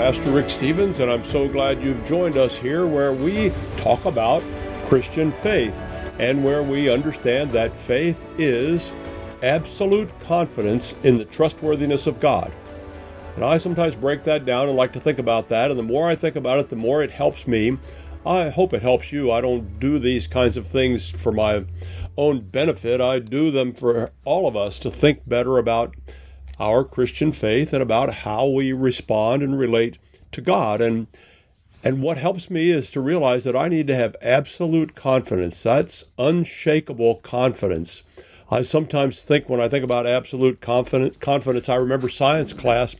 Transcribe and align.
Pastor 0.00 0.30
Rick 0.30 0.48
Stevens, 0.48 1.00
and 1.00 1.12
I'm 1.12 1.26
so 1.26 1.46
glad 1.46 1.82
you've 1.82 2.06
joined 2.06 2.38
us 2.38 2.56
here 2.56 2.86
where 2.86 3.12
we 3.12 3.52
talk 3.76 4.06
about 4.06 4.42
Christian 4.86 5.30
faith 5.30 5.78
and 6.18 6.42
where 6.42 6.62
we 6.62 6.88
understand 6.88 7.52
that 7.52 7.76
faith 7.76 8.26
is 8.38 8.92
absolute 9.42 10.08
confidence 10.20 10.94
in 11.02 11.18
the 11.18 11.26
trustworthiness 11.26 12.06
of 12.06 12.18
God. 12.18 12.50
And 13.36 13.44
I 13.44 13.58
sometimes 13.58 13.94
break 13.94 14.24
that 14.24 14.46
down 14.46 14.68
and 14.68 14.76
like 14.76 14.94
to 14.94 15.00
think 15.00 15.18
about 15.18 15.48
that, 15.48 15.70
and 15.70 15.78
the 15.78 15.82
more 15.84 16.08
I 16.08 16.16
think 16.16 16.34
about 16.34 16.60
it, 16.60 16.70
the 16.70 16.76
more 16.76 17.02
it 17.02 17.10
helps 17.10 17.46
me. 17.46 17.76
I 18.24 18.48
hope 18.48 18.72
it 18.72 18.80
helps 18.80 19.12
you. 19.12 19.30
I 19.30 19.42
don't 19.42 19.78
do 19.78 19.98
these 19.98 20.26
kinds 20.26 20.56
of 20.56 20.66
things 20.66 21.10
for 21.10 21.30
my 21.30 21.66
own 22.16 22.40
benefit, 22.40 23.02
I 23.02 23.18
do 23.18 23.50
them 23.50 23.74
for 23.74 24.12
all 24.24 24.48
of 24.48 24.56
us 24.56 24.78
to 24.78 24.90
think 24.90 25.28
better 25.28 25.58
about 25.58 25.94
our 26.60 26.84
Christian 26.84 27.32
faith 27.32 27.72
and 27.72 27.82
about 27.82 28.14
how 28.14 28.46
we 28.46 28.72
respond 28.72 29.42
and 29.42 29.58
relate 29.58 29.98
to 30.32 30.40
God. 30.40 30.80
And 30.80 31.06
and 31.82 32.02
what 32.02 32.18
helps 32.18 32.50
me 32.50 32.70
is 32.70 32.90
to 32.90 33.00
realize 33.00 33.44
that 33.44 33.56
I 33.56 33.68
need 33.68 33.86
to 33.86 33.94
have 33.96 34.14
absolute 34.20 34.94
confidence. 34.94 35.62
That's 35.62 36.04
unshakable 36.18 37.16
confidence. 37.16 38.02
I 38.50 38.60
sometimes 38.60 39.24
think 39.24 39.48
when 39.48 39.60
I 39.60 39.68
think 39.68 39.82
about 39.82 40.06
absolute 40.06 40.60
confidence, 40.60 41.68
I 41.68 41.76
remember 41.76 42.10
science 42.10 42.52
class 42.52 42.96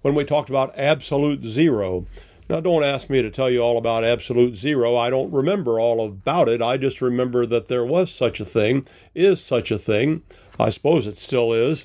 when 0.00 0.14
we 0.14 0.24
talked 0.24 0.48
about 0.48 0.72
absolute 0.78 1.44
zero. 1.44 2.06
Now, 2.48 2.60
don't 2.60 2.84
ask 2.84 3.10
me 3.10 3.20
to 3.20 3.30
tell 3.30 3.50
you 3.50 3.60
all 3.60 3.76
about 3.76 4.04
absolute 4.04 4.56
zero. 4.56 4.96
I 4.96 5.10
don't 5.10 5.32
remember 5.32 5.78
all 5.80 6.04
about 6.04 6.48
it. 6.48 6.62
I 6.62 6.76
just 6.76 7.02
remember 7.02 7.44
that 7.44 7.68
there 7.68 7.84
was 7.84 8.10
such 8.10 8.40
a 8.40 8.44
thing, 8.44 8.86
is 9.14 9.42
such 9.42 9.70
a 9.70 9.78
thing. 9.78 10.22
I 10.58 10.70
suppose 10.70 11.06
it 11.06 11.18
still 11.18 11.52
is 11.52 11.84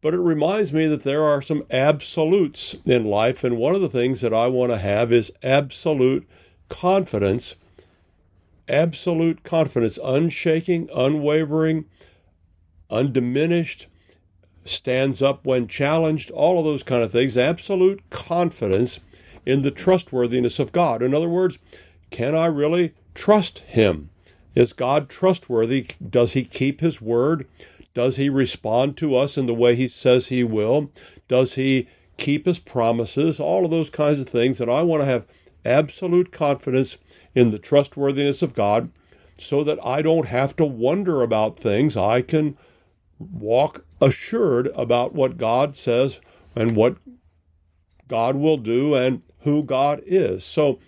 but 0.00 0.14
it 0.14 0.18
reminds 0.18 0.72
me 0.72 0.86
that 0.86 1.02
there 1.02 1.24
are 1.24 1.42
some 1.42 1.64
absolutes 1.70 2.76
in 2.84 3.04
life. 3.04 3.42
And 3.42 3.56
one 3.56 3.74
of 3.74 3.80
the 3.80 3.88
things 3.88 4.20
that 4.20 4.32
I 4.32 4.46
want 4.46 4.70
to 4.70 4.78
have 4.78 5.12
is 5.12 5.32
absolute 5.42 6.28
confidence. 6.68 7.56
Absolute 8.68 9.42
confidence, 9.42 9.98
unshaking, 10.04 10.90
unwavering, 10.94 11.86
undiminished, 12.90 13.86
stands 14.64 15.22
up 15.22 15.46
when 15.46 15.66
challenged, 15.66 16.30
all 16.30 16.58
of 16.58 16.64
those 16.64 16.82
kind 16.82 17.02
of 17.02 17.10
things. 17.10 17.36
Absolute 17.36 18.02
confidence 18.10 19.00
in 19.46 19.62
the 19.62 19.70
trustworthiness 19.70 20.58
of 20.58 20.72
God. 20.72 21.02
In 21.02 21.14
other 21.14 21.28
words, 21.28 21.58
can 22.10 22.34
I 22.34 22.46
really 22.46 22.94
trust 23.14 23.60
Him? 23.60 24.10
Is 24.54 24.74
God 24.74 25.08
trustworthy? 25.08 25.86
Does 26.06 26.32
He 26.32 26.44
keep 26.44 26.80
His 26.80 27.00
word? 27.00 27.48
Does 27.98 28.14
he 28.14 28.28
respond 28.28 28.96
to 28.98 29.16
us 29.16 29.36
in 29.36 29.46
the 29.46 29.54
way 29.54 29.74
he 29.74 29.88
says 29.88 30.28
he 30.28 30.44
will? 30.44 30.92
Does 31.26 31.54
he 31.54 31.88
keep 32.16 32.46
his 32.46 32.60
promises? 32.60 33.40
All 33.40 33.64
of 33.64 33.72
those 33.72 33.90
kinds 33.90 34.20
of 34.20 34.28
things. 34.28 34.60
And 34.60 34.70
I 34.70 34.82
want 34.82 35.02
to 35.02 35.06
have 35.06 35.26
absolute 35.64 36.30
confidence 36.30 36.98
in 37.34 37.50
the 37.50 37.58
trustworthiness 37.58 38.40
of 38.40 38.54
God 38.54 38.92
so 39.36 39.64
that 39.64 39.84
I 39.84 40.00
don't 40.00 40.26
have 40.26 40.54
to 40.58 40.64
wonder 40.64 41.22
about 41.22 41.58
things. 41.58 41.96
I 41.96 42.22
can 42.22 42.56
walk 43.18 43.84
assured 44.00 44.68
about 44.76 45.12
what 45.12 45.36
God 45.36 45.74
says 45.74 46.20
and 46.54 46.76
what 46.76 46.98
God 48.06 48.36
will 48.36 48.58
do 48.58 48.94
and 48.94 49.24
who 49.40 49.64
God 49.64 50.04
is. 50.06 50.44
So, 50.44 50.78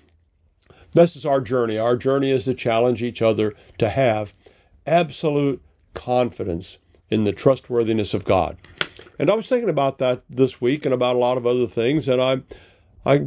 this 0.93 1.17
is 1.17 1.27
our 1.27 1.41
journey. 1.41 1.77
Our 1.77 1.97
journey 1.97 2.31
is 2.31 2.45
to 2.45 2.55
challenge 2.55 3.03
each 3.03 3.21
other 3.21 3.53
to 3.79 3.89
have 3.89 4.33
absolute 4.87 5.61
confidence 5.93 6.79
in 7.11 7.25
the 7.25 7.33
trustworthiness 7.33 8.15
of 8.15 8.25
God. 8.25 8.57
And 9.19 9.31
I 9.31 9.35
was 9.35 9.49
thinking 9.49 9.69
about 9.69 9.99
that 9.99 10.23
this 10.31 10.61
week 10.61 10.85
and 10.85 10.95
about 10.95 11.17
a 11.17 11.19
lot 11.19 11.37
of 11.37 11.47
other 11.47 11.67
things, 11.67 12.09
and 12.09 12.23
I, 12.23 12.41
I 13.05 13.27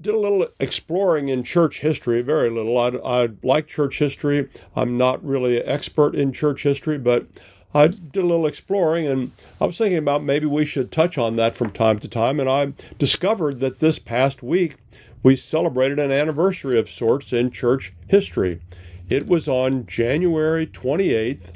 did 0.00 0.14
a 0.14 0.18
little 0.18 0.46
exploring 0.60 1.28
in 1.28 1.42
church 1.42 1.80
history, 1.80 2.22
very 2.22 2.50
little. 2.50 2.78
I, 2.78 2.88
I 3.04 3.28
like 3.42 3.66
church 3.66 3.98
history. 3.98 4.48
I'm 4.74 4.96
not 4.96 5.24
really 5.24 5.60
an 5.60 5.68
expert 5.68 6.14
in 6.14 6.32
church 6.32 6.62
history, 6.62 6.98
but 6.98 7.26
I 7.74 7.88
did 7.88 8.22
a 8.22 8.26
little 8.26 8.46
exploring, 8.46 9.06
and 9.06 9.32
I 9.60 9.64
was 9.64 9.78
thinking 9.78 9.98
about 9.98 10.22
maybe 10.22 10.46
we 10.46 10.64
should 10.64 10.92
touch 10.92 11.16
on 11.16 11.36
that 11.36 11.56
from 11.56 11.70
time 11.70 11.98
to 12.00 12.08
time. 12.08 12.38
And 12.38 12.48
I 12.48 12.72
discovered 12.98 13.60
that 13.60 13.78
this 13.78 13.98
past 13.98 14.42
week 14.42 14.76
we 15.22 15.36
celebrated 15.36 15.98
an 15.98 16.10
anniversary 16.10 16.78
of 16.78 16.90
sorts 16.90 17.32
in 17.32 17.50
church 17.50 17.94
history. 18.08 18.60
It 19.08 19.26
was 19.26 19.48
on 19.48 19.86
January 19.86 20.66
28th, 20.66 21.52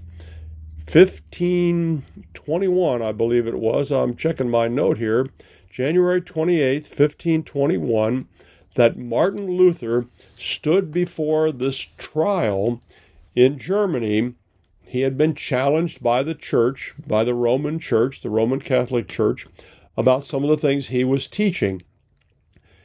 1521, 0.87 3.03
I 3.03 3.11
believe 3.11 3.49
it 3.49 3.59
was. 3.59 3.91
I'm 3.91 4.15
checking 4.15 4.49
my 4.49 4.69
note 4.69 4.99
here. 4.99 5.31
January 5.69 6.23
28th, 6.23 6.89
1521, 6.89 8.29
that 8.77 8.97
Martin 8.97 9.51
Luther 9.51 10.07
stood 10.39 10.93
before 10.93 11.51
this 11.51 11.89
trial 11.99 12.81
in 13.35 13.59
Germany. 13.59 14.35
He 14.85 15.01
had 15.01 15.19
been 15.19 15.35
challenged 15.35 16.05
by 16.05 16.23
the 16.23 16.37
church, 16.37 16.95
by 17.05 17.25
the 17.25 17.35
Roman 17.35 17.81
church, 17.81 18.23
the 18.23 18.31
Roman 18.31 18.61
Catholic 18.61 19.09
Church, 19.09 19.49
about 19.97 20.25
some 20.25 20.45
of 20.45 20.51
the 20.51 20.57
things 20.57 20.87
he 20.87 21.03
was 21.03 21.27
teaching. 21.27 21.83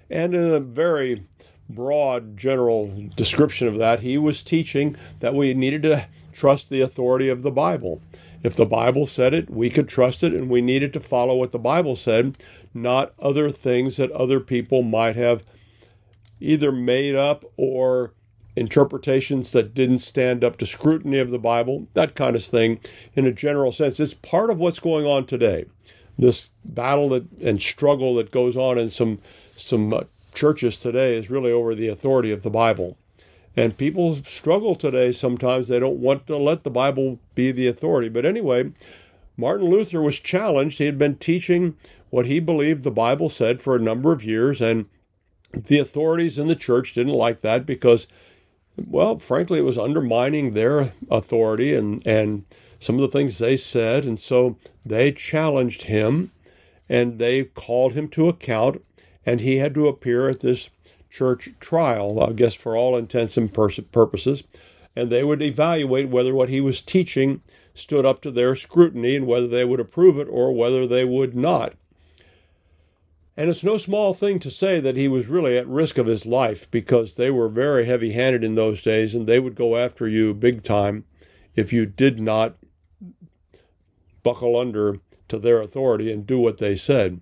And 0.10 0.34
in 0.34 0.52
a 0.52 0.60
very 0.60 1.28
broad 1.70 2.36
general 2.36 3.10
description 3.16 3.68
of 3.68 3.78
that, 3.78 4.00
he 4.00 4.18
was 4.18 4.42
teaching 4.42 4.96
that 5.20 5.36
we 5.36 5.54
needed 5.54 5.84
to 5.84 6.08
trust 6.32 6.70
the 6.70 6.82
authority 6.82 7.30
of 7.30 7.42
the 7.44 7.52
Bible. 7.52 8.02
If 8.44 8.56
the 8.56 8.66
Bible 8.66 9.08
said 9.08 9.34
it, 9.34 9.50
we 9.50 9.70
could 9.70 9.88
trust 9.88 10.24
it, 10.24 10.34
and 10.34 10.50
we 10.50 10.62
needed 10.62 10.94
to 10.94 11.00
follow 11.00 11.36
what 11.36 11.52
the 11.52 11.60
Bible 11.60 11.96
said, 11.96 12.38
not 12.74 13.14
other 13.20 13.52
things 13.52 13.98
that 13.98 14.12
other 14.12 14.40
people 14.40 14.82
might 14.82 15.16
have 15.16 15.44
either 16.40 16.72
made 16.72 17.16
up 17.16 17.46
or 17.56 18.14
interpretations 18.56 19.52
that 19.52 19.74
didn't 19.74 20.00
stand 20.00 20.44
up 20.44 20.58
to 20.58 20.66
scrutiny 20.66 21.20
of 21.20 21.30
the 21.30 21.40
Bible, 21.40 21.88
that 21.94 22.16
kind 22.16 22.36
of 22.36 22.44
thing, 22.44 22.80
in 23.16 23.26
a 23.26 23.32
general 23.32 23.72
sense. 23.72 24.00
It's 24.00 24.14
part 24.14 24.50
of 24.50 24.58
what's 24.58 24.80
going 24.80 25.06
on 25.06 25.26
today. 25.26 25.66
This 26.18 26.50
battle 26.66 27.10
that, 27.10 27.32
and 27.42 27.62
struggle 27.62 28.16
that 28.16 28.32
goes 28.32 28.58
on 28.58 28.78
in 28.78 28.92
some 28.92 29.20
some 29.56 29.94
uh, 29.94 30.02
churches 30.34 30.78
today 30.78 31.16
is 31.16 31.30
really 31.30 31.52
over 31.52 31.76
the 31.76 31.88
authority 31.88 32.32
of 32.32 32.44
the 32.44 32.50
Bible. 32.50 32.98
And 33.56 33.78
people 33.78 34.24
struggle 34.24 34.76
today 34.76 35.12
sometimes. 35.12 35.68
They 35.68 35.80
don't 35.80 36.00
want 36.00 36.26
to 36.28 36.38
let 36.38 36.64
the 36.64 36.70
Bible 36.70 37.20
be 37.36 37.52
the 37.52 37.68
authority. 37.68 38.08
But 38.08 38.26
anyway, 38.26 38.72
Martin 39.36 39.70
Luther 39.70 40.02
was 40.02 40.20
challenged. 40.20 40.78
He 40.78 40.86
had 40.86 40.98
been 40.98 41.16
teaching 41.16 41.76
what 42.10 42.26
he 42.26 42.40
believed 42.40 42.84
the 42.84 42.92
Bible 42.92 43.30
said 43.30 43.62
for 43.62 43.76
a 43.76 43.80
number 43.80 44.12
of 44.12 44.24
years, 44.24 44.62
and 44.62 44.86
the 45.54 45.80
authorities 45.80 46.38
in 46.38 46.48
the 46.48 46.56
church 46.56 46.94
didn't 46.94 47.14
like 47.14 47.42
that 47.42 47.66
because, 47.66 48.08
well, 48.78 49.20
frankly, 49.20 49.60
it 49.60 49.64
was 49.64 49.78
undermining 49.78 50.54
their 50.54 50.94
authority 51.10 51.74
and, 51.74 52.06
and 52.06 52.46
some 52.80 52.96
of 52.96 53.02
the 53.02 53.08
things 53.08 53.38
they 53.38 53.58
said. 53.58 54.06
And 54.06 54.20
so 54.20 54.58
they 54.86 55.12
challenged 55.12 55.84
him 55.84 56.32
and 56.88 57.20
they 57.20 57.46
called 57.46 57.94
him 57.94 58.10
to 58.10 58.28
account, 58.28 58.84
and 59.26 59.40
he 59.40 59.58
had 59.58 59.74
to 59.76 59.88
appear 59.88 60.28
at 60.28 60.42
this 60.42 60.70
church 61.12 61.50
trial, 61.60 62.24
I 62.24 62.32
guess 62.32 62.56
for 62.56 62.76
all 62.76 62.98
intents 62.98 63.38
and 63.38 63.54
purposes, 63.54 64.44
and 64.96 65.10
they 65.10 65.24
would 65.24 65.42
evaluate 65.42 66.10
whether 66.10 66.34
what 66.34 66.50
he 66.50 66.62
was 66.62 66.82
teaching 66.82 67.42
stood 67.74 68.06
up 68.06 68.22
to 68.22 68.32
their 68.32 68.56
scrutiny 68.56 69.16
and 69.16 69.28
whether 69.28 69.48
they 69.48 69.66
would 69.66 69.80
approve 69.80 70.18
it 70.18 70.28
or 70.30 70.54
whether 70.54 70.88
they 70.88 71.06
would 71.06 71.36
not. 71.36 71.76
And 73.38 73.50
it's 73.50 73.64
no 73.64 73.78
small 73.78 74.14
thing 74.14 74.40
to 74.40 74.52
say 74.52 74.80
that 74.80 74.98
he 74.98 75.08
was 75.08 75.28
really 75.28 75.58
at 75.58 75.68
risk 75.68 75.98
of 75.98 76.06
his 76.06 76.26
life 76.26 76.70
because 76.70 77.16
they 77.16 77.32
were 77.32 77.48
very 77.48 77.86
heavy 77.86 78.12
handed 78.12 78.44
in 78.44 78.56
those 78.56 78.84
days 78.84 79.16
and 79.16 79.26
they 79.26 79.40
would 79.40 79.56
go 79.56 79.78
after 79.78 80.08
you 80.08 80.34
big 80.34 80.64
time 80.64 81.06
if 81.56 81.72
you 81.72 81.86
did 81.86 82.20
not 82.20 82.58
buckle 84.22 84.58
under 84.58 85.00
to 85.30 85.40
their 85.40 85.62
authority 85.62 86.12
and 86.12 86.28
do 86.28 86.40
what 86.40 86.58
they 86.58 86.76
said. 86.76 87.22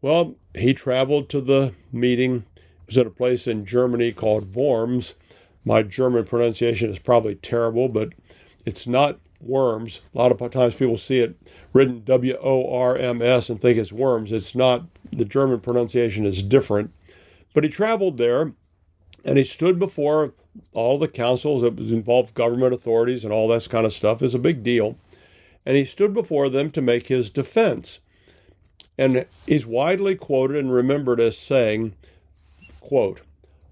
Well, 0.00 0.36
he 0.54 0.74
traveled 0.74 1.28
to 1.28 1.40
the 1.40 1.74
meeting 1.92 2.44
was 2.86 2.98
at 2.98 3.06
a 3.06 3.10
place 3.10 3.46
in 3.46 3.64
Germany 3.64 4.12
called 4.12 4.54
Worms. 4.54 5.14
My 5.64 5.82
German 5.82 6.24
pronunciation 6.24 6.90
is 6.90 6.98
probably 6.98 7.36
terrible, 7.36 7.88
but 7.88 8.10
it's 8.64 8.86
not 8.86 9.18
worms. 9.40 10.00
A 10.14 10.18
lot 10.18 10.32
of 10.32 10.50
times 10.50 10.74
people 10.74 10.98
see 10.98 11.18
it 11.18 11.36
written 11.72 12.04
W 12.04 12.36
O 12.40 12.72
R 12.72 12.96
M 12.96 13.22
S 13.22 13.48
and 13.48 13.60
think 13.60 13.78
it's 13.78 13.92
worms. 13.92 14.32
It's 14.32 14.54
not. 14.54 14.84
The 15.12 15.24
German 15.24 15.60
pronunciation 15.60 16.24
is 16.24 16.42
different. 16.42 16.92
But 17.54 17.64
he 17.64 17.70
traveled 17.70 18.16
there 18.16 18.52
and 19.24 19.38
he 19.38 19.44
stood 19.44 19.78
before 19.78 20.32
all 20.72 20.98
the 20.98 21.08
councils 21.08 21.62
that 21.62 21.78
involved 21.78 22.34
government 22.34 22.74
authorities 22.74 23.24
and 23.24 23.32
all 23.32 23.48
that 23.48 23.68
kind 23.68 23.86
of 23.86 23.92
stuff. 23.92 24.22
is 24.22 24.34
a 24.34 24.38
big 24.38 24.62
deal. 24.62 24.96
And 25.64 25.76
he 25.76 25.84
stood 25.84 26.12
before 26.12 26.48
them 26.48 26.70
to 26.72 26.82
make 26.82 27.06
his 27.06 27.30
defense. 27.30 28.00
And 28.98 29.26
he's 29.46 29.64
widely 29.64 30.16
quoted 30.16 30.56
and 30.58 30.72
remembered 30.72 31.20
as 31.20 31.38
saying, 31.38 31.94
quote, 32.82 33.22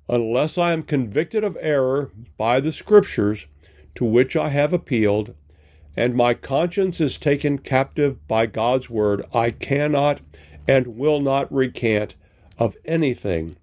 Unless 0.09 0.57
I 0.57 0.73
am 0.73 0.83
convicted 0.83 1.45
of 1.45 1.59
error 1.61 2.11
by 2.39 2.61
the 2.61 2.73
Scriptures 2.73 3.47
to 3.97 4.05
which 4.05 4.37
I 4.37 4.49
have 4.49 4.73
appealed, 4.73 5.35
and 5.97 6.15
my 6.15 6.35
conscience 6.35 7.01
is 7.01 7.19
taken 7.19 7.59
captive 7.59 8.27
by 8.27 8.47
God's 8.47 8.89
word, 8.89 9.25
I 9.35 9.51
cannot 9.51 10.21
and 10.67 10.97
will 10.97 11.21
not 11.21 11.53
recant 11.53 12.15
of 12.59 12.77
anything, 12.85 13.57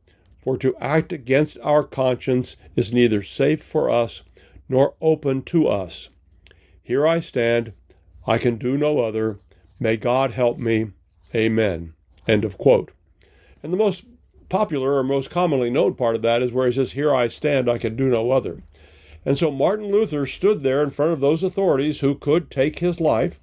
for 0.43 0.57
to 0.57 0.75
act 0.79 1.11
against 1.11 1.57
our 1.63 1.83
conscience 1.83 2.55
is 2.75 2.93
neither 2.93 3.23
safe 3.23 3.63
for 3.63 3.89
us 3.89 4.23
nor 4.69 4.95
open 5.01 5.41
to 5.43 5.67
us. 5.67 6.09
Here 6.83 7.07
I 7.07 7.19
stand, 7.19 7.73
I 8.25 8.37
can 8.37 8.57
do 8.57 8.77
no 8.77 8.99
other. 8.99 9.39
May 9.79 9.97
God 9.97 10.31
help 10.31 10.57
me. 10.57 10.91
Amen. 11.33 11.93
End 12.27 12.43
of 12.43 12.57
quote. 12.57 12.91
And 13.63 13.71
the 13.71 13.77
most 13.77 14.03
popular 14.49 14.95
or 14.95 15.03
most 15.03 15.29
commonly 15.29 15.69
known 15.69 15.95
part 15.95 16.15
of 16.15 16.21
that 16.21 16.41
is 16.41 16.51
where 16.51 16.67
he 16.67 16.73
says, 16.73 16.93
Here 16.93 17.13
I 17.13 17.27
stand, 17.27 17.69
I 17.69 17.77
can 17.77 17.95
do 17.95 18.05
no 18.05 18.31
other. 18.31 18.61
And 19.25 19.37
so 19.37 19.51
Martin 19.51 19.91
Luther 19.91 20.25
stood 20.25 20.61
there 20.61 20.81
in 20.81 20.91
front 20.91 21.11
of 21.11 21.19
those 21.19 21.43
authorities 21.43 21.99
who 21.99 22.15
could 22.15 22.49
take 22.49 22.79
his 22.79 23.01
life, 23.01 23.39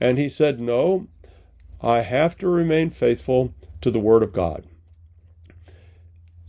and 0.00 0.18
he 0.18 0.28
said, 0.28 0.60
No, 0.60 1.06
I 1.80 2.00
have 2.00 2.36
to 2.38 2.48
remain 2.48 2.90
faithful 2.90 3.54
to 3.80 3.90
the 3.90 4.00
Word 4.00 4.22
of 4.22 4.32
God. 4.32 4.64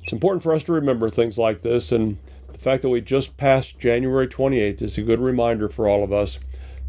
It's 0.04 0.14
important 0.14 0.42
for 0.42 0.56
us 0.56 0.64
to 0.64 0.74
remember 0.74 1.10
things 1.10 1.38
like 1.38 1.62
this, 1.62 1.92
and 1.92 2.18
the 2.52 2.58
fact 2.58 2.82
that 2.82 2.90
we 2.90 3.02
just 3.02 3.38
passed 3.38 3.80
January 3.80 4.28
28th 4.28 4.82
is 4.82 4.98
a 4.98 5.04
good 5.04 5.20
reminder 5.20 5.70
for 5.70 5.88
all 5.88 6.04
of 6.04 6.12
us 6.12 6.40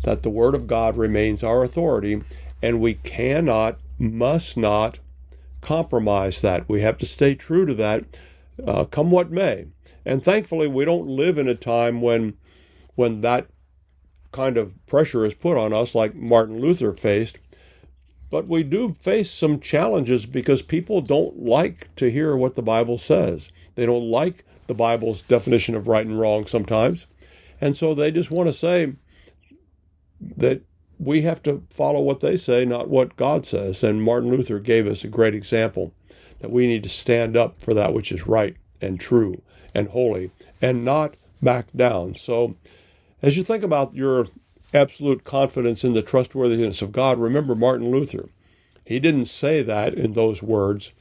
that 0.04 0.22
the 0.22 0.30
Word 0.30 0.54
of 0.54 0.66
God 0.66 0.96
remains 0.96 1.44
our 1.44 1.62
authority, 1.62 2.22
and 2.62 2.80
we 2.80 2.94
cannot, 2.94 3.78
must 3.98 4.56
not 4.56 4.98
compromise 5.62 6.42
that. 6.42 6.68
We 6.68 6.82
have 6.82 6.98
to 6.98 7.06
stay 7.06 7.34
true 7.34 7.64
to 7.64 7.74
that, 7.74 8.04
uh, 8.66 8.84
come 8.84 9.10
what 9.10 9.30
may. 9.30 9.68
And 10.04 10.22
thankfully, 10.22 10.68
we 10.68 10.84
don't 10.84 11.06
live 11.06 11.38
in 11.38 11.48
a 11.48 11.54
time 11.54 12.02
when, 12.02 12.34
when 12.96 13.22
that 13.22 13.46
kind 14.32 14.58
of 14.58 14.74
pressure 14.86 15.24
is 15.24 15.34
put 15.34 15.56
on 15.56 15.72
us, 15.72 15.94
like 15.94 16.14
Martin 16.14 16.60
Luther 16.60 16.92
faced. 16.92 17.38
But 18.30 18.48
we 18.48 18.62
do 18.62 18.96
face 19.00 19.30
some 19.30 19.60
challenges 19.60 20.26
because 20.26 20.62
people 20.62 21.00
don't 21.00 21.38
like 21.38 21.94
to 21.96 22.10
hear 22.10 22.36
what 22.36 22.56
the 22.56 22.62
Bible 22.62 22.98
says. 22.98 23.50
They 23.74 23.86
don't 23.86 24.10
like 24.10 24.44
the 24.66 24.74
Bible's 24.74 25.22
definition 25.22 25.74
of 25.74 25.86
right 25.86 26.06
and 26.06 26.18
wrong 26.18 26.46
sometimes. 26.46 27.06
And 27.60 27.76
so 27.76 27.94
they 27.94 28.10
just 28.10 28.30
want 28.30 28.48
to 28.48 28.52
say 28.52 28.94
that 30.20 30.62
we 31.02 31.22
have 31.22 31.42
to 31.42 31.64
follow 31.68 32.00
what 32.00 32.20
they 32.20 32.36
say, 32.36 32.64
not 32.64 32.88
what 32.88 33.16
God 33.16 33.44
says. 33.44 33.82
And 33.82 34.02
Martin 34.02 34.30
Luther 34.30 34.60
gave 34.60 34.86
us 34.86 35.02
a 35.02 35.08
great 35.08 35.34
example 35.34 35.92
that 36.38 36.52
we 36.52 36.66
need 36.66 36.84
to 36.84 36.88
stand 36.88 37.36
up 37.36 37.60
for 37.60 37.74
that 37.74 37.92
which 37.92 38.12
is 38.12 38.26
right 38.26 38.56
and 38.80 39.00
true 39.00 39.42
and 39.74 39.88
holy 39.88 40.30
and 40.60 40.84
not 40.84 41.14
back 41.42 41.66
down. 41.74 42.14
So, 42.14 42.56
as 43.20 43.36
you 43.36 43.42
think 43.42 43.64
about 43.64 43.94
your 43.94 44.28
absolute 44.72 45.24
confidence 45.24 45.82
in 45.82 45.92
the 45.92 46.02
trustworthiness 46.02 46.82
of 46.82 46.92
God, 46.92 47.18
remember 47.18 47.54
Martin 47.54 47.90
Luther. 47.90 48.28
He 48.84 49.00
didn't 49.00 49.26
say 49.26 49.62
that 49.62 49.94
in 49.94 50.12
those 50.12 50.42
words, 50.42 50.92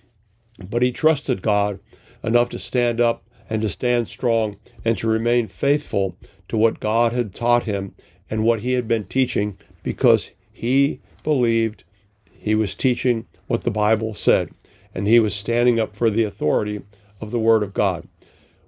but 0.60 0.82
he 0.82 0.92
trusted 0.92 1.42
God 1.42 1.80
enough 2.24 2.50
to 2.50 2.60
stand 2.60 3.00
up 3.00 3.24
and 3.50 3.62
to 3.62 3.70
stand 3.70 4.08
strong 4.08 4.58
and 4.84 4.98
to 4.98 5.08
remain 5.08 5.48
faithful 5.48 6.16
to 6.48 6.58
what 6.58 6.80
God 6.80 7.14
had 7.14 7.34
taught 7.34 7.64
him 7.64 7.96
and 8.30 8.44
what 8.44 8.62
he 8.62 8.74
had 8.74 8.88
been 8.88 9.06
teaching 9.06 9.58
because 9.84 10.32
he 10.52 11.02
believed 11.24 11.84
he 12.32 12.56
was 12.56 12.76
teaching 12.76 13.26
what 13.48 13.64
the 13.64 13.72
Bible 13.72 14.16
said 14.16 14.52
and 14.94 15.08
he 15.08 15.20
was 15.20 15.36
standing 15.36 15.80
up 15.80 15.96
for 15.96 16.10
the 16.10 16.24
authority 16.24 16.82
of 17.20 17.32
the 17.32 17.40
Word 17.40 17.64
of 17.64 17.74
God. 17.74 18.08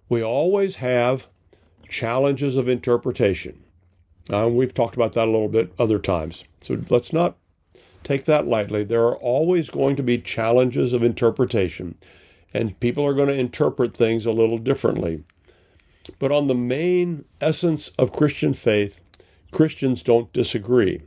We 0.09 0.23
always 0.23 0.75
have 0.75 1.27
challenges 1.89 2.55
of 2.55 2.67
interpretation. 2.67 3.63
Uh, 4.29 4.49
we've 4.51 4.73
talked 4.73 4.95
about 4.95 5.13
that 5.13 5.27
a 5.27 5.31
little 5.31 5.49
bit 5.49 5.73
other 5.77 5.99
times. 5.99 6.45
So 6.61 6.81
let's 6.89 7.11
not 7.11 7.35
take 8.03 8.25
that 8.25 8.47
lightly. 8.47 8.83
There 8.83 9.03
are 9.03 9.17
always 9.17 9.69
going 9.69 9.95
to 9.97 10.03
be 10.03 10.17
challenges 10.17 10.93
of 10.93 11.03
interpretation, 11.03 11.95
and 12.53 12.79
people 12.79 13.05
are 13.05 13.13
going 13.13 13.29
to 13.29 13.33
interpret 13.33 13.95
things 13.95 14.25
a 14.25 14.31
little 14.31 14.57
differently. 14.57 15.23
But 16.19 16.31
on 16.31 16.47
the 16.47 16.55
main 16.55 17.25
essence 17.41 17.89
of 17.97 18.11
Christian 18.11 18.53
faith, 18.53 18.97
Christians 19.53 20.03
don't 20.03 20.33
disagree. 20.33 21.01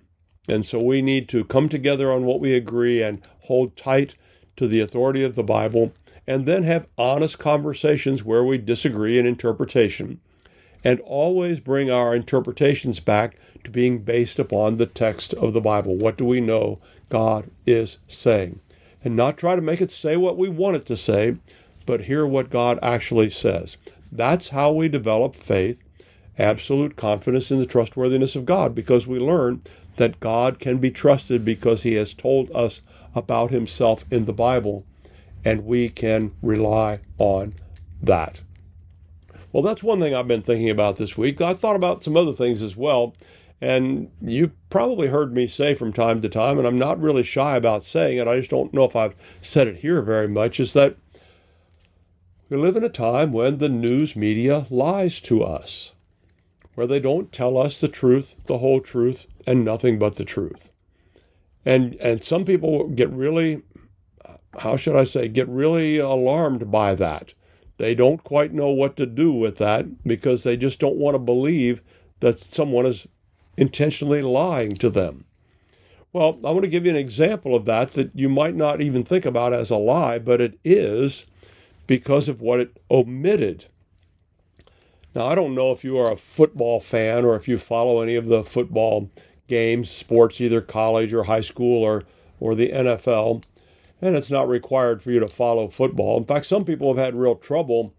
And 0.49 0.65
so 0.65 0.83
we 0.83 1.03
need 1.03 1.29
to 1.31 1.45
come 1.45 1.69
together 1.69 2.11
on 2.11 2.25
what 2.25 2.41
we 2.41 2.55
agree 2.55 3.03
and 3.03 3.21
hold 3.41 3.77
tight 3.77 4.15
to 4.57 4.67
the 4.67 4.81
authority 4.81 5.23
of 5.23 5.35
the 5.35 5.43
Bible, 5.43 5.93
and 6.27 6.47
then 6.47 6.63
have 6.63 6.87
honest 6.97 7.39
conversations 7.39 8.25
where 8.25 8.43
we 8.43 8.59
disagree 8.59 9.19
in 9.19 9.27
interpretation 9.27 10.21
and 10.83 11.01
always 11.01 11.61
bring 11.61 11.91
our 11.91 12.15
interpretations 12.15 13.01
back 13.01 13.37
to 13.65 13.71
being 13.71 13.99
based 13.99 14.39
upon 14.39 14.77
the 14.77 14.87
text 14.87 15.35
of 15.35 15.53
the 15.53 15.61
Bible. 15.61 15.97
What 15.97 16.17
do 16.17 16.25
we 16.25 16.41
know 16.41 16.79
God 17.09 17.51
is 17.67 17.99
saying? 18.07 18.61
And 19.03 19.17
not 19.17 19.37
try 19.37 19.57
to 19.57 19.63
make 19.63 19.81
it 19.81 19.91
say 19.91 20.17
what 20.17 20.39
we 20.39 20.49
want 20.49 20.77
it 20.77 20.87
to 20.87 20.97
say, 20.97 21.37
but 21.87 22.03
hear 22.03 22.27
what 22.27 22.51
God 22.51 22.79
actually 22.83 23.31
says. 23.31 23.77
That's 24.11 24.51
how 24.51 24.73
we 24.73 24.89
develop 24.89 25.35
faith, 25.37 25.79
absolute 26.39 26.97
confidence 26.97 27.51
in 27.51 27.59
the 27.59 27.67
trustworthiness 27.67 28.37
of 28.37 28.45
God, 28.45 28.75
because 28.75 29.07
we 29.07 29.19
learn 29.19 29.63
that 29.97 30.21
God 30.21 30.59
can 30.59 30.79
be 30.79 30.91
trusted 30.91 31.45
because 31.45 31.83
he 31.83 31.95
has 31.95 32.13
told 32.13 32.51
us 32.55 32.83
about 33.15 33.51
himself 33.51 34.05
in 34.11 34.27
the 34.27 34.33
Bible, 34.33 34.85
and 35.45 35.65
we 35.65 35.89
can 35.89 36.33
rely 36.43 36.99
on 37.19 37.55
that. 38.03 38.43
Well, 39.53 39.63
that's 39.63 39.83
one 39.83 40.01
thing 40.01 40.15
I've 40.15 40.29
been 40.29 40.43
thinking 40.43 40.69
about 40.69 40.97
this 40.97 41.17
week. 41.17 41.41
I 41.41 41.55
thought 41.55 41.77
about 41.77 42.05
some 42.05 42.17
other 42.17 42.35
things 42.35 42.63
as 42.63 42.77
well. 42.77 43.15
And 43.59 44.11
you've 44.21 44.53
probably 44.69 45.09
heard 45.09 45.33
me 45.33 45.47
say 45.49 45.75
from 45.75 45.91
time 45.91 46.21
to 46.21 46.29
time, 46.29 46.59
and 46.59 46.67
I'm 46.67 46.79
not 46.79 47.01
really 47.01 47.23
shy 47.23 47.57
about 47.57 47.85
saying 47.85 48.19
it, 48.19 48.29
I 48.29 48.37
just 48.37 48.51
don't 48.51 48.75
know 48.75 48.85
if 48.85 48.95
I've 48.95 49.15
said 49.41 49.67
it 49.67 49.79
here 49.79 50.03
very 50.03 50.29
much, 50.29 50.61
is 50.61 50.75
that 50.75 50.97
we 52.51 52.59
live 52.59 52.77
in 52.77 52.85
a 52.85 52.91
time 52.91 53.33
when 53.33 53.57
the 53.57 53.71
news 53.71 54.15
media 54.15 54.67
lies 54.69 55.23
to 55.23 55.43
us, 55.43 55.95
where 56.77 56.87
they 56.87 57.01
don't 57.01 57.33
tell 57.33 57.59
us 57.59 57.81
the 57.81 57.89
truth, 57.89 58.37
the 58.47 58.59
whole 58.59 58.81
truth, 58.81 59.27
and 59.47 59.65
nothing 59.65 59.99
but 59.99 60.15
the 60.15 60.25
truth. 60.25 60.71
And 61.65 61.97
and 61.97 62.23
some 62.23 62.45
people 62.45 62.89
get 62.89 63.11
really 63.11 63.63
how 64.59 64.77
should 64.77 64.97
I 64.97 65.05
say, 65.05 65.29
get 65.29 65.49
really 65.49 65.99
alarmed 65.99 66.71
by 66.71 66.95
that. 66.95 67.35
They 67.79 67.95
don't 67.95 68.25
quite 68.25 68.55
know 68.55 68.71
what 68.71 68.97
to 68.97 69.07
do 69.07 69.33
with 69.33 69.57
that 69.57 70.03
because 70.05 70.43
they 70.43 70.57
just 70.57 70.79
don't 70.79 70.97
want 70.97 71.15
to 71.15 71.19
believe 71.19 71.83
that 72.21 72.41
someone 72.41 72.87
is 72.87 73.07
intentionally 73.57 74.23
lying 74.23 74.73
to 74.73 74.89
them. 74.89 75.25
Well, 76.13 76.39
I 76.45 76.51
want 76.53 76.63
to 76.63 76.71
give 76.71 76.87
you 76.87 76.91
an 76.91 76.97
example 76.97 77.55
of 77.55 77.67
that 77.67 77.93
that 77.93 78.13
you 78.15 78.29
might 78.29 78.55
not 78.55 78.81
even 78.81 79.05
think 79.05 79.27
about 79.27 79.53
as 79.53 79.71
a 79.71 79.77
lie, 79.77 80.19
but 80.19 80.41
it 80.41 80.59
is 80.65 81.27
because 81.87 82.29
of 82.29 82.41
what 82.41 82.61
it 82.61 82.81
omitted. 82.91 83.67
Now, 85.17 85.29
I 85.29 85.35
don't 85.35 85.55
know 85.55 85.73
if 85.73 85.83
you 85.83 85.97
are 85.97 86.13
a 86.13 86.19
football 86.19 86.79
fan 86.79 87.25
or 87.25 87.37
if 87.37 87.49
you 87.49 87.57
follow 87.57 88.03
any 88.03 88.17
of 88.17 88.27
the 88.27 88.45
football 88.45 89.11
games, 89.49 89.89
sports, 89.89 90.43
either 90.43 90.61
college 90.61 91.15
or 91.15 91.25
high 91.25 91.41
school 91.41 91.83
or, 91.83 92.05
or 92.39 92.55
the 92.55 92.69
NFL 92.69 93.43
and 94.03 94.15
it's 94.15 94.31
not 94.31 94.47
required 94.47 95.03
for 95.03 95.11
you 95.11 95.19
to 95.19 95.27
follow 95.27 95.69
football. 95.69 96.19
In 96.19 96.27
fact, 96.27 96.45
some 96.45 96.67
people 96.67 96.95
have 96.95 97.03
had 97.03 97.17
real 97.17 97.35
trouble, 97.35 97.95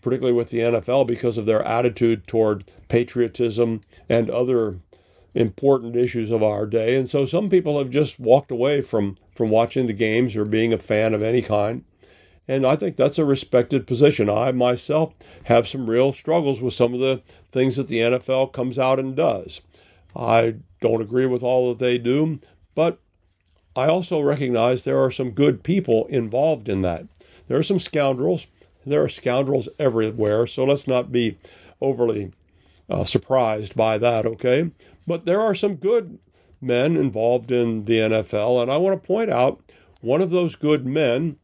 particularly 0.00 0.34
with 0.34 0.48
the 0.48 0.60
NFL, 0.60 1.06
because 1.06 1.36
of 1.36 1.44
their 1.44 1.62
attitude 1.62 2.26
toward 2.26 2.64
patriotism 2.88 3.82
and 4.08 4.30
other 4.30 4.78
important 5.34 5.94
issues 5.94 6.30
of 6.30 6.42
our 6.42 6.64
day. 6.64 6.96
And 6.96 7.06
so 7.06 7.26
some 7.26 7.50
people 7.50 7.78
have 7.78 7.90
just 7.90 8.18
walked 8.18 8.50
away 8.50 8.80
from, 8.80 9.18
from 9.34 9.50
watching 9.50 9.88
the 9.88 9.92
games 9.92 10.36
or 10.36 10.46
being 10.46 10.72
a 10.72 10.78
fan 10.78 11.12
of 11.12 11.20
any 11.20 11.42
kind. 11.42 11.84
And 12.52 12.66
I 12.66 12.76
think 12.76 12.96
that's 12.96 13.18
a 13.18 13.24
respected 13.24 13.86
position. 13.86 14.28
I 14.28 14.52
myself 14.52 15.14
have 15.44 15.66
some 15.66 15.88
real 15.88 16.12
struggles 16.12 16.60
with 16.60 16.74
some 16.74 16.92
of 16.92 17.00
the 17.00 17.22
things 17.50 17.76
that 17.76 17.88
the 17.88 18.00
NFL 18.00 18.52
comes 18.52 18.78
out 18.78 18.98
and 18.98 19.16
does. 19.16 19.62
I 20.14 20.56
don't 20.82 21.00
agree 21.00 21.24
with 21.24 21.42
all 21.42 21.70
that 21.70 21.78
they 21.78 21.96
do, 21.96 22.40
but 22.74 22.98
I 23.74 23.86
also 23.86 24.20
recognize 24.20 24.84
there 24.84 25.02
are 25.02 25.10
some 25.10 25.30
good 25.30 25.62
people 25.62 26.04
involved 26.08 26.68
in 26.68 26.82
that. 26.82 27.06
There 27.48 27.56
are 27.56 27.62
some 27.62 27.80
scoundrels. 27.80 28.46
There 28.84 29.02
are 29.02 29.08
scoundrels 29.08 29.70
everywhere, 29.78 30.46
so 30.46 30.64
let's 30.64 30.86
not 30.86 31.10
be 31.10 31.38
overly 31.80 32.32
uh, 32.90 33.06
surprised 33.06 33.74
by 33.74 33.96
that, 33.96 34.26
okay? 34.26 34.72
But 35.06 35.24
there 35.24 35.40
are 35.40 35.54
some 35.54 35.76
good 35.76 36.18
men 36.60 36.98
involved 36.98 37.50
in 37.50 37.86
the 37.86 37.96
NFL, 37.96 38.60
and 38.60 38.70
I 38.70 38.76
want 38.76 39.00
to 39.00 39.06
point 39.06 39.30
out 39.30 39.62
one 40.02 40.20
of 40.20 40.28
those 40.28 40.54
good 40.54 40.84
men. 40.84 41.38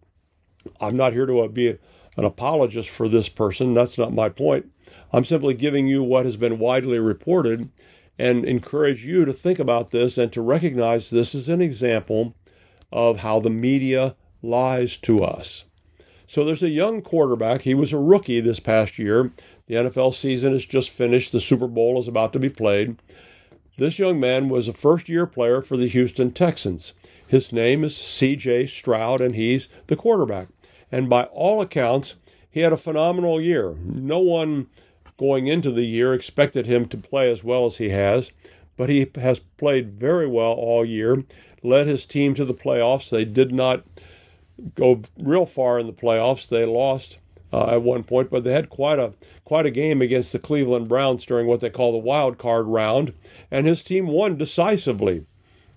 I'm 0.81 0.97
not 0.97 1.13
here 1.13 1.27
to 1.27 1.41
uh, 1.41 1.49
be 1.49 1.79
an 2.17 2.25
apologist 2.25 2.89
for 2.89 3.09
this 3.09 3.29
person, 3.29 3.75
that's 3.75 3.97
not 3.97 4.13
my 4.13 4.29
point. 4.29 4.71
I'm 5.13 5.25
simply 5.25 5.55
giving 5.55 5.87
you 5.87 6.03
what 6.03 6.27
has 6.27 6.37
been 6.37 6.59
widely 6.59 6.99
reported 6.99 7.71
and 8.19 8.45
encourage 8.45 9.05
you 9.05 9.25
to 9.25 9.33
think 9.33 9.59
about 9.59 9.91
this 9.91 10.19
and 10.19 10.33
to 10.33 10.43
recognize 10.43 11.11
this 11.11 11.35
is 11.35 11.49
an 11.49 11.63
example 11.63 12.35
of 12.93 13.19
how 13.19 13.39
the 13.39 13.51
media 13.51 14.17
lies 14.43 14.97
to 14.99 15.23
us. 15.23 15.65
So 16.27 16.45
there's 16.45 16.63
a 16.63 16.69
young 16.69 17.01
quarterback. 17.01 17.63
He 17.63 17.75
was 17.75 17.93
a 17.93 17.99
rookie 17.99 18.41
this 18.41 18.61
past 18.61 18.99
year. 18.99 19.33
The 19.67 19.77
NFL 19.77 20.15
season 20.15 20.53
is 20.53 20.67
just 20.67 20.91
finished, 20.91 21.33
the 21.33 21.41
Super 21.41 21.69
Bowl 21.69 22.01
is 22.01 22.09
about 22.09 22.33
to 22.33 22.39
be 22.39 22.51
played. 22.51 22.97
This 23.77 23.99
young 23.99 24.19
man 24.19 24.49
was 24.49 24.67
a 24.67 24.73
first 24.73 25.09
year 25.09 25.27
player 25.27 25.63
for 25.63 25.77
the 25.77 25.89
Houston 25.89 26.33
Texans. 26.33 26.95
His 27.27 27.53
name 27.53 27.85
is 27.85 27.97
C.J. 27.97 28.67
Stroud, 28.67 29.21
and 29.21 29.37
he's 29.37 29.69
the 29.87 29.97
quarterback. 29.97 30.49
And 30.91 31.09
by 31.09 31.25
all 31.25 31.61
accounts, 31.61 32.17
he 32.51 32.61
had 32.61 32.73
a 32.73 32.79
phenomenal 32.79 33.41
year. 33.41 33.77
No 33.85 34.19
one 34.19 34.69
going 35.19 35.47
into 35.47 35.71
the 35.71 35.85
year 35.85 36.15
expected 36.15 36.67
him 36.67 36.87
to 36.89 36.97
play 36.97 37.31
as 37.31 37.45
well 37.45 37.67
as 37.67 37.77
he 37.77 37.91
has, 37.91 38.31
but 38.77 38.89
he 38.89 39.11
has 39.17 39.41
played 39.41 39.93
very 39.93 40.27
well 40.27 40.53
all 40.53 40.85
year, 40.85 41.25
led 41.63 41.87
his 41.87 42.07
team 42.07 42.35
to 42.35 42.45
the 42.45 42.55
playoffs. 42.55 43.11
They 43.11 43.25
did 43.25 43.53
not 43.53 43.85
go 44.75 45.03
real 45.19 45.47
far 45.47 45.79
in 45.79 45.87
the 45.87 45.93
playoffs. 45.93 46.49
They 46.49 46.65
lost 46.65 47.19
uh, 47.53 47.75
at 47.75 47.83
one 47.83 48.05
point, 48.05 48.31
but 48.31 48.45
they 48.45 48.53
had 48.53 48.71
quite 48.71 48.99
a 48.99 49.15
quite 49.45 49.67
a 49.67 49.71
game 49.71 50.03
against 50.03 50.33
the 50.33 50.39
Cleveland 50.39 50.89
Browns 50.89 51.25
during 51.25 51.47
what 51.47 51.61
they 51.61 51.71
call 51.71 51.93
the 51.93 51.99
wild 51.99 52.39
card 52.39 52.67
round, 52.67 53.13
and 53.51 53.67
his 53.67 53.83
team 53.83 54.07
won 54.07 54.37
decisively. 54.37 55.25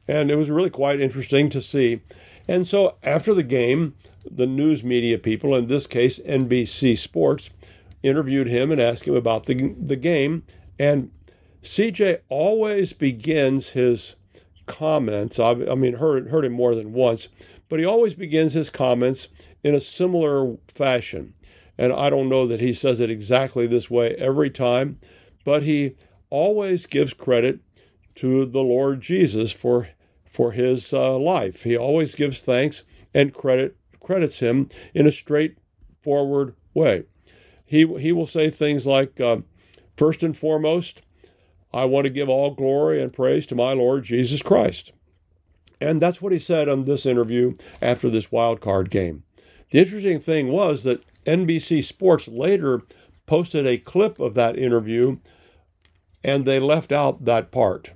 And 0.08 0.30
it 0.30 0.36
was 0.36 0.50
really 0.50 0.70
quite 0.70 1.00
interesting 1.00 1.50
to 1.51 1.62
see. 1.62 2.01
And 2.48 2.67
so 2.67 2.98
after 3.03 3.33
the 3.33 3.43
game, 3.43 3.95
the 4.29 4.45
news 4.45 4.83
media 4.83 5.17
people, 5.17 5.55
in 5.55 5.67
this 5.67 5.88
case 5.88 6.19
NBC 6.19 6.98
Sports, 6.98 7.50
interviewed 8.03 8.48
him 8.48 8.71
and 8.71 8.81
asked 8.81 9.05
him 9.05 9.15
about 9.15 9.45
the, 9.45 9.75
the 9.79 9.95
game. 9.95 10.43
And 10.79 11.12
CJ 11.63 12.19
always 12.29 12.93
begins 12.93 13.69
his 13.69 14.15
comments. 14.65 15.39
I, 15.39 15.51
I 15.51 15.75
mean, 15.75 15.95
heard, 15.95 16.29
heard 16.29 16.45
him 16.45 16.53
more 16.53 16.75
than 16.75 16.93
once, 16.93 17.27
but 17.69 17.79
he 17.79 17.86
always 17.86 18.13
begins 18.13 18.53
his 18.53 18.69
comments 18.69 19.27
in 19.63 19.75
a 19.75 19.81
similar 19.81 20.57
fashion. 20.67 21.33
And 21.77 21.93
I 21.93 22.10
don't 22.10 22.29
know 22.29 22.45
that 22.48 22.62
he 22.62 22.74
says 22.74 23.00
it 23.00 23.10
exactly 23.10 23.67
this 23.67 23.89
way 23.89 24.15
every 24.15 24.50
time, 24.50 25.00
but 25.43 25.63
he 25.63 25.95
always 26.29 26.86
gives 26.86 27.13
credit 27.13 27.60
to 28.15 28.45
the 28.45 28.62
Lord 28.62 29.01
Jesus 29.01 29.51
for 29.51 29.89
for 30.31 30.53
his 30.53 30.93
uh, 30.93 31.17
life. 31.17 31.63
He 31.63 31.77
always 31.77 32.15
gives 32.15 32.41
thanks 32.41 32.83
and 33.13 33.33
credit 33.33 33.75
credits 34.00 34.39
him 34.39 34.67
in 34.95 35.05
a 35.05 35.11
straightforward 35.11 36.55
way. 36.73 37.03
He 37.65 37.85
he 38.00 38.11
will 38.11 38.27
say 38.27 38.50
things 38.50 38.88
like, 38.88 39.19
uh, 39.19 39.41
first 39.95 40.23
and 40.23 40.35
foremost, 40.35 41.01
I 41.73 41.85
want 41.85 42.05
to 42.05 42.09
give 42.09 42.29
all 42.29 42.51
glory 42.51 43.01
and 43.01 43.13
praise 43.13 43.45
to 43.47 43.55
my 43.55 43.73
Lord 43.73 44.03
Jesus 44.03 44.41
Christ. 44.41 44.93
And 45.79 46.01
that's 46.01 46.21
what 46.21 46.31
he 46.31 46.39
said 46.39 46.69
on 46.69 46.83
this 46.83 47.05
interview 47.05 47.55
after 47.81 48.09
this 48.09 48.31
wild 48.31 48.61
card 48.61 48.89
game. 48.89 49.23
The 49.71 49.79
interesting 49.79 50.19
thing 50.19 50.50
was 50.50 50.83
that 50.83 51.03
NBC 51.25 51.83
Sports 51.83 52.27
later 52.27 52.81
posted 53.25 53.65
a 53.65 53.77
clip 53.77 54.19
of 54.19 54.33
that 54.35 54.57
interview 54.57 55.17
and 56.23 56.45
they 56.45 56.59
left 56.59 56.91
out 56.91 57.25
that 57.25 57.51
part 57.51 57.91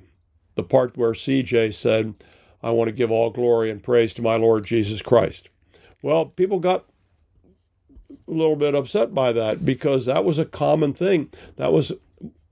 the 0.56 0.64
part 0.64 0.98
where 0.98 1.12
CJ 1.12 1.74
said, 1.74 2.16
I 2.64 2.72
want 2.72 2.88
to 2.88 2.96
give 2.96 3.12
all 3.12 3.30
glory 3.30 3.70
and 3.70 3.84
praise 3.84 4.14
to 4.16 4.22
my 4.22 4.36
Lord 4.38 4.66
Jesus 4.66 5.02
Christ. 5.02 5.50
Well, 6.02 6.26
people 6.26 6.60
got 6.60 6.86
a 8.28 8.32
little 8.32 8.56
bit 8.56 8.76
upset 8.76 9.14
by 9.14 9.32
that 9.34 9.66
because 9.66 10.06
that 10.06 10.26
was 10.26 10.40
a 10.40 10.46
common 10.46 10.94
thing. 10.94 11.30
That 11.58 11.74
was 11.74 11.92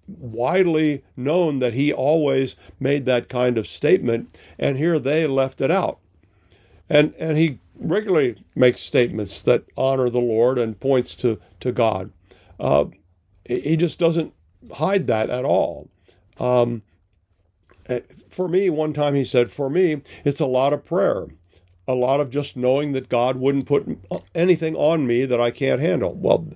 widely 0.07 1.03
known 1.15 1.59
that 1.59 1.73
he 1.73 1.91
always 1.93 2.55
made 2.79 3.05
that 3.05 3.29
kind 3.29 3.57
of 3.57 3.67
statement, 3.67 4.37
and 4.59 4.77
here 4.77 4.99
they 4.99 5.25
left 5.27 5.61
it 5.61 5.71
out. 5.71 5.99
And 6.89 7.13
and 7.17 7.37
he 7.37 7.59
regularly 7.75 8.43
makes 8.55 8.81
statements 8.81 9.41
that 9.41 9.63
honor 9.77 10.09
the 10.09 10.19
Lord 10.19 10.57
and 10.59 10.79
points 10.79 11.15
to 11.15 11.39
to 11.61 11.71
God. 11.71 12.11
Uh, 12.59 12.85
he 13.47 13.75
just 13.77 13.99
doesn't 13.99 14.33
hide 14.73 15.07
that 15.07 15.29
at 15.29 15.45
all. 15.45 15.89
Um, 16.37 16.83
Uh, 17.89 17.99
for 18.29 18.47
me, 18.47 18.69
one 18.69 18.93
time 18.93 19.15
he 19.15 19.25
said, 19.25 19.51
for 19.51 19.69
me, 19.69 20.01
it's 20.23 20.39
a 20.39 20.45
lot 20.45 20.73
of 20.73 20.85
prayer, 20.85 21.27
a 21.87 21.95
lot 21.95 22.19
of 22.19 22.29
just 22.29 22.55
knowing 22.55 22.93
that 22.93 23.09
God 23.09 23.37
wouldn't 23.37 23.65
put 23.65 23.85
anything 24.33 24.75
on 24.75 25.05
me 25.05 25.25
that 25.25 25.41
I 25.41 25.51
can't 25.51 25.81
handle. 25.81 26.13
Well, 26.13 26.47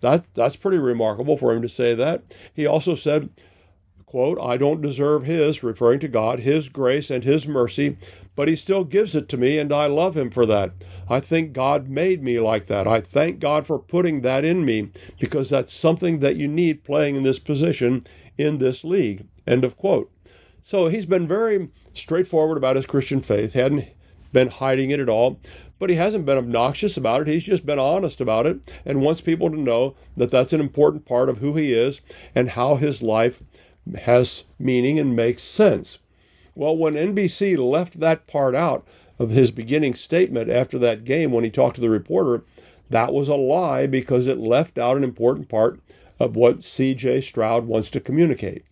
that 0.00 0.24
that's 0.34 0.56
pretty 0.56 0.78
remarkable 0.78 1.36
for 1.36 1.52
him 1.52 1.62
to 1.62 1.68
say 1.68 1.94
that. 1.94 2.22
He 2.54 2.66
also 2.66 2.94
said, 2.94 3.30
quote, 4.04 4.38
I 4.40 4.56
don't 4.56 4.80
deserve 4.80 5.24
his, 5.24 5.62
referring 5.62 6.00
to 6.00 6.08
God, 6.08 6.40
his 6.40 6.68
grace 6.68 7.10
and 7.10 7.24
his 7.24 7.46
mercy, 7.46 7.96
but 8.36 8.48
he 8.48 8.54
still 8.56 8.84
gives 8.84 9.16
it 9.16 9.28
to 9.30 9.36
me 9.36 9.58
and 9.58 9.72
I 9.72 9.86
love 9.86 10.16
him 10.16 10.30
for 10.30 10.46
that. 10.46 10.72
I 11.08 11.20
think 11.20 11.52
God 11.52 11.88
made 11.88 12.22
me 12.22 12.38
like 12.38 12.66
that. 12.66 12.86
I 12.86 13.00
thank 13.00 13.38
God 13.38 13.66
for 13.66 13.78
putting 13.78 14.20
that 14.20 14.44
in 14.44 14.64
me 14.64 14.90
because 15.18 15.50
that's 15.50 15.72
something 15.72 16.20
that 16.20 16.36
you 16.36 16.46
need 16.46 16.84
playing 16.84 17.16
in 17.16 17.22
this 17.22 17.38
position 17.38 18.04
in 18.36 18.58
this 18.58 18.84
league. 18.84 19.26
End 19.46 19.64
of 19.64 19.76
quote. 19.76 20.10
So 20.66 20.88
he's 20.88 21.06
been 21.06 21.28
very 21.28 21.68
straightforward 21.94 22.56
about 22.56 22.74
his 22.74 22.86
Christian 22.86 23.20
faith, 23.20 23.52
hadn't 23.52 23.86
been 24.32 24.48
hiding 24.48 24.90
it 24.90 24.98
at 24.98 25.08
all, 25.08 25.38
but 25.78 25.90
he 25.90 25.94
hasn't 25.94 26.26
been 26.26 26.38
obnoxious 26.38 26.96
about 26.96 27.20
it. 27.20 27.28
He's 27.28 27.44
just 27.44 27.64
been 27.64 27.78
honest 27.78 28.20
about 28.20 28.46
it 28.46 28.58
and 28.84 29.00
wants 29.00 29.20
people 29.20 29.48
to 29.48 29.56
know 29.56 29.94
that 30.16 30.32
that's 30.32 30.52
an 30.52 30.58
important 30.58 31.06
part 31.06 31.28
of 31.28 31.38
who 31.38 31.54
he 31.54 31.72
is 31.72 32.00
and 32.34 32.48
how 32.48 32.74
his 32.74 33.00
life 33.00 33.40
has 33.96 34.46
meaning 34.58 34.98
and 34.98 35.14
makes 35.14 35.44
sense. 35.44 36.00
Well, 36.56 36.76
when 36.76 36.94
NBC 36.94 37.56
left 37.56 38.00
that 38.00 38.26
part 38.26 38.56
out 38.56 38.84
of 39.20 39.30
his 39.30 39.52
beginning 39.52 39.94
statement 39.94 40.50
after 40.50 40.80
that 40.80 41.04
game 41.04 41.30
when 41.30 41.44
he 41.44 41.50
talked 41.50 41.76
to 41.76 41.80
the 41.80 41.90
reporter, 41.90 42.42
that 42.90 43.12
was 43.12 43.28
a 43.28 43.36
lie 43.36 43.86
because 43.86 44.26
it 44.26 44.38
left 44.38 44.78
out 44.78 44.96
an 44.96 45.04
important 45.04 45.48
part 45.48 45.78
of 46.18 46.34
what 46.34 46.62
CJ 46.62 47.22
Stroud 47.22 47.68
wants 47.68 47.88
to 47.90 48.00
communicate. 48.00 48.64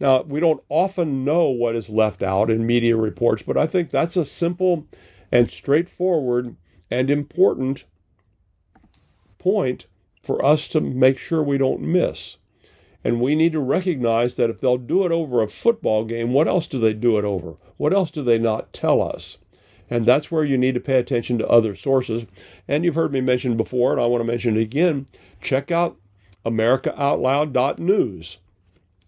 Now, 0.00 0.22
we 0.22 0.40
don't 0.40 0.62
often 0.68 1.24
know 1.24 1.48
what 1.48 1.74
is 1.74 1.88
left 1.88 2.22
out 2.22 2.50
in 2.50 2.66
media 2.66 2.96
reports, 2.96 3.42
but 3.42 3.56
I 3.56 3.66
think 3.66 3.90
that's 3.90 4.16
a 4.16 4.24
simple 4.24 4.86
and 5.32 5.50
straightforward 5.50 6.56
and 6.90 7.10
important 7.10 7.84
point 9.38 9.86
for 10.22 10.44
us 10.44 10.68
to 10.68 10.80
make 10.80 11.18
sure 11.18 11.42
we 11.42 11.58
don't 11.58 11.80
miss. 11.80 12.36
And 13.04 13.20
we 13.20 13.34
need 13.34 13.52
to 13.52 13.60
recognize 13.60 14.36
that 14.36 14.50
if 14.50 14.60
they'll 14.60 14.76
do 14.76 15.04
it 15.06 15.12
over 15.12 15.42
a 15.42 15.48
football 15.48 16.04
game, 16.04 16.32
what 16.32 16.48
else 16.48 16.66
do 16.66 16.78
they 16.78 16.92
do 16.92 17.18
it 17.18 17.24
over? 17.24 17.56
What 17.76 17.94
else 17.94 18.10
do 18.10 18.22
they 18.22 18.38
not 18.38 18.72
tell 18.72 19.00
us? 19.00 19.38
And 19.90 20.04
that's 20.04 20.30
where 20.30 20.44
you 20.44 20.58
need 20.58 20.74
to 20.74 20.80
pay 20.80 20.98
attention 20.98 21.38
to 21.38 21.48
other 21.48 21.74
sources. 21.74 22.26
And 22.66 22.84
you've 22.84 22.94
heard 22.94 23.12
me 23.12 23.20
mention 23.20 23.56
before, 23.56 23.92
and 23.92 24.00
I 24.00 24.06
want 24.06 24.20
to 24.20 24.26
mention 24.26 24.56
it 24.56 24.62
again 24.62 25.06
check 25.40 25.70
out 25.70 25.96
AmericaOutloud.news. 26.44 28.38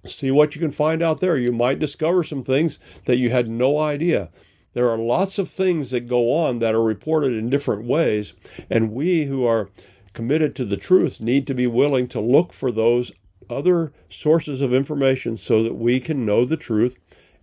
See 0.07 0.30
what 0.30 0.54
you 0.54 0.61
can 0.61 0.73
find 0.73 1.02
out 1.02 1.21
there. 1.21 1.37
You 1.37 1.52
might 1.52 1.78
discover 1.78 2.25
some 2.25 2.42
things 2.42 2.78
that 3.04 3.19
you 3.19 3.30
had 3.30 3.49
no 3.49 3.78
idea. 3.78 4.30
There 4.73 4.88
are 4.88 4.99
lots 4.99 5.38
of 5.38 5.50
things 5.50 5.90
that 5.90 6.09
go 6.09 6.33
on 6.33 6.61
that 6.61 6.75
are 6.75 6.83
reported 6.83 7.33
in 7.33 7.50
different 7.50 7.85
ways, 7.85 8.35
and 8.71 8.92
we 8.92 9.25
who 9.25 9.45
are 9.45 9.69
committed 10.12 10.54
to 10.57 10.64
the 10.64 10.76
truth 10.76 11.21
need 11.21 11.47
to 11.47 11.54
be 11.54 11.66
willing 11.66 12.09
to 12.09 12.21
look 12.21 12.52
for 12.52 12.71
those 12.71 13.12
other 13.49 13.92
sources 14.09 14.61
of 14.61 14.73
information 14.73 15.37
so 15.37 15.62
that 15.62 15.75
we 15.75 15.99
can 16.00 16.25
know 16.25 16.45
the 16.45 16.57
truth 16.57 16.97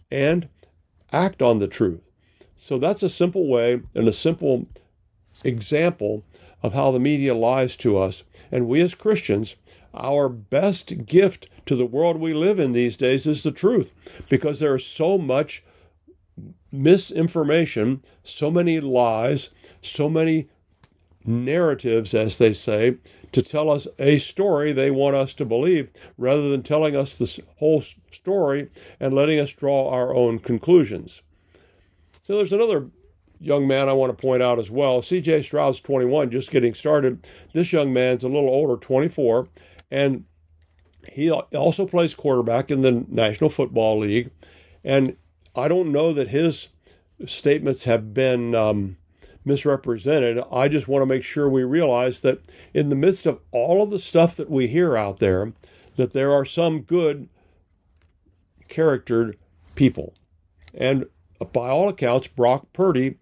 and 0.10 0.48
act 1.12 1.42
on 1.42 1.60
the 1.60 1.68
truth. 1.68 2.02
So 2.58 2.78
that's 2.78 3.04
a 3.04 3.10
simple 3.10 3.48
way 3.48 3.82
and 3.94 4.08
a 4.08 4.14
simple 4.14 4.68
example 5.44 6.24
of 6.64 6.74
how 6.74 6.92
the 6.92 7.00
media 7.00 7.36
lies 7.36 7.78
to 7.78 7.98
us. 7.98 8.24
And 8.52 8.68
we 8.68 8.82
as 8.82 8.96
Christians, 8.96 9.56
our 9.94 10.30
best 10.30 11.06
gift 11.06 11.50
to 11.68 11.76
the 11.76 11.86
world 11.86 12.18
we 12.18 12.34
live 12.34 12.60
in 12.60 12.72
these 12.72 12.98
days 12.98 13.28
is 13.28 13.44
the 13.44 13.52
truth 13.52 13.92
because 14.30 14.60
there 14.60 14.76
is 14.76 14.86
so 14.86 15.18
much 15.18 15.64
misinformation, 16.72 18.04
so 18.24 18.50
many 18.52 18.80
lies, 18.80 19.50
so 19.82 20.10
many 20.10 20.50
narratives, 21.26 22.14
as 22.14 22.38
they 22.38 22.54
say, 22.54 22.98
to 23.32 23.42
tell 23.42 23.70
us 23.70 23.88
a 24.00 24.18
story 24.18 24.72
they 24.72 24.90
want 24.90 25.16
us 25.16 25.34
to 25.34 25.46
believe 25.46 25.90
rather 26.18 26.50
than 26.50 26.64
telling 26.64 26.96
us 26.96 27.18
the 27.18 27.44
whole 27.58 27.84
story 28.12 28.70
and 29.00 29.14
letting 29.14 29.40
us 29.40 29.52
draw 29.52 29.90
our 29.90 30.16
own 30.16 30.40
conclusions. 30.40 31.22
So 32.24 32.36
there's 32.36 32.54
another 32.54 32.88
young 33.40 33.68
man 33.68 33.90
I 33.90 33.94
want 33.94 34.16
to 34.16 34.22
point 34.22 34.42
out 34.42 34.60
as 34.60 34.72
well. 34.72 35.02
CJ 35.02 35.44
Stroud's 35.44 35.80
21, 35.82 36.32
just 36.32 36.52
getting 36.52 36.74
started. 36.74 37.28
This 37.54 37.74
young 37.74 37.94
man's 37.94 38.24
a 38.24 38.30
little 38.30 38.50
older, 38.50 38.78
24, 38.78 39.48
and 39.92 40.26
he 41.12 41.32
also 41.32 41.86
plays 41.86 42.14
quarterback 42.14 42.70
in 42.70 42.82
the 42.82 43.06
National 43.08 43.50
Football 43.50 44.00
League. 44.00 44.32
And 44.84 45.18
I 45.56 45.68
don't 45.68 45.92
know 45.92 46.14
that 46.14 46.30
his 46.30 46.70
statements 47.26 47.86
have 47.86 48.14
been 48.14 48.54
um, 48.54 48.98
misrepresented. 49.44 50.44
I 50.52 50.68
just 50.68 50.88
want 50.88 51.02
to 51.02 51.08
make 51.08 51.24
sure 51.24 51.50
we 51.50 51.64
realize 51.64 52.22
that 52.22 52.42
in 52.74 52.90
the 52.90 52.96
midst 52.96 53.26
of 53.26 53.40
all 53.52 53.82
of 53.82 53.90
the 53.90 54.00
stuff 54.00 54.36
that 54.36 54.50
we 54.50 54.68
hear 54.68 54.96
out 54.96 55.20
there, 55.20 55.54
that 55.96 56.14
there 56.14 56.32
are 56.32 56.46
some 56.46 56.82
good 56.82 57.30
charactered 58.68 59.38
people. 59.74 60.14
And 60.74 61.06
by 61.54 61.70
all 61.70 61.90
accounts, 61.90 62.28
Brock 62.28 62.68
Purdy 62.74 63.18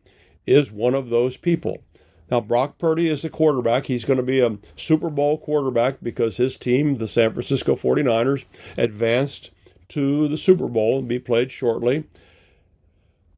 is 0.46 0.72
one 0.72 0.94
of 0.94 1.10
those 1.10 1.38
people. 1.38 1.85
Now, 2.30 2.42
Brock 2.42 2.78
Purdy 2.80 3.10
is 3.10 3.22
the 3.22 3.30
quarterback. 3.30 3.86
He's 3.86 4.06
going 4.06 4.18
to 4.18 4.24
be 4.24 4.40
a 4.40 4.58
Super 4.76 5.10
Bowl 5.10 5.38
quarterback 5.38 5.98
because 6.02 6.38
his 6.38 6.58
team, 6.58 6.98
the 6.98 7.08
San 7.08 7.34
Francisco 7.34 7.76
49ers, 7.76 8.46
advanced 8.78 9.52
to 9.90 10.28
the 10.28 10.38
Super 10.38 10.68
Bowl 10.68 11.00
and 11.00 11.08
be 11.08 11.20
played 11.20 11.52
shortly. 11.52 12.06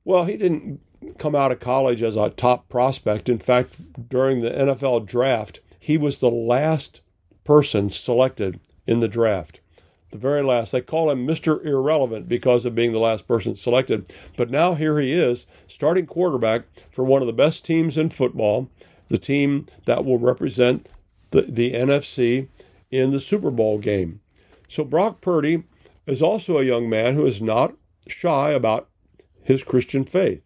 Well, 0.06 0.26
he 0.26 0.38
didn't 0.38 0.80
come 1.18 1.36
out 1.36 1.52
of 1.52 1.60
college 1.60 2.02
as 2.02 2.16
a 2.16 2.30
top 2.30 2.70
prospect. 2.70 3.28
In 3.28 3.40
fact, 3.40 4.10
during 4.10 4.42
the 4.42 4.52
NFL 4.52 5.06
draft, 5.06 5.60
he 5.80 5.98
was 5.98 6.20
the 6.20 6.32
last 6.32 7.02
person 7.44 7.90
selected 7.90 8.60
in 8.86 9.00
the 9.00 9.08
draft. 9.08 9.60
The 10.12 10.18
very 10.18 10.42
last. 10.42 10.72
They 10.72 10.82
call 10.82 11.10
him 11.10 11.28
Mr. 11.28 11.64
Irrelevant 11.66 12.30
because 12.30 12.66
of 12.66 12.76
being 12.76 12.94
the 12.94 13.00
last 13.00 13.28
person 13.28 13.56
selected. 13.56 14.12
But 14.38 14.50
now 14.50 14.76
here 14.76 15.00
he 15.00 15.12
is, 15.12 15.46
starting 15.68 16.06
quarterback 16.06 16.64
for 16.92 17.04
one 17.04 17.22
of 17.22 17.28
the 17.28 17.34
best 17.34 17.66
teams 17.66 17.98
in 17.98 18.10
football, 18.10 18.70
the 19.10 19.18
team 19.18 19.66
that 19.86 20.06
will 20.06 20.18
represent 20.18 20.88
the, 21.32 21.42
the 21.42 21.74
NFC 21.74 22.48
in 22.90 23.12
the 23.12 23.20
Super 23.20 23.52
Bowl 23.52 23.80
game. 23.80 24.22
So 24.70 24.84
Brock 24.84 25.22
Purdy 25.22 25.64
is 26.06 26.22
also 26.22 26.58
a 26.58 26.64
young 26.64 26.90
man 26.90 27.16
who 27.16 27.26
is 27.26 27.42
not 27.42 27.76
shy 28.08 28.52
about 28.52 28.90
his 29.44 29.64
Christian 29.64 30.06
faith. 30.06 30.42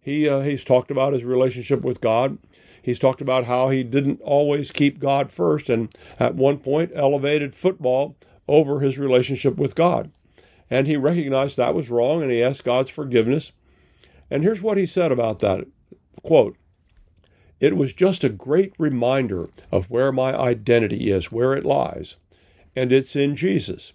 He 0.00 0.28
uh, 0.28 0.40
he's 0.40 0.64
talked 0.64 0.90
about 0.90 1.12
his 1.12 1.24
relationship 1.24 1.82
with 1.82 2.00
God. 2.00 2.38
He's 2.80 2.98
talked 2.98 3.20
about 3.20 3.44
how 3.44 3.68
he 3.68 3.84
didn't 3.84 4.22
always 4.22 4.70
keep 4.70 4.98
God 4.98 5.30
first, 5.30 5.68
and 5.68 5.94
at 6.18 6.34
one 6.34 6.58
point 6.58 6.92
elevated 6.94 7.54
football 7.54 8.16
over 8.48 8.80
his 8.80 8.98
relationship 8.98 9.56
with 9.56 9.74
God. 9.74 10.10
And 10.70 10.86
he 10.86 10.96
recognized 10.96 11.56
that 11.56 11.74
was 11.74 11.90
wrong, 11.90 12.22
and 12.22 12.30
he 12.30 12.42
asked 12.42 12.64
God's 12.64 12.90
forgiveness. 12.90 13.52
And 14.30 14.42
here's 14.42 14.62
what 14.62 14.76
he 14.76 14.86
said 14.86 15.12
about 15.12 15.38
that 15.40 15.66
quote, 16.22 16.56
It 17.60 17.76
was 17.76 17.92
just 17.92 18.24
a 18.24 18.28
great 18.28 18.74
reminder 18.78 19.48
of 19.70 19.90
where 19.90 20.12
my 20.12 20.34
identity 20.34 21.10
is, 21.10 21.32
where 21.32 21.54
it 21.54 21.64
lies, 21.64 22.16
and 22.74 22.92
it's 22.92 23.16
in 23.16 23.36
Jesus. 23.36 23.92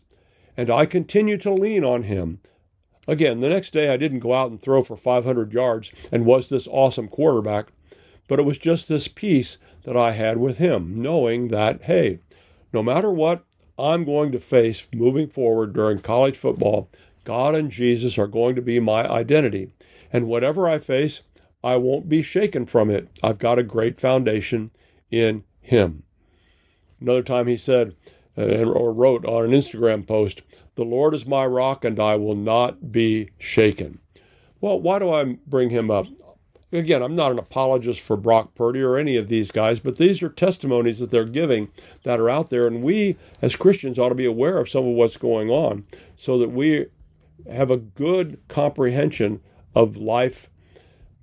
And 0.56 0.70
I 0.70 0.86
continue 0.86 1.38
to 1.38 1.54
lean 1.54 1.84
on 1.84 2.04
him 2.04 2.40
Again, 3.08 3.42
the 3.42 3.50
next 3.50 3.74
day 3.74 3.90
I 3.90 3.98
didn't 3.98 4.20
go 4.20 4.34
out 4.34 4.50
and 4.50 4.62
throw 4.62 4.84
for 4.84 4.96
500 4.96 5.52
yards 5.52 5.92
and 6.12 6.26
was 6.26 6.50
this 6.50 6.68
awesome 6.68 7.10
quarterback, 7.10 7.68
but 8.28 8.40
it 8.40 8.44
was 8.44 8.58
just 8.58 8.88
this 8.88 9.08
peace 9.08 9.58
that 9.84 9.98
I 9.98 10.12
had 10.12 10.38
with 10.38 10.58
him, 10.58 11.02
knowing 11.02 11.50
that, 11.50 11.84
hey, 11.84 12.20
no 12.72 12.82
matter 12.82 13.12
what 13.12 13.44
I'm 13.78 14.06
going 14.06 14.32
to 14.32 14.40
face 14.40 14.88
moving 14.94 15.28
forward 15.28 15.74
during 15.74 16.00
college 16.00 16.38
football, 16.38 16.90
God 17.24 17.56
and 17.56 17.72
Jesus 17.72 18.18
are 18.18 18.28
going 18.28 18.56
to 18.56 18.62
be 18.62 18.80
my 18.80 19.10
identity. 19.10 19.72
And 20.12 20.28
whatever 20.28 20.68
I 20.68 20.80
face, 20.80 21.22
I 21.64 21.78
won't 21.78 22.10
be 22.10 22.22
shaken 22.22 22.66
from 22.66 22.90
it. 22.90 23.08
I've 23.24 23.40
got 23.40 23.58
a 23.58 23.64
great 23.64 24.00
foundation 24.00 24.72
in 25.10 25.44
Him. 25.62 26.04
Another 27.00 27.24
time 27.24 27.48
he 27.48 27.58
said, 27.58 27.96
uh, 28.38 28.64
or 28.64 28.94
wrote 28.94 29.26
on 29.26 29.46
an 29.46 29.52
Instagram 29.52 30.08
post, 30.08 30.42
the 30.76 30.86
Lord 30.86 31.14
is 31.14 31.26
my 31.26 31.46
rock, 31.46 31.86
and 31.86 32.00
I 32.00 32.16
will 32.16 32.36
not 32.36 32.92
be 32.92 33.30
shaken. 33.38 34.00
Well, 34.60 34.80
why 34.80 35.00
do 35.00 35.12
I 35.12 35.38
bring 35.46 35.70
him 35.70 35.92
up? 35.92 36.08
Again, 36.74 37.04
I'm 37.04 37.16
not 37.16 37.32
an 37.32 37.38
apologist 37.38 38.02
for 38.02 38.18
Brock 38.18 38.56
Purdy 38.56 38.82
or 38.82 38.98
any 38.98 39.16
of 39.16 39.30
these 39.30 39.52
guys, 39.52 39.80
but 39.80 39.98
these 39.98 40.24
are 40.24 40.30
testimonies 40.30 41.00
that 41.00 41.12
they're 41.12 41.24
giving 41.24 41.70
that 42.02 42.20
are 42.20 42.32
out 42.32 42.50
there, 42.50 42.66
and 42.66 42.82
we 42.82 43.16
as 43.44 43.56
Christians 43.56 44.00
ought 44.00 44.10
to 44.10 44.16
be 44.16 44.26
aware 44.26 44.58
of 44.58 44.68
some 44.68 44.86
of 44.88 44.96
what's 44.96 45.18
going 45.18 45.52
on 45.52 45.86
so 46.18 46.40
that 46.40 46.50
we 46.50 46.88
have 47.50 47.70
a 47.70 47.78
good 47.78 48.40
comprehension 48.48 49.40
of 49.76 49.98
life 49.98 50.50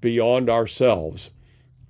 beyond 0.01 0.49
ourselves. 0.49 1.31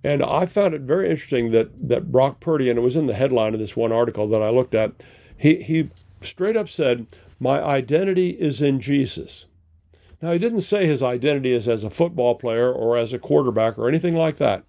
And 0.02 0.23
I 0.23 0.47
found 0.47 0.73
it 0.73 0.81
very 0.81 1.11
interesting 1.11 1.50
that 1.50 1.88
that 1.88 2.11
Brock 2.11 2.40
Purdy, 2.40 2.71
and 2.71 2.79
it 2.79 2.83
was 2.83 2.97
in 2.97 3.07
the 3.07 3.14
headline 3.14 3.52
of 3.52 3.61
this 3.61 3.76
one 3.76 3.93
article 3.93 4.26
that 4.29 4.43
I 4.43 4.49
looked 4.49 4.75
at, 4.75 4.93
he 5.37 5.62
he 5.62 5.90
straight 6.23 6.57
up 6.57 6.70
said, 6.70 7.07
my 7.38 7.62
identity 7.62 8.31
is 8.31 8.62
in 8.62 8.81
Jesus. 8.81 9.44
Now, 10.22 10.33
he 10.33 10.38
didn't 10.38 10.61
say 10.62 10.87
his 10.87 11.02
identity 11.02 11.52
is 11.52 11.66
as 11.66 11.83
a 11.83 11.90
football 11.90 12.35
player 12.35 12.70
or 12.70 12.96
as 12.96 13.12
a 13.12 13.18
quarterback 13.18 13.78
or 13.78 13.88
anything 13.88 14.14
like 14.14 14.37
that. 14.37 14.64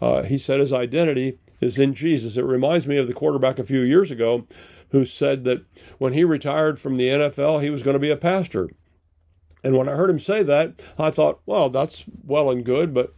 Uh, 0.00 0.22
he 0.22 0.36
said 0.36 0.60
his 0.60 0.72
identity 0.72 1.38
is 1.60 1.78
in 1.78 1.94
Jesus. 1.94 2.36
It 2.36 2.44
reminds 2.44 2.86
me 2.86 2.98
of 2.98 3.06
the 3.06 3.14
quarterback 3.14 3.58
a 3.58 3.64
few 3.64 3.80
years 3.80 4.10
ago 4.10 4.46
who 4.90 5.04
said 5.04 5.44
that 5.44 5.64
when 5.98 6.12
he 6.12 6.24
retired 6.24 6.78
from 6.78 6.96
the 6.96 7.08
NFL, 7.08 7.62
he 7.62 7.70
was 7.70 7.82
going 7.82 7.94
to 7.94 8.00
be 8.00 8.10
a 8.10 8.16
pastor. 8.16 8.68
And 9.64 9.76
when 9.76 9.88
I 9.88 9.92
heard 9.92 10.10
him 10.10 10.18
say 10.18 10.42
that, 10.42 10.82
I 10.98 11.10
thought, 11.10 11.40
well, 11.46 11.70
that's 11.70 12.04
well 12.24 12.50
and 12.50 12.64
good, 12.64 12.92
but 12.92 13.14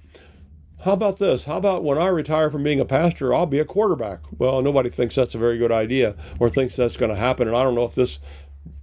how 0.85 0.93
about 0.93 1.17
this? 1.17 1.45
How 1.45 1.57
about 1.57 1.83
when 1.83 1.97
I 1.97 2.09
retire 2.09 2.51
from 2.51 2.63
being 2.63 2.79
a 2.79 2.85
pastor, 2.85 3.35
I'll 3.35 3.47
be 3.47 3.59
a 3.59 3.65
quarterback? 3.65 4.21
Well, 4.37 4.61
nobody 4.61 4.91
thinks 4.91 5.15
that's 5.15 5.35
a 5.35 5.39
very 5.39 5.57
good 5.57 5.73
idea 5.73 6.15
or 6.39 6.51
thinks 6.51 6.77
that's 6.77 6.99
going 6.99 7.09
to 7.09 7.17
happen. 7.17 7.49
And 7.49 7.57
I 7.57 7.63
don't 7.63 7.75
know 7.75 7.87
if 7.87 7.95
this 7.95 8.19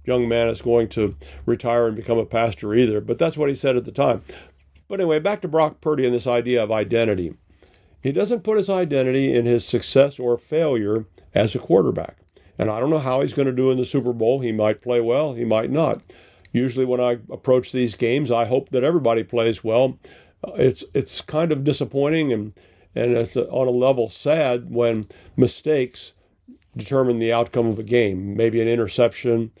young 0.04 0.28
man 0.28 0.48
is 0.48 0.62
going 0.62 0.88
to 0.88 1.16
retire 1.46 1.86
and 1.86 1.96
become 1.96 2.18
a 2.18 2.26
pastor 2.26 2.74
either, 2.74 3.00
but 3.00 3.18
that's 3.18 3.36
what 3.36 3.48
he 3.48 3.54
said 3.54 3.76
at 3.76 3.84
the 3.84 3.92
time. 3.92 4.22
But 4.88 5.00
anyway, 5.00 5.20
back 5.20 5.40
to 5.42 5.48
Brock 5.48 5.80
Purdy 5.80 6.04
and 6.04 6.14
this 6.14 6.26
idea 6.26 6.62
of 6.62 6.70
identity. 6.70 7.34
He 8.02 8.12
doesn't 8.12 8.42
put 8.42 8.58
his 8.58 8.68
identity 8.68 9.32
in 9.32 9.46
his 9.46 9.64
success 9.64 10.18
or 10.18 10.36
failure 10.36 11.06
as 11.34 11.54
a 11.54 11.60
quarterback. 11.60 12.16
And 12.58 12.68
I 12.68 12.80
don't 12.80 12.90
know 12.90 12.98
how 12.98 13.20
he's 13.20 13.32
going 13.32 13.46
to 13.46 13.52
do 13.52 13.70
in 13.70 13.78
the 13.78 13.86
Super 13.86 14.12
Bowl. 14.12 14.40
He 14.40 14.52
might 14.52 14.82
play 14.82 15.00
well, 15.00 15.34
he 15.34 15.44
might 15.44 15.70
not. 15.70 16.02
Usually, 16.52 16.84
when 16.84 17.00
I 17.00 17.12
approach 17.30 17.72
these 17.72 17.94
games, 17.94 18.30
I 18.30 18.44
hope 18.44 18.68
that 18.70 18.84
everybody 18.84 19.22
plays 19.22 19.64
well. 19.64 19.98
It's 20.56 20.84
it's 20.92 21.20
kind 21.22 21.50
of 21.50 21.64
disappointing 21.64 22.32
and 22.32 22.52
and 22.94 23.12
it's 23.16 23.36
on 23.36 23.68
a 23.68 23.70
level 23.70 24.10
sad 24.10 24.70
when 24.70 25.06
mistakes 25.36 26.12
determine 26.76 27.18
the 27.18 27.32
outcome 27.32 27.66
of 27.66 27.78
a 27.78 27.84
game. 27.84 28.36
Maybe 28.36 28.60
an 28.60 28.68
interception, 28.68 29.52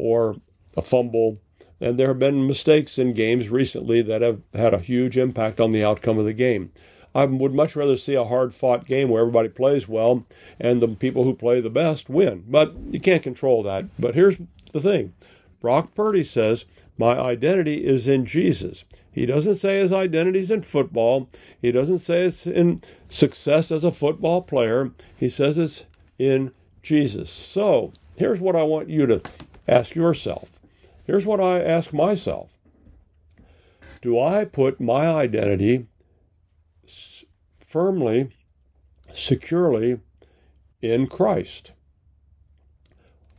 or 0.00 0.36
a 0.76 0.82
fumble. 0.82 1.38
And 1.80 1.98
there 1.98 2.08
have 2.08 2.18
been 2.18 2.46
mistakes 2.46 2.98
in 2.98 3.14
games 3.14 3.48
recently 3.48 4.02
that 4.02 4.22
have 4.22 4.40
had 4.54 4.74
a 4.74 4.78
huge 4.78 5.16
impact 5.16 5.60
on 5.60 5.70
the 5.70 5.84
outcome 5.84 6.18
of 6.18 6.24
the 6.24 6.34
game. 6.34 6.72
I 7.14 7.24
would 7.24 7.54
much 7.54 7.74
rather 7.74 7.96
see 7.96 8.14
a 8.14 8.24
hard 8.24 8.54
fought 8.54 8.86
game 8.86 9.08
where 9.08 9.22
everybody 9.22 9.48
plays 9.48 9.88
well 9.88 10.24
and 10.60 10.80
the 10.80 10.88
people 10.88 11.24
who 11.24 11.34
play 11.34 11.60
the 11.60 11.70
best 11.70 12.08
win. 12.08 12.44
But 12.48 12.74
you 12.90 13.00
can't 13.00 13.22
control 13.22 13.62
that. 13.64 13.86
But 13.98 14.14
here's 14.14 14.36
the 14.72 14.80
thing 14.80 15.12
Brock 15.60 15.94
Purdy 15.94 16.24
says, 16.24 16.66
My 16.98 17.18
identity 17.18 17.84
is 17.84 18.06
in 18.06 18.26
Jesus. 18.26 18.84
He 19.12 19.26
doesn't 19.26 19.56
say 19.56 19.80
his 19.80 19.92
identity 19.92 20.38
is 20.38 20.50
in 20.50 20.62
football. 20.62 21.28
He 21.60 21.72
doesn't 21.72 21.98
say 21.98 22.22
it's 22.22 22.46
in 22.46 22.80
success 23.08 23.72
as 23.72 23.82
a 23.82 23.90
football 23.90 24.42
player. 24.42 24.92
He 25.16 25.28
says 25.28 25.58
it's 25.58 25.84
in 26.18 26.52
Jesus. 26.82 27.30
So 27.30 27.92
here's 28.16 28.40
what 28.40 28.54
I 28.54 28.62
want 28.62 28.88
you 28.88 29.06
to 29.06 29.20
Ask 29.68 29.94
yourself. 29.94 30.50
Here's 31.04 31.26
what 31.26 31.40
I 31.40 31.60
ask 31.60 31.92
myself 31.92 32.50
Do 34.02 34.18
I 34.18 34.44
put 34.44 34.80
my 34.80 35.06
identity 35.08 35.86
firmly, 37.66 38.30
securely 39.12 40.00
in 40.82 41.06
Christ? 41.06 41.72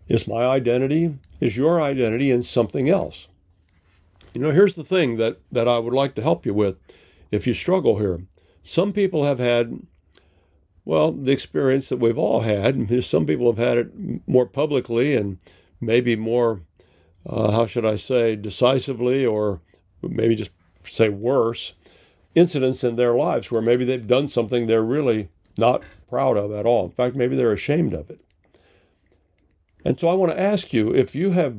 Is 0.08 0.28
my 0.28 0.46
identity, 0.46 1.18
is 1.40 1.56
your 1.56 1.82
identity 1.82 2.32
in 2.32 2.44
something 2.44 2.90
else? 2.90 3.28
You 4.34 4.42
know, 4.42 4.52
here's 4.52 4.76
the 4.76 4.84
thing 4.84 5.18
that, 5.18 5.40
that 5.52 5.68
I 5.68 5.80
would 5.80 5.94
like 5.94 6.16
to 6.16 6.22
help 6.22 6.46
you 6.46 6.54
with 6.54 6.78
if 7.32 7.46
you 7.48 7.54
struggle 7.54 8.00
here. 8.00 8.22
Some 8.64 8.94
people 8.94 9.24
have 9.26 9.40
had, 9.40 9.82
well, 10.86 11.12
the 11.12 11.32
experience 11.32 11.90
that 11.90 11.98
we've 11.98 12.18
all 12.18 12.42
had. 12.42 13.04
Some 13.06 13.26
people 13.26 13.52
have 13.52 13.58
had 13.58 13.78
it 13.78 13.92
more 14.28 14.46
publicly 14.46 15.16
and 15.16 15.38
maybe 15.82 16.16
more, 16.16 16.62
uh, 17.26 17.52
how 17.52 17.66
should 17.66 17.86
I 17.86 17.98
say, 17.98 18.36
decisively, 18.36 19.26
or 19.26 19.60
maybe 20.02 20.36
just 20.36 20.52
say 20.86 21.10
worse, 21.10 21.76
incidents 22.36 22.84
in 22.84 22.96
their 22.96 23.14
lives 23.14 23.52
where 23.52 23.62
maybe 23.62 23.84
they've 23.84 24.08
done 24.08 24.30
something 24.30 24.68
they're 24.68 24.84
really 24.84 25.30
not 25.58 25.84
proud 26.10 26.38
of 26.38 26.52
at 26.52 26.66
all. 26.66 26.86
In 26.86 26.92
fact, 26.92 27.16
maybe 27.16 27.36
they're 27.36 27.52
ashamed 27.52 27.94
of 27.94 28.10
it. 28.10 28.22
And 29.84 30.00
so 30.00 30.08
I 30.08 30.14
want 30.14 30.32
to 30.32 30.40
ask 30.40 30.74
you 30.74 30.94
if 30.94 31.16
you 31.16 31.32
have 31.32 31.58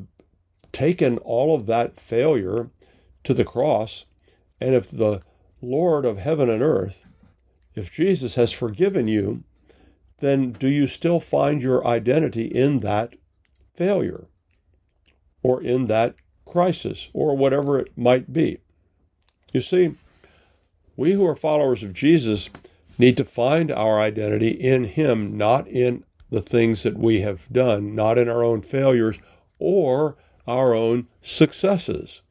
taken 0.72 1.18
all 1.18 1.54
of 1.54 1.66
that 1.66 1.98
failure 1.98 2.70
to 3.24 3.34
the 3.34 3.44
cross, 3.44 4.04
and 4.60 4.74
if 4.74 4.90
the 4.90 5.22
Lord 5.60 6.04
of 6.04 6.18
heaven 6.18 6.48
and 6.48 6.62
earth, 6.62 7.06
if 7.74 7.90
Jesus 7.90 8.34
has 8.36 8.52
forgiven 8.52 9.08
you, 9.08 9.44
then 10.18 10.52
do 10.52 10.68
you 10.68 10.86
still 10.86 11.20
find 11.20 11.62
your 11.62 11.86
identity 11.86 12.46
in 12.46 12.78
that 12.78 13.14
failure 13.82 14.26
or 15.42 15.60
in 15.60 15.88
that 15.88 16.14
crisis 16.46 17.08
or 17.12 17.36
whatever 17.36 17.80
it 17.80 17.90
might 17.96 18.32
be. 18.32 18.58
You 19.52 19.60
see, 19.60 19.96
we 20.96 21.14
who 21.14 21.26
are 21.26 21.34
followers 21.34 21.82
of 21.82 21.92
Jesus 21.92 22.48
need 22.96 23.16
to 23.16 23.24
find 23.24 23.72
our 23.72 24.00
identity 24.00 24.50
in 24.50 24.84
Him, 24.84 25.36
not 25.36 25.66
in 25.66 26.04
the 26.30 26.42
things 26.42 26.84
that 26.84 26.96
we 26.96 27.22
have 27.22 27.40
done, 27.50 27.96
not 27.96 28.18
in 28.18 28.28
our 28.28 28.44
own 28.44 28.62
failures 28.62 29.18
or 29.58 30.16
our 30.46 30.74
own 30.74 31.08
successes. 31.20 32.22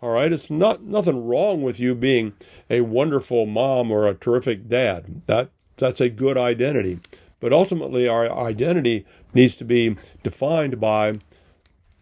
All 0.00 0.10
right, 0.10 0.32
it's 0.32 0.48
not 0.48 0.82
nothing 0.84 1.26
wrong 1.26 1.60
with 1.60 1.78
you 1.78 1.94
being 1.94 2.32
a 2.70 2.80
wonderful 2.80 3.44
mom 3.44 3.90
or 3.90 4.06
a 4.06 4.14
terrific 4.14 4.70
dad. 4.70 5.20
That 5.26 5.50
that's 5.76 6.00
a 6.00 6.08
good 6.08 6.38
identity. 6.38 7.00
But 7.40 7.52
ultimately, 7.52 8.08
our 8.08 8.30
identity 8.32 9.04
needs 9.34 9.54
to 9.56 9.64
be 9.64 9.96
defined 10.22 10.80
by 10.80 11.14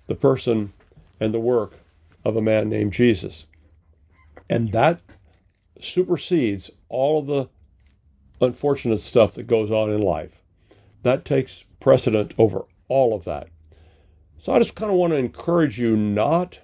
the 0.07 0.15
person 0.15 0.73
and 1.21 1.35
the 1.35 1.41
work 1.41 1.75
of 2.25 2.37
a 2.37 2.43
man 2.43 2.69
named 2.69 2.93
Jesus. 2.93 3.47
And 4.49 4.73
that 4.73 5.01
supersedes 5.81 6.71
all 6.89 7.19
of 7.19 7.27
the 7.27 7.49
unfortunate 8.41 9.01
stuff 9.01 9.35
that 9.35 9.47
goes 9.47 9.71
on 9.71 9.91
in 9.91 10.01
life. 10.01 10.43
That 11.03 11.25
takes 11.25 11.65
precedent 11.81 12.35
over 12.39 12.65
all 12.89 13.15
of 13.15 13.25
that. 13.25 13.49
So 14.39 14.53
I 14.53 14.59
just 14.59 14.75
kind 14.75 14.91
of 14.91 14.99
want 14.99 15.12
to 15.12 15.19
encourage 15.19 15.79
you 15.79 15.97
not 15.97 16.61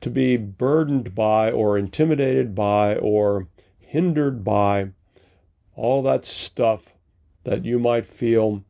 to 0.00 0.10
be 0.10 0.36
burdened 0.36 1.14
by 1.14 1.50
or 1.50 1.76
intimidated 1.76 2.54
by 2.54 2.96
or 2.96 3.48
hindered 3.78 4.44
by 4.44 4.90
all 5.74 6.02
that 6.02 6.24
stuff 6.24 6.94
that 7.44 7.64
you 7.64 7.78
might 7.78 8.06
feel 8.06 8.64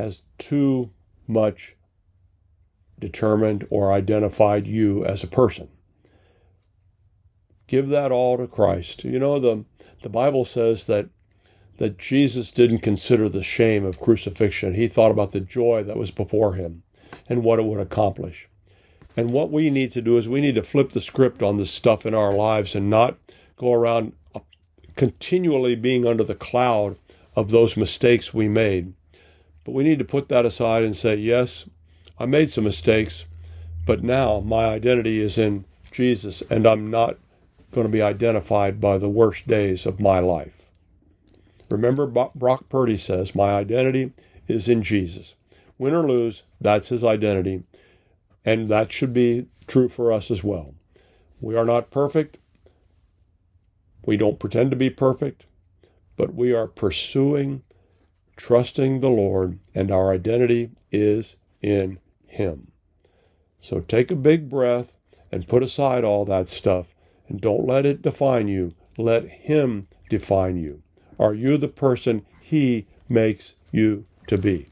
has 0.00 0.22
too 0.38 0.90
much 1.26 1.76
determined 2.98 3.66
or 3.70 3.92
identified 3.92 4.66
you 4.66 5.04
as 5.04 5.22
a 5.22 5.28
person. 5.28 5.68
Give 7.66 7.88
that 7.88 8.10
all 8.12 8.36
to 8.38 8.46
Christ. 8.46 9.04
You 9.04 9.18
know, 9.18 9.38
the, 9.38 9.64
the 10.02 10.08
Bible 10.08 10.44
says 10.44 10.86
that 10.86 11.08
that 11.76 11.96
Jesus 11.96 12.50
didn't 12.50 12.80
consider 12.80 13.26
the 13.26 13.42
shame 13.42 13.86
of 13.86 13.98
crucifixion. 13.98 14.74
He 14.74 14.86
thought 14.86 15.10
about 15.10 15.32
the 15.32 15.40
joy 15.40 15.82
that 15.84 15.96
was 15.96 16.10
before 16.10 16.52
him 16.52 16.82
and 17.26 17.42
what 17.42 17.58
it 17.58 17.64
would 17.64 17.80
accomplish. 17.80 18.50
And 19.16 19.30
what 19.30 19.50
we 19.50 19.70
need 19.70 19.90
to 19.92 20.02
do 20.02 20.18
is 20.18 20.28
we 20.28 20.42
need 20.42 20.56
to 20.56 20.62
flip 20.62 20.92
the 20.92 21.00
script 21.00 21.42
on 21.42 21.56
this 21.56 21.70
stuff 21.70 22.04
in 22.04 22.14
our 22.14 22.34
lives 22.34 22.74
and 22.74 22.90
not 22.90 23.16
go 23.56 23.72
around 23.72 24.12
continually 24.94 25.74
being 25.74 26.04
under 26.04 26.22
the 26.22 26.34
cloud 26.34 26.98
of 27.34 27.50
those 27.50 27.78
mistakes 27.78 28.34
we 28.34 28.46
made. 28.46 28.92
But 29.64 29.72
we 29.72 29.84
need 29.84 29.98
to 29.98 30.04
put 30.04 30.28
that 30.28 30.46
aside 30.46 30.84
and 30.84 30.96
say, 30.96 31.16
yes, 31.16 31.68
I 32.18 32.26
made 32.26 32.50
some 32.50 32.64
mistakes, 32.64 33.24
but 33.86 34.02
now 34.02 34.40
my 34.40 34.64
identity 34.66 35.20
is 35.20 35.38
in 35.38 35.64
Jesus 35.92 36.42
and 36.50 36.66
I'm 36.66 36.90
not 36.90 37.18
going 37.72 37.86
to 37.86 37.92
be 37.92 38.02
identified 38.02 38.80
by 38.80 38.98
the 38.98 39.08
worst 39.08 39.46
days 39.46 39.86
of 39.86 40.00
my 40.00 40.18
life. 40.18 40.60
Remember, 41.70 42.06
Brock 42.06 42.68
Purdy 42.68 42.98
says, 42.98 43.34
My 43.34 43.52
identity 43.52 44.12
is 44.48 44.68
in 44.68 44.82
Jesus. 44.82 45.34
Win 45.78 45.94
or 45.94 46.06
lose, 46.06 46.42
that's 46.60 46.88
his 46.88 47.04
identity. 47.04 47.62
And 48.44 48.68
that 48.68 48.92
should 48.92 49.14
be 49.14 49.46
true 49.66 49.88
for 49.88 50.12
us 50.12 50.30
as 50.30 50.42
well. 50.42 50.74
We 51.40 51.56
are 51.56 51.64
not 51.64 51.90
perfect. 51.90 52.38
We 54.04 54.16
don't 54.16 54.38
pretend 54.38 54.70
to 54.70 54.76
be 54.76 54.90
perfect, 54.90 55.44
but 56.16 56.34
we 56.34 56.52
are 56.52 56.66
pursuing, 56.66 57.62
trusting 58.40 59.00
the 59.00 59.10
Lord, 59.10 59.58
and 59.74 59.90
our 59.90 60.10
identity 60.10 60.70
is 60.90 61.36
in 61.60 61.98
Him. 62.26 62.72
So 63.60 63.80
take 63.80 64.10
a 64.10 64.16
big 64.16 64.48
breath 64.48 64.96
and 65.30 65.46
put 65.46 65.62
aside 65.62 66.04
all 66.04 66.24
that 66.24 66.48
stuff 66.48 66.94
and 67.28 67.38
don't 67.38 67.66
let 67.66 67.84
it 67.84 68.00
define 68.00 68.48
you. 68.48 68.74
Let 68.96 69.28
Him 69.28 69.88
define 70.08 70.56
you. 70.56 70.82
Are 71.18 71.34
you 71.34 71.58
the 71.58 71.68
person 71.68 72.24
He 72.40 72.86
makes 73.10 73.52
you 73.72 74.04
to 74.28 74.38
be? 74.38 74.68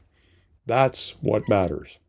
That's 0.65 1.11
what 1.21 1.47
matters. 1.47 1.99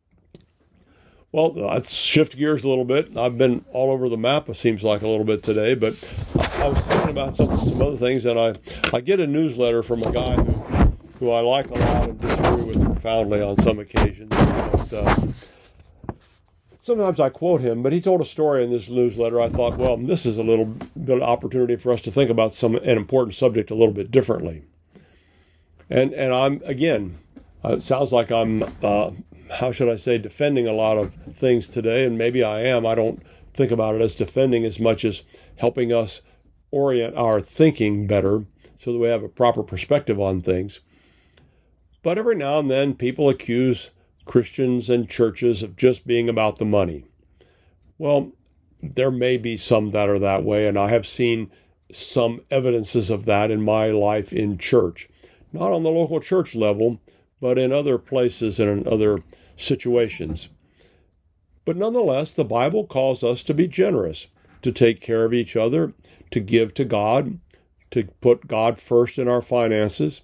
Well, 1.32 1.52
let's 1.52 1.92
shift 1.92 2.38
gears 2.38 2.64
a 2.64 2.68
little 2.70 2.86
bit. 2.86 3.16
I've 3.16 3.36
been 3.36 3.66
all 3.70 3.92
over 3.92 4.08
the 4.08 4.16
map, 4.16 4.48
it 4.48 4.56
seems 4.56 4.82
like 4.82 5.02
a 5.02 5.08
little 5.08 5.26
bit 5.26 5.42
today, 5.42 5.74
but 5.74 5.92
I 6.34 6.68
was 6.68 6.78
thinking 6.78 7.10
about 7.10 7.36
some, 7.36 7.56
some 7.56 7.80
other 7.80 7.96
things, 7.96 8.24
and 8.24 8.40
I, 8.40 8.54
I 8.92 9.00
get 9.00 9.20
a 9.20 9.26
newsletter 9.26 9.82
from 9.82 10.02
a 10.02 10.10
guy 10.10 10.34
who, 10.34 10.69
who 11.20 11.30
I 11.30 11.40
like 11.40 11.70
a 11.70 11.74
lot 11.74 12.08
and 12.08 12.20
disagree 12.20 12.62
with 12.64 12.82
profoundly 12.84 13.42
on 13.42 13.60
some 13.60 13.78
occasions. 13.78 14.30
But, 14.30 14.92
uh, 14.92 15.16
sometimes 16.80 17.20
I 17.20 17.28
quote 17.28 17.60
him, 17.60 17.82
but 17.82 17.92
he 17.92 18.00
told 18.00 18.22
a 18.22 18.24
story 18.24 18.64
in 18.64 18.70
this 18.70 18.88
newsletter. 18.88 19.38
I 19.40 19.50
thought, 19.50 19.76
well, 19.76 19.98
this 19.98 20.24
is 20.24 20.38
a 20.38 20.42
little 20.42 20.64
bit 20.64 21.18
of 21.18 21.22
opportunity 21.22 21.76
for 21.76 21.92
us 21.92 22.00
to 22.02 22.10
think 22.10 22.30
about 22.30 22.54
some 22.54 22.74
an 22.74 22.96
important 22.96 23.36
subject 23.36 23.70
a 23.70 23.74
little 23.74 23.94
bit 23.94 24.10
differently. 24.10 24.64
And 25.90 26.14
and 26.14 26.32
I'm 26.32 26.62
again, 26.64 27.18
uh, 27.64 27.74
it 27.74 27.82
sounds 27.82 28.12
like 28.12 28.32
I'm 28.32 28.64
uh, 28.82 29.10
how 29.50 29.72
should 29.72 29.88
I 29.88 29.96
say 29.96 30.16
defending 30.16 30.66
a 30.66 30.72
lot 30.72 30.96
of 30.96 31.12
things 31.34 31.68
today, 31.68 32.06
and 32.06 32.16
maybe 32.16 32.42
I 32.42 32.62
am. 32.62 32.86
I 32.86 32.94
don't 32.94 33.22
think 33.52 33.70
about 33.70 33.94
it 33.94 34.00
as 34.00 34.14
defending 34.14 34.64
as 34.64 34.80
much 34.80 35.04
as 35.04 35.22
helping 35.56 35.92
us 35.92 36.22
orient 36.70 37.14
our 37.16 37.40
thinking 37.40 38.06
better 38.06 38.46
so 38.78 38.92
that 38.92 38.98
we 38.98 39.08
have 39.08 39.22
a 39.22 39.28
proper 39.28 39.62
perspective 39.62 40.18
on 40.18 40.40
things. 40.40 40.80
But 42.02 42.18
every 42.18 42.36
now 42.36 42.58
and 42.58 42.70
then, 42.70 42.94
people 42.94 43.28
accuse 43.28 43.90
Christians 44.24 44.88
and 44.88 45.08
churches 45.08 45.62
of 45.62 45.76
just 45.76 46.06
being 46.06 46.28
about 46.28 46.56
the 46.56 46.64
money. 46.64 47.04
Well, 47.98 48.32
there 48.82 49.10
may 49.10 49.36
be 49.36 49.56
some 49.56 49.90
that 49.90 50.08
are 50.08 50.18
that 50.18 50.44
way, 50.44 50.66
and 50.66 50.78
I 50.78 50.88
have 50.88 51.06
seen 51.06 51.50
some 51.92 52.40
evidences 52.50 53.10
of 53.10 53.24
that 53.26 53.50
in 53.50 53.62
my 53.62 53.88
life 53.88 54.32
in 54.32 54.56
church. 54.56 55.08
Not 55.52 55.72
on 55.72 55.82
the 55.82 55.90
local 55.90 56.20
church 56.20 56.54
level, 56.54 57.00
but 57.40 57.58
in 57.58 57.72
other 57.72 57.98
places 57.98 58.60
and 58.60 58.70
in 58.86 58.92
other 58.92 59.22
situations. 59.56 60.48
But 61.64 61.76
nonetheless, 61.76 62.32
the 62.32 62.44
Bible 62.44 62.86
calls 62.86 63.22
us 63.22 63.42
to 63.42 63.54
be 63.54 63.68
generous, 63.68 64.28
to 64.62 64.72
take 64.72 65.00
care 65.00 65.24
of 65.24 65.34
each 65.34 65.56
other, 65.56 65.92
to 66.30 66.40
give 66.40 66.72
to 66.74 66.84
God, 66.84 67.38
to 67.90 68.04
put 68.20 68.46
God 68.46 68.80
first 68.80 69.18
in 69.18 69.28
our 69.28 69.42
finances. 69.42 70.22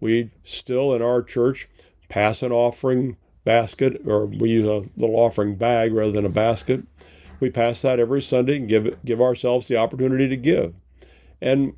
We 0.00 0.30
still 0.44 0.94
in 0.94 1.02
our 1.02 1.22
church 1.22 1.68
pass 2.08 2.42
an 2.42 2.52
offering 2.52 3.16
basket, 3.44 4.02
or 4.06 4.26
we 4.26 4.50
use 4.50 4.66
a 4.66 4.88
little 4.96 5.16
offering 5.16 5.54
bag 5.54 5.92
rather 5.92 6.12
than 6.12 6.24
a 6.24 6.30
basket. 6.30 6.82
We 7.40 7.50
pass 7.50 7.82
that 7.82 8.00
every 8.00 8.22
Sunday 8.22 8.56
and 8.56 8.68
give 8.68 9.02
give 9.04 9.20
ourselves 9.20 9.68
the 9.68 9.76
opportunity 9.76 10.28
to 10.28 10.36
give. 10.36 10.74
And 11.40 11.74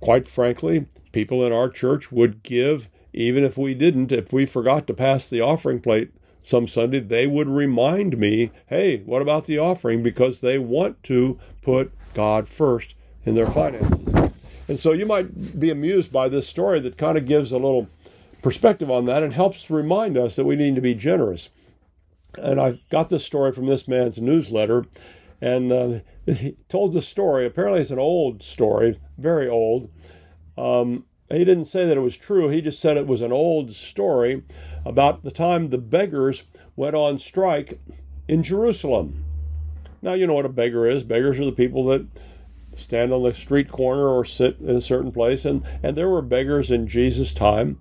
quite 0.00 0.28
frankly, 0.28 0.86
people 1.12 1.44
in 1.44 1.52
our 1.52 1.68
church 1.68 2.12
would 2.12 2.42
give 2.42 2.88
even 3.12 3.44
if 3.44 3.56
we 3.56 3.74
didn't. 3.74 4.12
If 4.12 4.32
we 4.32 4.46
forgot 4.46 4.86
to 4.86 4.94
pass 4.94 5.28
the 5.28 5.40
offering 5.40 5.80
plate 5.80 6.10
some 6.42 6.66
Sunday, 6.66 7.00
they 7.00 7.26
would 7.26 7.48
remind 7.48 8.18
me, 8.18 8.50
"Hey, 8.66 8.98
what 9.06 9.22
about 9.22 9.46
the 9.46 9.58
offering?" 9.58 10.02
Because 10.02 10.40
they 10.40 10.58
want 10.58 11.02
to 11.04 11.38
put 11.62 11.92
God 12.12 12.48
first 12.48 12.94
in 13.24 13.34
their 13.34 13.46
finances. 13.46 14.03
And 14.68 14.78
so 14.78 14.92
you 14.92 15.06
might 15.06 15.58
be 15.58 15.70
amused 15.70 16.12
by 16.12 16.28
this 16.28 16.48
story 16.48 16.80
that 16.80 16.96
kind 16.96 17.18
of 17.18 17.26
gives 17.26 17.52
a 17.52 17.58
little 17.58 17.88
perspective 18.42 18.90
on 18.90 19.06
that 19.06 19.22
and 19.22 19.32
helps 19.32 19.70
remind 19.70 20.16
us 20.16 20.36
that 20.36 20.44
we 20.44 20.56
need 20.56 20.74
to 20.74 20.80
be 20.80 20.94
generous. 20.94 21.50
And 22.38 22.60
I 22.60 22.80
got 22.90 23.10
this 23.10 23.24
story 23.24 23.52
from 23.52 23.66
this 23.66 23.86
man's 23.86 24.20
newsletter, 24.20 24.86
and 25.40 25.72
uh, 25.72 25.98
he 26.26 26.56
told 26.68 26.92
the 26.92 27.02
story. 27.02 27.46
Apparently, 27.46 27.80
it's 27.80 27.90
an 27.90 27.98
old 27.98 28.42
story, 28.42 29.00
very 29.18 29.48
old. 29.48 29.90
Um, 30.56 31.04
he 31.30 31.44
didn't 31.44 31.66
say 31.66 31.86
that 31.86 31.96
it 31.96 32.00
was 32.00 32.16
true, 32.16 32.48
he 32.48 32.60
just 32.60 32.80
said 32.80 32.96
it 32.96 33.06
was 33.06 33.20
an 33.20 33.32
old 33.32 33.74
story 33.74 34.42
about 34.84 35.24
the 35.24 35.30
time 35.30 35.70
the 35.70 35.78
beggars 35.78 36.44
went 36.76 36.94
on 36.94 37.18
strike 37.18 37.80
in 38.28 38.42
Jerusalem. 38.42 39.24
Now, 40.02 40.12
you 40.12 40.26
know 40.26 40.34
what 40.34 40.44
a 40.44 40.50
beggar 40.50 40.86
is. 40.86 41.02
Beggars 41.02 41.40
are 41.40 41.46
the 41.46 41.52
people 41.52 41.86
that 41.86 42.06
stand 42.78 43.12
on 43.12 43.22
the 43.22 43.34
street 43.34 43.70
corner 43.70 44.08
or 44.08 44.24
sit 44.24 44.58
in 44.60 44.76
a 44.76 44.80
certain 44.80 45.12
place, 45.12 45.44
and, 45.44 45.62
and 45.82 45.96
there 45.96 46.08
were 46.08 46.22
beggars 46.22 46.70
in 46.70 46.86
Jesus' 46.86 47.34
time 47.34 47.78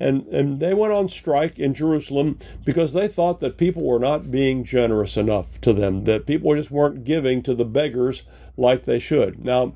and, 0.00 0.26
and 0.26 0.60
they 0.60 0.74
went 0.74 0.92
on 0.92 1.08
strike 1.08 1.58
in 1.58 1.74
Jerusalem 1.74 2.38
because 2.64 2.92
they 2.92 3.08
thought 3.08 3.40
that 3.40 3.56
people 3.56 3.82
were 3.82 3.98
not 3.98 4.30
being 4.30 4.64
generous 4.64 5.16
enough 5.16 5.60
to 5.62 5.72
them, 5.72 6.04
that 6.04 6.26
people 6.26 6.54
just 6.54 6.70
weren't 6.70 7.04
giving 7.04 7.42
to 7.44 7.54
the 7.54 7.64
beggars 7.64 8.22
like 8.56 8.84
they 8.84 8.98
should. 8.98 9.44
Now, 9.44 9.74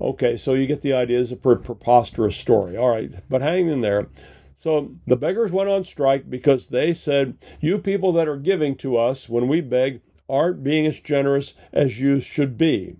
okay, 0.00 0.36
so 0.36 0.54
you 0.54 0.66
get 0.66 0.82
the 0.82 0.92
idea. 0.92 1.20
It's 1.20 1.32
a 1.32 1.36
preposterous 1.36 2.36
story. 2.36 2.76
All 2.76 2.90
right, 2.90 3.12
but 3.28 3.42
hang 3.42 3.68
in 3.68 3.80
there. 3.80 4.06
So 4.54 4.94
the 5.06 5.16
beggars 5.16 5.52
went 5.52 5.68
on 5.68 5.84
strike 5.84 6.30
because 6.30 6.68
they 6.68 6.94
said, 6.94 7.36
You 7.60 7.78
people 7.78 8.12
that 8.12 8.28
are 8.28 8.38
giving 8.38 8.76
to 8.76 8.96
us 8.96 9.28
when 9.28 9.48
we 9.48 9.60
beg 9.60 10.00
aren't 10.28 10.64
being 10.64 10.86
as 10.86 11.00
generous 11.00 11.54
as 11.72 12.00
you 12.00 12.20
should 12.20 12.56
be. 12.56 12.96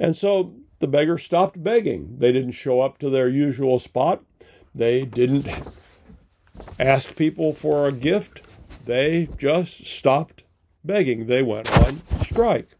And 0.00 0.16
so 0.16 0.54
the 0.80 0.88
beggars 0.88 1.22
stopped 1.22 1.62
begging. 1.62 2.16
They 2.18 2.32
didn't 2.32 2.52
show 2.52 2.80
up 2.80 2.96
to 2.98 3.10
their 3.10 3.28
usual 3.28 3.78
spot. 3.78 4.24
They 4.74 5.04
didn't 5.04 5.46
ask 6.78 7.14
people 7.14 7.52
for 7.52 7.86
a 7.86 7.92
gift. 7.92 8.40
They 8.86 9.28
just 9.36 9.86
stopped 9.86 10.42
begging. 10.82 11.26
They 11.26 11.42
went 11.42 11.70
on 11.78 12.00
strike. 12.24 12.70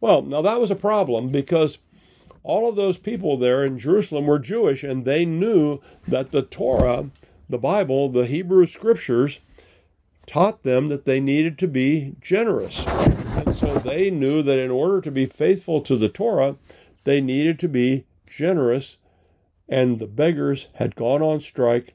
Well, 0.00 0.22
now 0.22 0.42
that 0.42 0.60
was 0.60 0.72
a 0.72 0.76
problem 0.76 1.30
because 1.30 1.78
all 2.42 2.68
of 2.68 2.76
those 2.76 2.98
people 2.98 3.38
there 3.38 3.64
in 3.64 3.78
Jerusalem 3.78 4.26
were 4.26 4.40
Jewish 4.40 4.82
and 4.82 5.04
they 5.04 5.24
knew 5.24 5.80
that 6.06 6.32
the 6.32 6.42
Torah, 6.42 7.10
the 7.48 7.58
Bible, 7.58 8.08
the 8.08 8.26
Hebrew 8.26 8.66
scriptures 8.66 9.40
taught 10.26 10.64
them 10.64 10.88
that 10.88 11.04
they 11.04 11.20
needed 11.20 11.58
to 11.58 11.68
be 11.68 12.16
generous. 12.20 12.84
They 13.82 14.10
knew 14.10 14.42
that 14.42 14.58
in 14.58 14.70
order 14.70 15.00
to 15.00 15.10
be 15.10 15.26
faithful 15.26 15.80
to 15.82 15.96
the 15.96 16.08
Torah, 16.08 16.56
they 17.04 17.20
needed 17.20 17.58
to 17.60 17.68
be 17.68 18.04
generous 18.26 18.96
and 19.68 19.98
the 19.98 20.06
beggars 20.06 20.68
had 20.74 20.96
gone 20.96 21.22
on 21.22 21.40
strike 21.40 21.94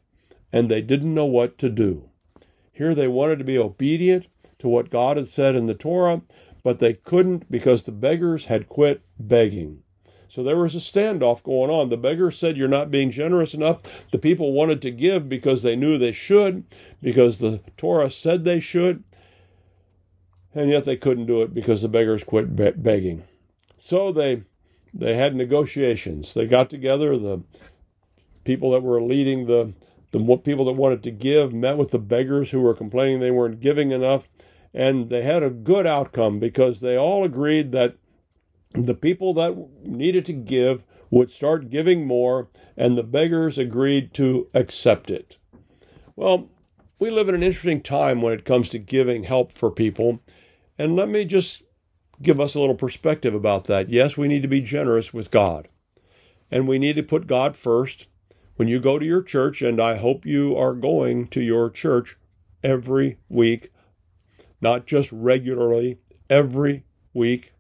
and 0.52 0.70
they 0.70 0.82
didn't 0.82 1.14
know 1.14 1.26
what 1.26 1.58
to 1.60 1.70
do. 1.70 2.10
Here 2.72 2.96
they 2.96 3.08
wanted 3.08 3.40
to 3.40 3.46
be 3.46 3.58
obedient 3.58 4.28
to 4.60 4.68
what 4.68 4.90
God 4.90 5.18
had 5.18 5.28
said 5.28 5.56
in 5.56 5.68
the 5.68 5.74
Torah, 5.74 6.22
but 6.64 6.80
they 6.80 6.94
couldn't 6.94 7.50
because 7.52 7.84
the 7.84 7.92
beggars 7.92 8.46
had 8.46 8.70
quit 8.70 9.02
begging. 9.20 9.84
So 10.28 10.44
there 10.44 10.58
was 10.58 10.76
a 10.76 10.80
standoff 10.80 11.42
going 11.42 11.72
on. 11.72 11.90
The 11.90 11.98
beggar 11.98 12.30
said, 12.30 12.56
You're 12.56 12.68
not 12.68 12.92
being 12.92 13.10
generous 13.10 13.56
enough. 13.56 13.82
The 14.12 14.20
people 14.20 14.54
wanted 14.54 14.80
to 14.84 14.92
give 14.92 15.28
because 15.28 15.64
they 15.64 15.76
knew 15.76 15.98
they 15.98 16.12
should, 16.12 16.66
because 17.02 17.40
the 17.40 17.62
Torah 17.78 18.12
said 18.12 18.44
they 18.44 18.60
should, 18.60 19.04
and 20.54 20.70
yet 20.70 20.86
they 20.86 20.98
couldn't 20.98 21.26
do 21.26 21.42
it 21.42 21.54
because 21.54 21.82
the 21.82 21.90
beggars 21.90 22.24
quit 22.24 22.56
be- 22.56 22.72
begging. 22.72 23.24
So 23.78 24.12
they 24.12 24.44
they 24.94 25.16
had 25.16 25.36
negotiations. 25.36 26.34
They 26.34 26.48
got 26.48 26.70
together. 26.70 27.18
The 27.18 27.42
people 28.44 28.72
that 28.72 28.84
were 28.84 29.02
leading 29.02 29.46
the 29.46 29.74
the 30.12 30.38
people 30.38 30.66
that 30.66 30.74
wanted 30.74 31.04
to 31.04 31.12
give 31.12 31.54
met 31.54 31.78
with 31.78 31.92
the 31.92 32.00
beggars 32.00 32.52
who 32.52 32.62
were 32.62 32.74
complaining 32.74 33.20
they 33.20 33.32
weren't 33.32 33.60
giving 33.60 33.92
enough, 33.92 34.28
and 34.74 35.10
they 35.10 35.22
had 35.22 35.44
a 35.44 35.50
good 35.50 35.86
outcome 35.86 36.40
because 36.40 36.82
they 36.82 36.98
all 36.98 37.24
agreed 37.24 37.72
that 37.72 37.96
the 38.74 38.96
people 38.96 39.34
that 39.36 39.56
needed 39.84 40.26
to 40.26 40.34
give 40.34 40.84
would 41.12 41.32
start 41.32 41.70
giving 41.70 42.06
more, 42.06 42.50
and 42.78 42.98
the 42.98 43.04
beggars 43.04 43.58
agreed 43.58 44.14
to 44.14 44.48
accept 44.54 45.10
it. 45.10 45.38
Well, 46.16 46.50
we 47.00 47.10
live 47.10 47.30
in 47.30 47.36
an 47.36 47.44
interesting 47.44 47.82
time 47.82 48.22
when 48.22 48.34
it 48.34 48.46
comes 48.46 48.70
to 48.70 48.80
giving 48.80 49.24
help 49.24 49.52
for 49.52 49.72
people, 49.72 50.20
and 50.80 50.96
let 50.96 51.10
me 51.10 51.26
just 51.26 51.62
give 52.22 52.40
us 52.40 52.56
a 52.56 52.60
little 52.60 52.76
perspective 52.76 53.36
about 53.36 53.66
that. 53.66 53.90
Yes, 53.90 54.18
we 54.18 54.30
need 54.30 54.42
to 54.42 54.48
be 54.48 54.62
generous 54.62 55.14
with 55.14 55.30
God, 55.30 55.68
and 56.50 56.68
we 56.68 56.80
need 56.80 56.96
to 56.96 57.04
put 57.04 57.28
God 57.28 57.56
first. 57.56 58.08
When 58.56 58.68
you 58.68 58.80
go 58.80 58.98
to 58.98 59.06
your 59.06 59.22
church, 59.22 59.62
and 59.62 59.80
I 59.80 59.96
hope 59.96 60.26
you 60.26 60.58
are 60.58 60.74
going 60.74 61.28
to 61.28 61.42
your 61.42 61.70
church 61.70 62.18
every 62.64 63.18
week, 63.30 63.72
not 64.60 64.86
just 64.86 65.12
regularly, 65.12 66.00
every 66.30 66.84
week, 67.14 67.54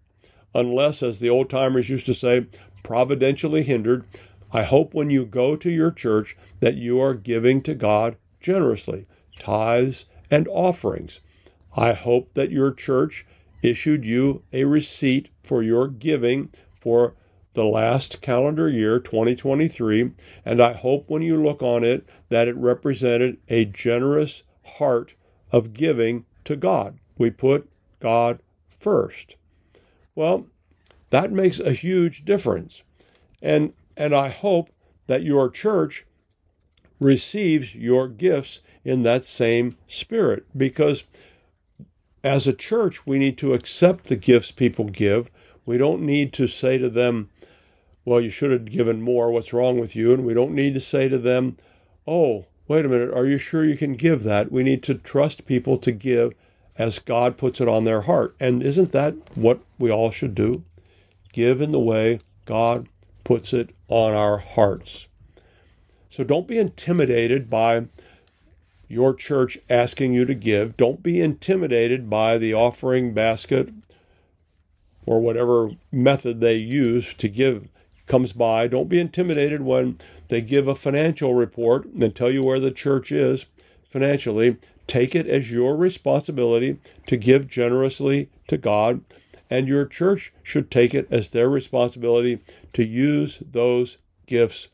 unless, 0.54 1.02
as 1.02 1.20
the 1.20 1.30
old 1.30 1.50
timers 1.50 1.90
used 1.90 2.06
to 2.08 2.14
say, 2.14 2.48
providentially 2.84 3.64
hindered. 3.64 4.06
I 4.52 4.64
hope 4.64 4.94
when 4.94 5.10
you 5.10 5.26
go 5.26 5.56
to 5.56 5.70
your 5.70 5.92
church 5.92 6.36
that 6.60 6.76
you 6.76 7.00
are 7.00 7.14
giving 7.14 7.62
to 7.64 7.76
God 7.76 8.18
generously, 8.42 9.06
tithes 9.40 10.06
and 10.30 10.48
offerings. 10.50 11.22
I 11.76 11.94
hope 11.94 12.34
that 12.34 12.52
your 12.52 12.72
church 12.72 13.26
issued 13.62 14.06
you 14.06 14.44
a 14.54 14.64
receipt 14.66 15.30
for 15.44 15.62
your 15.62 15.88
giving 15.88 16.50
for 16.80 17.16
the 17.54 17.66
last 17.66 18.22
calendar 18.22 18.70
year, 18.70 19.00
2023, 19.00 20.12
and 20.46 20.62
I 20.62 20.74
hope 20.74 21.10
when 21.10 21.22
you 21.22 21.42
look 21.42 21.62
on 21.62 21.84
it 21.84 22.08
that 22.30 22.48
it 22.48 22.56
represented 22.56 23.38
a 23.50 23.66
generous 23.66 24.44
heart 24.64 25.16
of 25.52 25.74
giving 25.74 26.26
to 26.46 26.56
God. 26.56 27.00
We 27.18 27.32
put 27.32 27.70
God 28.00 28.42
first. 28.80 29.36
Well, 30.16 30.48
that 31.10 31.32
makes 31.32 31.60
a 31.60 31.74
huge 31.74 32.24
difference. 32.24 32.84
And 33.42 33.74
and 33.98 34.16
I 34.16 34.30
hope 34.30 34.70
that 35.08 35.24
your 35.24 35.50
church 35.50 36.06
receives 37.00 37.76
your 37.76 38.08
gifts 38.08 38.62
in 38.86 39.04
that 39.04 39.26
same 39.26 39.76
spirit 39.88 40.46
because 40.56 41.04
as 42.24 42.48
a 42.48 42.54
church 42.54 43.06
we 43.06 43.20
need 43.20 43.38
to 43.38 43.54
accept 43.54 44.06
the 44.06 44.16
gifts 44.16 44.52
people 44.52 44.86
give. 44.86 45.30
We 45.66 45.78
don't 45.78 46.02
need 46.02 46.34
to 46.34 46.48
say 46.48 46.78
to 46.78 46.90
them, 46.90 47.30
well, 48.06 48.20
you 48.20 48.30
should 48.30 48.52
have 48.52 48.66
given 48.66 49.02
more. 49.02 49.32
What's 49.32 49.54
wrong 49.54 49.80
with 49.80 49.96
you? 49.96 50.14
And 50.14 50.26
we 50.26 50.34
don't 50.34 50.56
need 50.56 50.74
to 50.74 50.82
say 50.82 51.10
to 51.10 51.18
them, 51.18 51.58
oh, 52.08 52.46
wait 52.68 52.86
a 52.86 52.90
minute, 52.90 53.14
are 53.14 53.26
you 53.26 53.38
sure 53.38 53.64
you 53.64 53.78
can 53.78 53.94
give 53.94 54.24
that? 54.24 54.52
We 54.52 54.64
need 54.64 54.82
to 54.84 54.96
trust 54.96 55.46
people 55.46 55.78
to 55.78 55.92
give 55.92 56.34
as 56.76 56.98
God 56.98 57.38
puts 57.38 57.60
it 57.62 57.68
on 57.68 57.84
their 57.84 58.02
heart. 58.02 58.36
And 58.40 58.64
isn't 58.64 58.94
that 58.94 59.38
what 59.38 59.60
we 59.78 59.92
all 59.92 60.12
should 60.12 60.34
do? 60.34 60.64
Give 61.34 61.62
in 61.62 61.72
the 61.72 61.80
way 61.80 62.22
God 62.46 62.88
puts 63.24 63.54
it 63.54 63.70
on 63.90 64.14
our 64.14 64.40
hearts. 64.40 65.08
So 66.10 66.24
don't 66.24 66.48
be 66.48 66.58
intimidated 66.58 67.50
by 67.50 67.86
your 68.90 69.14
church 69.14 69.58
asking 69.70 70.14
you 70.14 70.26
to 70.26 70.34
give. 70.34 70.76
Don't 70.76 71.02
be 71.02 71.22
intimidated 71.22 72.10
by 72.10 72.38
the 72.38 72.54
offering 72.54 73.14
basket 73.14 73.70
or 75.06 75.22
whatever 75.22 75.70
method 75.92 76.42
they 76.42 76.56
use 76.56 77.14
to 77.14 77.30
give 77.30 77.70
comes 78.08 78.34
by. 78.34 78.68
Don't 78.68 78.90
be 78.90 79.00
intimidated 79.00 79.62
when 79.62 80.00
they 80.28 80.42
give 80.42 80.68
a 80.68 80.76
financial 80.76 81.36
report 81.36 81.86
and 81.86 82.14
tell 82.14 82.32
you 82.32 82.44
where 82.44 82.60
the 82.60 82.72
church 82.72 83.12
is 83.12 83.46
financially. 83.90 84.58
Take 84.88 85.16
it 85.16 85.28
as 85.28 85.52
your 85.52 85.76
responsibility 85.76 86.80
to 87.06 87.16
give 87.16 87.48
generously 87.48 88.30
to 88.48 88.58
God, 88.58 89.02
and 89.50 89.68
your 89.68 89.86
church 89.86 90.34
should 90.42 90.72
take 90.72 90.96
it 90.96 91.08
as 91.12 91.30
their 91.30 91.48
responsibility 91.48 92.40
to 92.74 92.84
use 92.84 93.42
those 93.52 93.98
gifts 94.26 94.70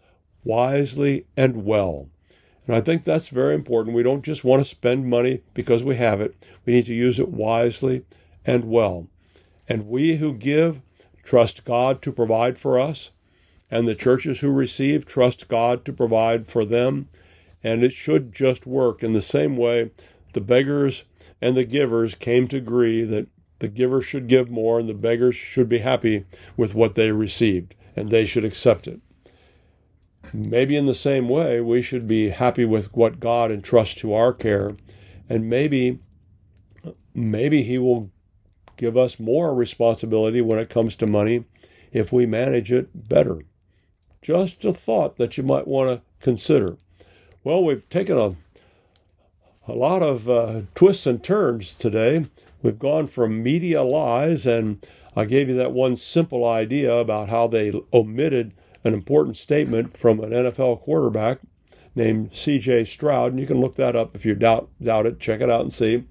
wisely 0.46 1.26
and 1.36 1.66
well. 1.66 2.08
And 2.68 2.76
I 2.76 2.82
think 2.82 3.04
that's 3.04 3.30
very 3.30 3.54
important. 3.54 3.96
We 3.96 4.04
don't 4.04 4.24
just 4.24 4.44
want 4.44 4.64
to 4.64 4.70
spend 4.70 5.08
money 5.08 5.42
because 5.54 5.84
we 5.84 5.96
have 5.96 6.22
it, 6.22 6.36
we 6.66 6.74
need 6.74 6.86
to 6.88 6.94
use 6.94 7.20
it 7.20 7.30
wisely 7.30 8.06
and 8.46 8.66
well. 8.66 9.08
And 9.68 9.88
we 9.88 10.18
who 10.18 10.34
give 10.34 10.82
trust 11.24 11.66
God 11.66 12.02
to 12.04 12.12
provide 12.12 12.58
for 12.58 12.80
us, 12.80 13.12
and 13.72 13.88
the 13.88 13.96
churches 13.96 14.40
who 14.40 14.52
receive 14.52 15.06
trust 15.06 15.48
God 15.48 15.86
to 15.86 15.94
provide 15.94 16.48
for 16.48 16.66
them 16.66 17.10
and 17.66 17.84
it 17.84 17.94
should 17.94 18.32
just 18.32 18.68
work 18.68 19.04
in 19.04 19.14
the 19.14 19.22
same 19.22 19.58
way 19.58 19.90
the 20.34 20.42
beggars 20.42 21.04
and 21.42 21.58
the 21.58 21.66
givers 21.66 22.14
came 22.14 22.48
to 22.48 22.58
agree 22.58 23.04
that 23.04 23.28
the 23.60 23.68
giver 23.68 24.02
should 24.02 24.28
give 24.28 24.50
more 24.52 24.80
and 24.80 24.88
the 24.88 24.94
beggars 24.94 25.36
should 25.36 25.68
be 25.68 25.80
happy 25.80 26.26
with 26.56 26.76
what 26.76 26.94
they 26.94 27.12
received 27.12 27.74
and 27.96 28.12
they 28.12 28.26
should 28.26 28.46
accept 28.46 28.88
it. 28.88 29.00
Maybe 30.36 30.76
in 30.76 30.86
the 30.86 30.94
same 30.94 31.30
way, 31.30 31.62
we 31.62 31.82
should 31.82 32.08
be 32.08 32.30
happy 32.30 32.66
with 32.66 32.94
what 32.94 33.20
God 33.20 33.52
entrusts 33.52 33.96
to 33.96 34.14
our 34.14 34.34
care, 34.34 34.76
and 35.30 35.50
maybe, 35.50 36.00
maybe 37.14 37.64
He 37.64 37.78
will 37.78 38.12
give 38.76 38.98
us 38.98 39.20
more 39.20 39.56
responsibility 39.56 40.42
when 40.42 40.60
it 40.60 40.70
comes 40.70 40.96
to 40.98 41.08
money 41.08 41.46
if 41.94 42.12
we 42.12 42.26
manage 42.26 42.72
it 42.72 43.08
better. 43.08 43.44
Just 44.22 44.66
a 44.66 44.74
thought 44.74 45.16
that 45.18 45.38
you 45.38 45.44
might 45.44 45.68
want 45.68 45.90
to 45.90 46.02
consider. 46.24 46.78
Well, 47.44 47.64
we've 47.64 47.88
taken 47.90 48.18
a 48.18 48.36
a 49.68 49.74
lot 49.74 50.04
of 50.04 50.30
uh, 50.30 50.62
twists 50.76 51.08
and 51.08 51.24
turns 51.24 51.76
today. 51.76 52.28
We've 52.62 52.78
gone 52.78 53.08
from 53.08 53.42
media 53.42 53.82
lies, 53.82 54.46
and 54.46 54.86
I 55.16 55.26
gave 55.26 55.50
you 55.50 55.56
that 55.56 55.72
one 55.72 55.96
simple 55.96 56.46
idea 56.46 56.94
about 56.94 57.30
how 57.30 57.48
they 57.48 57.74
omitted 57.94 58.54
an 58.86 58.94
important 58.94 59.36
statement 59.36 59.98
from 59.98 60.22
an 60.22 60.30
NFL 60.30 60.82
quarterback 60.82 61.40
named 61.96 62.30
C.J. 62.34 62.86
Stroud, 62.86 63.32
and 63.32 63.40
you 63.40 63.48
can 63.48 63.60
look 63.60 63.76
that 63.76 63.96
up 63.96 64.16
if 64.16 64.24
you 64.24 64.36
doubt 64.36 64.70
doubt 64.82 65.08
it. 65.08 65.20
Check 65.20 65.42
it 65.42 65.50
out 65.50 65.62
and 65.62 65.74
see. 65.74 66.06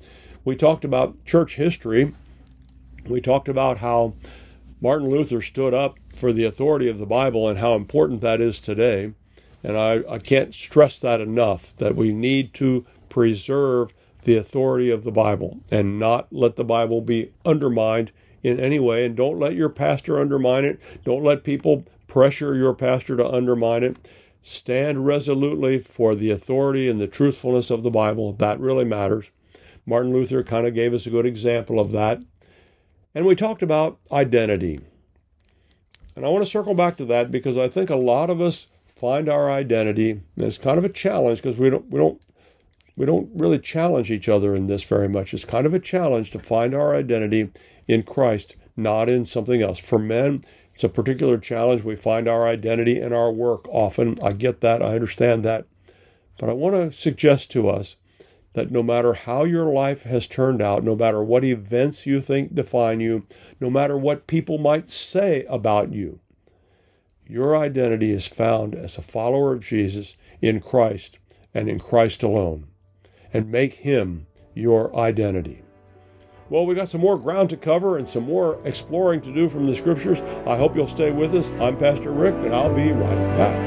We 0.44 0.56
talked 0.56 0.84
about 0.84 1.24
church 1.24 1.56
history. 1.56 2.12
We 3.06 3.20
talked 3.20 3.48
about 3.48 3.78
how 3.78 4.14
Martin 4.80 5.08
Luther 5.08 5.40
stood 5.40 5.72
up 5.72 5.98
for 6.14 6.32
the 6.32 6.44
authority 6.44 6.88
of 6.88 6.98
the 6.98 7.06
Bible 7.06 7.48
and 7.48 7.58
how 7.58 7.74
important 7.74 8.20
that 8.22 8.40
is 8.40 8.60
today. 8.60 9.12
And 9.62 9.78
I, 9.78 10.02
I 10.08 10.18
can't 10.18 10.54
stress 10.54 10.98
that 11.00 11.20
enough 11.20 11.74
that 11.76 11.96
we 11.96 12.12
need 12.12 12.52
to 12.54 12.84
preserve 13.08 13.94
the 14.24 14.37
authority 14.37 14.90
of 14.90 15.04
the 15.04 15.12
Bible 15.12 15.60
and 15.70 15.98
not 15.98 16.32
let 16.32 16.56
the 16.56 16.64
Bible 16.64 17.00
be 17.00 17.32
undermined 17.44 18.10
in 18.42 18.58
any 18.58 18.78
way. 18.78 19.04
And 19.04 19.16
don't 19.16 19.38
let 19.38 19.54
your 19.54 19.68
pastor 19.68 20.18
undermine 20.18 20.64
it. 20.64 20.80
Don't 21.04 21.22
let 21.22 21.44
people 21.44 21.84
pressure 22.07 22.55
your 22.55 22.75
pastor 22.75 23.17
to 23.17 23.29
undermine 23.29 23.83
it. 23.83 24.09
Stand 24.43 25.07
resolutely 25.07 25.79
for 25.79 26.14
the 26.14 26.31
authority 26.31 26.88
and 26.88 27.01
the 27.01 27.07
truthfulness 27.07 27.71
of 27.71 27.83
the 27.83 27.90
Bible. 27.90 28.33
That 28.33 28.61
really 28.61 28.85
matters. 28.85 29.31
Martin 29.87 30.12
Luther 30.12 30.43
kind 30.43 30.67
of 30.67 30.75
gave 30.75 30.95
us 30.95 31.07
a 31.07 31.11
good 31.11 31.27
example 31.27 31.81
of 31.81 31.93
that. 31.93 32.23
And 33.14 33.27
we 33.27 33.35
talked 33.35 33.62
about 33.62 33.99
identity. 34.11 34.81
And 36.17 36.25
I 36.25 36.29
want 36.29 36.45
to 36.45 36.51
circle 36.51 36.75
back 36.75 36.97
to 36.99 37.05
that 37.07 37.31
because 37.31 37.59
I 37.59 37.69
think 37.69 37.90
a 37.90 37.97
lot 37.97 38.31
of 38.31 38.40
us 38.40 38.67
find 38.97 39.29
our 39.29 39.51
identity. 39.51 40.11
And 40.11 40.23
it's 40.37 40.59
kind 40.59 40.79
of 40.79 40.85
a 40.85 40.88
challenge 40.88 41.43
because 41.43 41.59
we 41.59 41.71
don't 41.71 41.90
we 41.90 41.99
don't 41.99 42.21
we 42.97 43.07
don't 43.07 43.29
really 43.35 43.59
challenge 43.59 44.11
each 44.11 44.29
other 44.29 44.55
in 44.55 44.67
this 44.67 44.85
very 44.85 45.09
much. 45.09 45.35
It's 45.35 45.45
kind 45.45 45.67
of 45.67 45.75
a 45.75 45.81
challenge 45.81 46.31
to 46.31 46.38
find 46.38 46.75
our 46.75 46.95
identity 46.95 47.51
in 47.88 48.03
Christ, 48.05 48.57
not 48.77 49.11
in 49.11 49.27
something 49.27 49.62
else. 49.62 49.79
For 49.79 49.99
men, 49.99 50.45
it's 50.74 50.84
a 50.84 50.88
particular 50.88 51.38
challenge. 51.38 51.82
We 51.82 51.96
find 51.96 52.26
our 52.26 52.46
identity 52.46 53.00
in 53.00 53.12
our 53.12 53.30
work 53.30 53.66
often. 53.68 54.18
I 54.22 54.30
get 54.30 54.60
that. 54.60 54.82
I 54.82 54.94
understand 54.94 55.44
that. 55.44 55.66
But 56.38 56.50
I 56.50 56.52
want 56.52 56.74
to 56.74 56.98
suggest 56.98 57.50
to 57.52 57.68
us 57.68 57.96
that 58.54 58.70
no 58.70 58.82
matter 58.82 59.14
how 59.14 59.44
your 59.44 59.66
life 59.66 60.02
has 60.02 60.26
turned 60.26 60.60
out, 60.60 60.82
no 60.82 60.96
matter 60.96 61.22
what 61.22 61.44
events 61.44 62.06
you 62.06 62.20
think 62.20 62.54
define 62.54 63.00
you, 63.00 63.26
no 63.60 63.70
matter 63.70 63.96
what 63.96 64.26
people 64.26 64.58
might 64.58 64.90
say 64.90 65.44
about 65.48 65.92
you, 65.92 66.20
your 67.26 67.56
identity 67.56 68.10
is 68.10 68.26
found 68.26 68.74
as 68.74 68.98
a 68.98 69.02
follower 69.02 69.52
of 69.52 69.64
Jesus 69.64 70.16
in 70.40 70.60
Christ 70.60 71.18
and 71.52 71.68
in 71.68 71.78
Christ 71.78 72.22
alone, 72.22 72.66
and 73.32 73.50
make 73.50 73.74
Him 73.74 74.26
your 74.54 74.94
identity. 74.96 75.63
Well, 76.50 76.66
we 76.66 76.74
got 76.74 76.90
some 76.90 77.00
more 77.00 77.18
ground 77.18 77.48
to 77.50 77.57
cover 77.57 77.96
and 77.96 78.07
some 78.07 78.24
more 78.24 78.61
exploring 78.64 79.22
to 79.22 79.33
do 79.33 79.48
from 79.48 79.66
the 79.66 79.74
scriptures. 79.74 80.20
I 80.46 80.59
hope 80.59 80.76
you'll 80.76 80.87
stay 80.87 81.11
with 81.11 81.35
us. 81.35 81.48
I'm 81.59 81.78
Pastor 81.78 82.11
Rick, 82.11 82.35
and 82.35 82.54
I'll 82.54 82.74
be 82.74 82.92
right 82.92 83.37
back. 83.38 83.59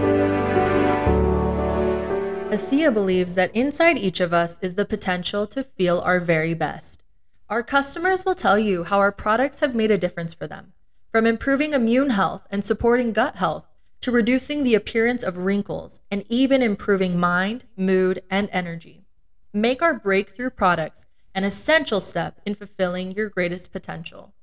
ASEA 2.54 2.94
believes 2.94 3.34
that 3.34 3.56
inside 3.56 3.98
each 3.98 4.20
of 4.20 4.32
us 4.32 4.60
is 4.62 4.76
the 4.76 4.86
potential 4.86 5.48
to 5.48 5.64
feel 5.64 6.00
our 6.02 6.20
very 6.20 6.54
best. 6.54 7.04
Our 7.50 7.64
customers 7.64 8.26
will 8.26 8.36
tell 8.36 8.60
you 8.60 8.84
how 8.84 9.00
our 9.00 9.12
products 9.12 9.60
have 9.62 9.74
made 9.74 9.90
a 9.90 9.98
difference 9.98 10.36
for 10.36 10.46
them, 10.46 10.74
from 11.12 11.26
improving 11.26 11.74
immune 11.74 12.12
health 12.12 12.46
and 12.52 12.64
supporting 12.64 13.12
gut 13.12 13.38
health 13.38 13.66
to 14.02 14.12
reducing 14.12 14.64
the 14.64 14.76
appearance 14.76 15.24
of 15.24 15.38
wrinkles 15.38 16.00
and 16.12 16.24
even 16.30 16.62
improving 16.62 17.20
mind, 17.20 17.66
mood, 17.76 18.22
and 18.30 18.50
energy. 18.52 19.04
Make 19.52 19.82
our 19.82 19.96
breakthrough 19.96 20.52
products 20.52 21.07
an 21.38 21.44
essential 21.44 22.00
step 22.00 22.42
in 22.48 22.56
fulfilling 22.56 23.12
your 23.12 23.30
greatest 23.30 23.72
potential. 23.72 24.34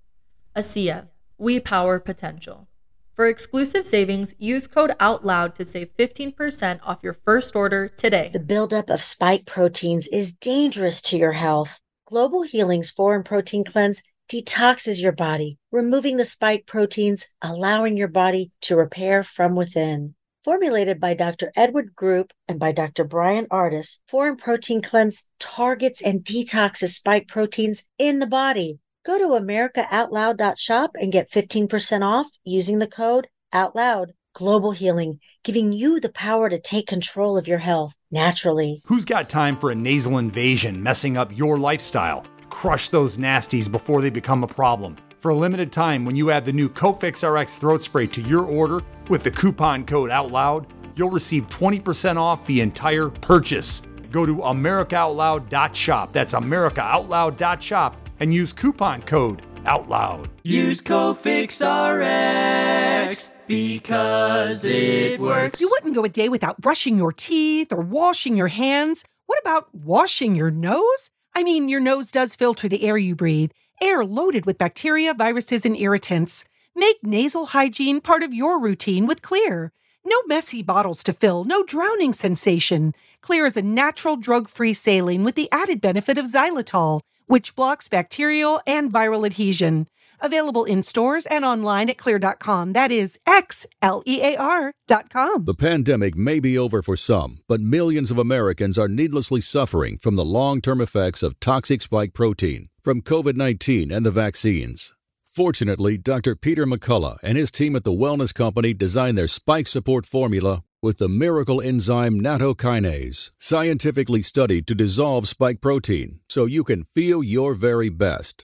ASEA, 0.55 1.09
we 1.37 1.59
power 1.59 1.99
potential. 1.99 2.69
For 3.15 3.27
exclusive 3.27 3.85
savings, 3.85 4.33
use 4.39 4.69
code 4.69 4.93
OUTLOUD 5.01 5.57
to 5.57 5.65
save 5.65 5.97
15% 5.99 6.79
off 6.85 7.03
your 7.03 7.15
first 7.15 7.57
order 7.57 7.89
today. 7.89 8.31
The 8.33 8.39
buildup 8.39 8.91
of 8.91 9.03
spike 9.03 9.45
proteins 9.45 10.07
is 10.07 10.35
dangerous 10.35 11.03
to 11.03 11.19
your 11.19 11.33
health. 11.33 11.81
Global 12.07 12.43
Healing's 12.43 12.93
Foreign 12.93 13.25
Protein 13.25 13.65
Cleanse 13.65 14.01
detoxes 14.31 15.03
your 15.03 15.11
body, 15.11 15.59
removing 15.73 16.17
the 16.17 16.25
spike 16.25 16.65
proteins, 16.65 17.27
allowing 17.43 17.97
your 17.97 18.07
body 18.07 18.53
to 18.61 18.77
repair 18.77 19.25
from 19.25 19.57
within. 19.57 20.15
Formulated 20.45 21.01
by 21.01 21.15
Dr. 21.15 21.51
Edward 21.57 21.97
Group 21.97 22.31
and 22.47 22.61
by 22.61 22.71
Dr. 22.71 23.05
Bryan 23.05 23.47
Ardis, 23.51 24.01
Foreign 24.09 24.37
Protein 24.37 24.83
Cleanse 24.83 25.27
targets 25.41 26.03
and 26.03 26.21
detoxes 26.21 26.91
spike 26.91 27.29
proteins 27.29 27.85
in 27.99 28.19
the 28.19 28.27
body. 28.27 28.79
Go 29.07 29.17
to 29.17 29.43
AmericaOutloud.shop 29.43 30.91
and 31.01 31.11
get 31.11 31.31
15% 31.31 32.03
off 32.03 32.29
using 32.45 32.79
the 32.79 32.87
code 32.87 33.29
OUTLOUD. 33.55 34.13
Global 34.35 34.73
Healing, 34.73 35.21
giving 35.45 35.73
you 35.73 35.99
the 35.99 36.11
power 36.11 36.51
to 36.51 36.61
take 36.61 36.89
control 36.89 37.39
of 37.39 37.49
your 37.49 37.59
health 37.59 37.95
naturally. 38.11 38.83
Who's 38.85 39.07
got 39.07 39.31
time 39.31 39.57
for 39.57 39.71
a 39.71 39.75
nasal 39.75 40.19
invasion 40.19 40.83
messing 40.83 41.17
up 41.17 41.35
your 41.35 41.57
lifestyle? 41.57 42.27
Crush 42.51 42.89
those 42.89 43.17
nasties 43.17 43.71
before 43.71 44.03
they 44.03 44.11
become 44.11 44.45
a 44.45 44.49
problem. 44.49 44.97
For 45.25 45.31
a 45.31 45.35
limited 45.35 45.73
time, 45.73 46.05
when 46.05 46.17
you 46.17 46.31
add 46.31 46.45
the 46.45 46.53
new 46.53 46.69
Cofix 46.69 47.27
RX 47.27 47.57
throat 47.57 47.83
spray 47.83 48.07
to 48.09 48.21
your 48.21 48.45
order 48.45 48.83
with 49.09 49.23
the 49.23 49.31
coupon 49.31 49.87
code 49.87 50.11
OUTLOUD, 50.11 50.67
you'll 50.97 51.09
receive 51.09 51.49
20% 51.49 52.19
off 52.19 52.45
the 52.45 52.61
entire 52.61 53.09
purchase. 53.09 53.81
Go 54.11 54.27
to 54.27 54.37
AmericaOutloud.shop. 54.37 56.13
That's 56.13 56.35
AmericaOutloud.shop 56.35 57.97
and 58.21 58.35
use 58.35 58.53
coupon 58.53 59.01
code 59.01 59.41
OUTLOUD. 59.65 60.29
Use 60.43 60.83
Cofix 60.83 61.63
RX 61.65 63.31
because 63.47 64.67
it 64.67 65.19
works. 65.19 65.59
You 65.59 65.71
wouldn't 65.71 65.95
go 65.95 66.05
a 66.05 66.11
day 66.11 66.29
without 66.29 66.61
brushing 66.61 66.99
your 66.99 67.13
teeth 67.13 67.73
or 67.73 67.81
washing 67.81 68.37
your 68.37 68.49
hands. 68.49 69.05
What 69.25 69.41
about 69.41 69.75
washing 69.75 70.35
your 70.35 70.51
nose? 70.51 71.09
I 71.35 71.43
mean, 71.43 71.71
your 71.71 71.81
nose 71.81 72.11
does 72.11 72.37
filter 72.37 72.69
the 72.69 72.85
air 72.87 72.99
you 72.99 73.17
breathe, 73.17 73.53
air 73.85 74.05
loaded 74.05 74.47
with 74.47 74.59
bacteria, 74.59 75.13
viruses, 75.13 75.67
and 75.67 75.77
irritants. 75.77 76.45
Make 76.75 76.97
nasal 77.03 77.47
hygiene 77.47 78.01
part 78.01 78.23
of 78.23 78.33
your 78.33 78.59
routine 78.59 79.07
with 79.07 79.23
Xlear. 79.23 79.71
No 80.05 80.21
messy 80.27 80.63
bottles 80.63 81.05
to 81.05 81.13
fill, 81.13 81.45
no 81.45 81.63
drowning 81.63 82.13
sensation. 82.13 82.95
Xlear 83.23 83.47
is 83.47 83.57
a 83.57 83.63
natural 83.63 84.17
drug 84.17 84.49
free 84.49 84.73
saline 84.73 85.23
with 85.23 85.35
the 85.35 85.51
added 85.53 85.81
benefit 85.81 86.19
of 86.19 86.27
xylitol, 86.27 87.01
which 87.27 87.55
blocks 87.55 87.89
bacterial 87.89 88.61
and 88.67 88.93
viral 88.93 89.25
adhesion. 89.25 89.87
Available 90.21 90.65
in 90.65 90.83
stores 90.83 91.27
and 91.27 91.45
online 91.45 91.91
at 91.91 91.99
xlear.com. 91.99 92.73
That 92.73 92.93
is 92.93 93.19
X 93.27 93.67
L 93.83 94.03
E 94.07 94.21
A 94.23 94.37
R.com. 94.37 95.45
The 95.45 95.55
pandemic 95.55 96.17
may 96.17 96.41
be 96.41 96.59
over 96.59 96.83
for 96.83 96.97
some, 96.97 97.41
but 97.49 97.61
millions 97.61 98.11
of 98.11 98.19
Americans 98.19 98.79
are 98.79 98.89
needlessly 98.89 99.41
suffering 99.41 99.99
from 99.99 100.17
the 100.17 100.25
long 100.25 100.61
term 100.61 100.81
effects 100.81 101.23
of 101.23 101.41
toxic 101.41 101.83
spike 101.83 102.15
protein 102.15 102.69
from 102.83 103.03
COVID 103.03 103.37
19 103.37 103.91
and 103.91 104.05
the 104.05 104.11
vaccines. 104.11 104.93
Fortunately, 105.23 105.99
Dr. 105.99 106.37
Peter 106.37 106.65
McCullough 106.65 107.19
and 107.23 107.37
his 107.37 107.51
team 107.51 107.75
at 107.75 107.83
the 107.83 107.91
Wellness 107.91 108.33
Company 108.33 108.73
designed 108.73 109.19
their 109.19 109.27
spike 109.27 109.67
support 109.67 110.07
formula 110.07 110.63
with 110.81 110.99
the 110.99 111.09
miracle 111.09 111.61
enzyme 111.61 112.21
nattokinase, 112.21 113.31
scientifically 113.39 114.23
studied 114.23 114.67
to 114.67 114.75
dissolve 114.75 115.27
spike 115.27 115.61
protein 115.61 116.21
so 116.29 116.45
you 116.45 116.63
can 116.63 116.85
feel 116.85 117.23
your 117.23 117.55
very 117.55 117.89
best. 117.89 118.44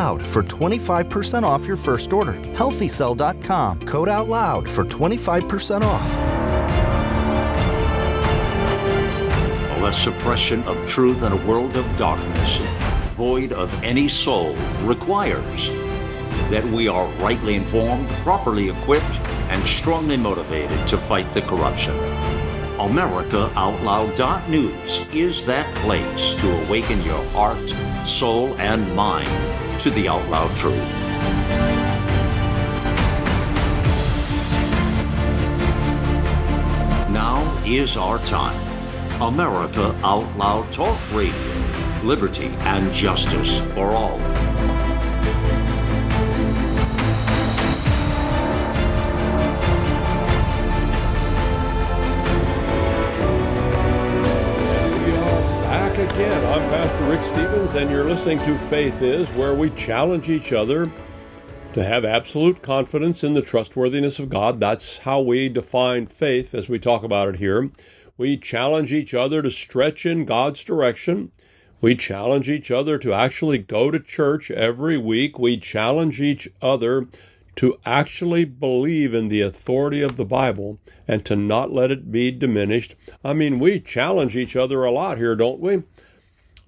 for 0.01 0.41
25% 0.41 1.43
off 1.43 1.67
your 1.67 1.77
first 1.77 2.11
order. 2.11 2.33
Healthycell.com, 2.33 3.81
code 3.81 4.09
OUTLOUD 4.09 4.67
for 4.67 4.83
25% 4.83 5.81
off. 5.83 6.41
The 9.91 9.91
suppression 9.91 10.63
of 10.63 10.77
truth 10.87 11.21
in 11.21 11.33
a 11.33 11.45
world 11.45 11.75
of 11.75 11.85
darkness, 11.97 12.57
void 13.17 13.51
of 13.51 13.71
any 13.83 14.07
soul, 14.07 14.55
requires 14.83 15.69
that 16.49 16.63
we 16.63 16.87
are 16.87 17.07
rightly 17.19 17.55
informed, 17.55 18.07
properly 18.23 18.69
equipped, 18.69 19.19
and 19.49 19.61
strongly 19.67 20.15
motivated 20.17 20.87
to 20.87 20.97
fight 20.97 21.31
the 21.33 21.41
corruption. 21.41 21.93
AmericaOutloud.news 22.81 25.05
is 25.13 25.45
that 25.45 25.71
place 25.75 26.33
to 26.33 26.51
awaken 26.63 26.99
your 27.03 27.23
heart, 27.25 27.69
soul, 28.07 28.55
and 28.55 28.95
mind 28.95 29.29
to 29.81 29.91
the 29.91 30.09
out 30.09 30.27
loud 30.29 30.49
truth. 30.57 30.73
Now 37.11 37.55
is 37.67 37.97
our 37.97 38.17
time. 38.25 38.59
America 39.21 39.95
Out 40.03 40.35
Loud 40.35 40.71
Talk 40.71 40.97
Radio. 41.11 41.35
Liberty 42.01 42.47
and 42.61 42.91
justice 42.91 43.59
for 43.75 43.91
all. 43.91 44.19
Rick 57.11 57.23
Stevens, 57.23 57.75
and 57.75 57.91
you're 57.91 58.05
listening 58.05 58.39
to 58.39 58.57
Faith 58.69 59.01
Is, 59.01 59.27
where 59.31 59.53
we 59.53 59.69
challenge 59.71 60.29
each 60.29 60.53
other 60.53 60.89
to 61.73 61.83
have 61.83 62.05
absolute 62.05 62.61
confidence 62.61 63.21
in 63.21 63.33
the 63.33 63.41
trustworthiness 63.41 64.17
of 64.17 64.29
God. 64.29 64.61
That's 64.61 64.99
how 64.99 65.19
we 65.19 65.49
define 65.49 66.07
faith 66.07 66.55
as 66.55 66.69
we 66.69 66.79
talk 66.79 67.03
about 67.03 67.27
it 67.27 67.35
here. 67.35 67.69
We 68.15 68.37
challenge 68.37 68.93
each 68.93 69.13
other 69.13 69.41
to 69.41 69.51
stretch 69.51 70.05
in 70.05 70.23
God's 70.23 70.63
direction. 70.63 71.33
We 71.81 71.95
challenge 71.95 72.49
each 72.49 72.71
other 72.71 72.97
to 72.99 73.11
actually 73.11 73.57
go 73.57 73.91
to 73.91 73.99
church 73.99 74.49
every 74.49 74.97
week. 74.97 75.37
We 75.37 75.57
challenge 75.57 76.21
each 76.21 76.47
other 76.61 77.09
to 77.57 77.77
actually 77.85 78.45
believe 78.45 79.13
in 79.13 79.27
the 79.27 79.41
authority 79.41 80.01
of 80.01 80.15
the 80.15 80.23
Bible 80.23 80.79
and 81.09 81.25
to 81.25 81.35
not 81.35 81.73
let 81.73 81.91
it 81.91 82.09
be 82.09 82.31
diminished. 82.31 82.95
I 83.21 83.33
mean, 83.33 83.59
we 83.59 83.81
challenge 83.81 84.37
each 84.37 84.55
other 84.55 84.85
a 84.85 84.91
lot 84.91 85.17
here, 85.17 85.35
don't 85.35 85.59
we? 85.59 85.83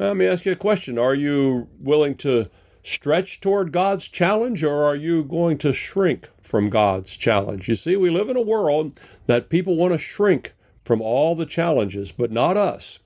Let 0.03 0.17
me 0.17 0.27
ask 0.27 0.45
you 0.45 0.51
a 0.51 0.57
question. 0.57 0.99
Are 0.99 1.15
you 1.15 1.69
willing 1.79 2.15
to 2.15 2.49
stretch 2.83 3.39
toward 3.39 3.71
God's 3.71 4.09
challenge 4.09 4.61
or 4.61 4.83
are 4.83 4.97
you 4.97 5.23
going 5.23 5.57
to 5.59 5.71
shrink 5.71 6.27
from 6.41 6.69
God's 6.69 7.15
challenge? 7.15 7.69
You 7.69 7.75
see, 7.75 7.95
we 7.95 8.09
live 8.09 8.27
in 8.27 8.35
a 8.35 8.41
world 8.41 8.99
that 9.27 9.47
people 9.47 9.77
want 9.77 9.93
to 9.93 9.97
shrink 9.97 10.55
from 10.83 11.01
all 11.01 11.35
the 11.35 11.45
challenges, 11.45 12.11
but 12.11 12.33
not 12.33 12.57
us. 12.57 12.99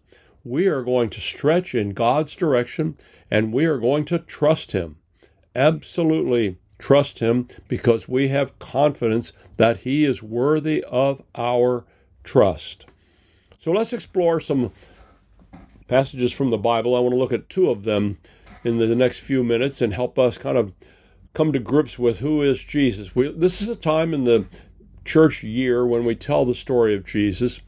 We 0.44 0.66
are 0.66 0.82
going 0.82 1.12
to 1.12 1.22
stretch 1.22 1.76
in 1.76 1.92
God's 1.92 2.36
direction 2.36 2.98
and 3.30 3.54
we 3.54 3.68
are 3.68 3.78
going 3.78 4.04
to 4.06 4.18
trust 4.18 4.72
Him. 4.72 4.96
Absolutely 5.56 6.58
trust 6.80 7.20
Him 7.20 7.48
because 7.68 8.10
we 8.10 8.30
have 8.30 8.58
confidence 8.58 9.34
that 9.58 9.82
He 9.82 10.04
is 10.04 10.24
worthy 10.24 10.84
of 10.86 11.22
our 11.36 11.86
trust. 12.24 12.88
So 13.60 13.72
let's 13.72 13.94
explore 13.94 14.40
some 14.40 14.72
passages 15.88 16.32
from 16.32 16.50
the 16.50 16.58
Bible. 16.58 16.96
I 16.96 17.00
want 17.00 17.14
to 17.14 17.20
look 17.20 17.34
at 17.34 17.50
two 17.50 17.70
of 17.70 17.84
them 17.84 18.18
in 18.64 18.78
the 18.78 18.96
next 18.96 19.20
few 19.20 19.44
minutes 19.44 19.82
and 19.82 19.94
help 19.94 20.20
us 20.20 20.38
kind 20.38 20.58
of 20.58 20.74
come 21.34 21.54
to 21.54 21.60
grips 21.60 22.00
with 22.00 22.20
who 22.20 22.42
is 22.42 22.64
Jesus. 22.64 23.16
We, 23.16 23.32
this 23.32 23.62
is 23.62 23.70
a 23.70 23.76
time 23.76 24.14
in 24.14 24.24
the 24.24 24.46
church 25.06 25.44
year 25.44 25.86
when 25.86 26.04
we 26.04 26.16
tell 26.16 26.46
the 26.46 26.56
story 26.56 26.94
of 26.94 27.06
Jesus. 27.06 27.62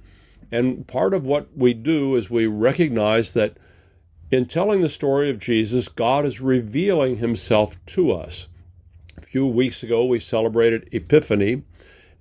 And 0.52 0.88
part 0.88 1.14
of 1.14 1.26
what 1.26 1.56
we 1.56 1.74
do 1.74 2.16
is 2.16 2.30
we 2.30 2.48
recognize 2.48 3.34
that 3.34 3.58
in 4.32 4.46
telling 4.46 4.82
the 4.82 4.90
story 4.90 5.30
of 5.30 5.40
Jesus, 5.40 5.88
God 5.88 6.26
is 6.26 6.42
revealing 6.42 7.18
himself 7.18 7.78
to 7.88 8.12
us. 8.12 8.48
A 9.18 9.22
few 9.22 9.46
weeks 9.46 9.84
ago, 9.84 10.06
we 10.06 10.20
celebrated 10.20 10.90
Epiphany, 10.92 11.64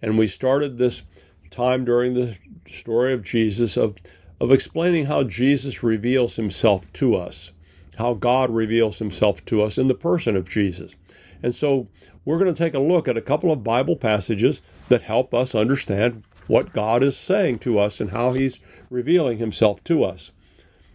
and 0.00 0.18
we 0.18 0.28
started 0.28 0.78
this 0.78 1.02
time 1.50 1.84
during 1.84 2.14
the 2.14 2.36
story 2.70 3.12
of 3.12 3.22
Jesus 3.22 3.76
of, 3.76 3.96
of 4.40 4.52
explaining 4.52 5.06
how 5.06 5.24
Jesus 5.24 5.82
reveals 5.82 6.36
himself 6.36 6.90
to 6.94 7.14
us, 7.14 7.52
how 7.96 8.14
God 8.14 8.50
reveals 8.50 8.98
himself 8.98 9.44
to 9.46 9.62
us 9.62 9.78
in 9.78 9.88
the 9.88 9.94
person 9.94 10.36
of 10.36 10.48
Jesus. 10.48 10.94
And 11.42 11.54
so 11.54 11.88
we're 12.24 12.38
going 12.38 12.52
to 12.52 12.58
take 12.58 12.74
a 12.74 12.78
look 12.78 13.08
at 13.08 13.16
a 13.16 13.22
couple 13.22 13.50
of 13.50 13.64
Bible 13.64 13.96
passages 13.96 14.62
that 14.88 15.02
help 15.02 15.32
us 15.32 15.54
understand 15.54 16.24
what 16.46 16.72
God 16.72 17.02
is 17.02 17.16
saying 17.16 17.60
to 17.60 17.78
us 17.78 18.00
and 18.00 18.10
how 18.10 18.32
He's 18.32 18.58
revealing 18.90 19.38
Himself 19.38 19.84
to 19.84 20.02
us. 20.02 20.32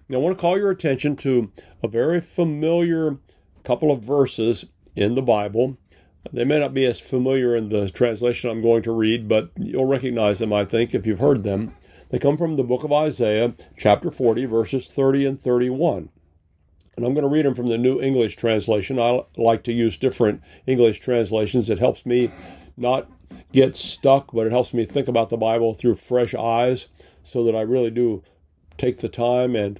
Now, 0.10 0.18
I 0.18 0.22
want 0.22 0.38
to 0.38 0.42
call 0.42 0.58
your 0.58 0.72
attention 0.72 1.16
to 1.18 1.52
a 1.82 1.88
very 1.88 2.20
familiar 2.20 3.18
couple 3.64 3.92
of 3.92 4.02
verses 4.02 4.66
in 4.96 5.16
the 5.16 5.22
Bible. 5.22 5.78
They 6.32 6.44
may 6.44 6.60
not 6.60 6.74
be 6.74 6.86
as 6.86 7.00
familiar 7.00 7.56
in 7.56 7.70
the 7.70 7.90
translation 7.90 8.50
I'm 8.50 8.62
going 8.62 8.84
to 8.84 8.92
read, 8.92 9.28
but 9.28 9.52
you'll 9.58 9.86
recognize 9.86 10.40
them, 10.40 10.54
I 10.54 10.66
think, 10.66 10.94
if 10.94 11.06
you've 11.06 11.20
heard 11.20 11.44
them. 11.44 11.76
They 12.14 12.20
come 12.20 12.38
from 12.38 12.58
the 12.58 12.64
book 12.64 12.84
of 12.84 12.94
Isaiah, 12.94 13.56
chapter 13.76 14.12
40, 14.12 14.46
verses 14.46 14.86
30 14.86 15.26
and 15.26 15.42
31. 15.42 16.10
And 16.96 17.08
I'm 17.08 17.16
going 17.16 17.24
to 17.24 17.28
read 17.28 17.44
them 17.44 17.56
from 17.56 17.70
the 17.70 17.78
New 17.80 18.00
English 18.00 18.36
translation. 18.36 19.00
I 19.00 19.24
like 19.36 19.64
to 19.64 19.74
use 19.74 19.98
different 19.98 20.44
English 20.68 21.00
translations. 21.00 21.72
It 21.72 21.80
helps 21.80 22.06
me 22.06 22.32
not 22.78 23.10
get 23.52 23.76
stuck, 23.76 24.32
but 24.32 24.46
it 24.46 24.52
helps 24.52 24.76
me 24.76 24.86
think 24.86 25.08
about 25.08 25.30
the 25.30 25.38
Bible 25.38 25.74
through 25.74 25.96
fresh 25.96 26.36
eyes 26.36 26.86
so 27.24 27.44
that 27.46 27.56
I 27.56 27.62
really 27.62 27.90
do 27.90 28.22
take 28.78 29.00
the 29.00 29.10
time 29.10 29.56
and 29.56 29.80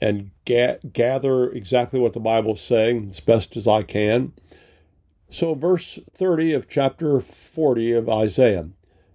and 0.00 0.30
ga- 0.44 0.78
gather 0.92 1.50
exactly 1.50 1.98
what 1.98 2.12
the 2.12 2.20
Bible 2.20 2.54
is 2.54 2.60
saying 2.60 3.08
as 3.08 3.18
best 3.18 3.56
as 3.56 3.66
I 3.66 3.82
can. 3.82 4.32
So, 5.28 5.56
verse 5.56 5.98
30 6.12 6.52
of 6.52 6.68
chapter 6.68 7.18
40 7.20 7.94
of 7.94 8.08
Isaiah, 8.08 8.68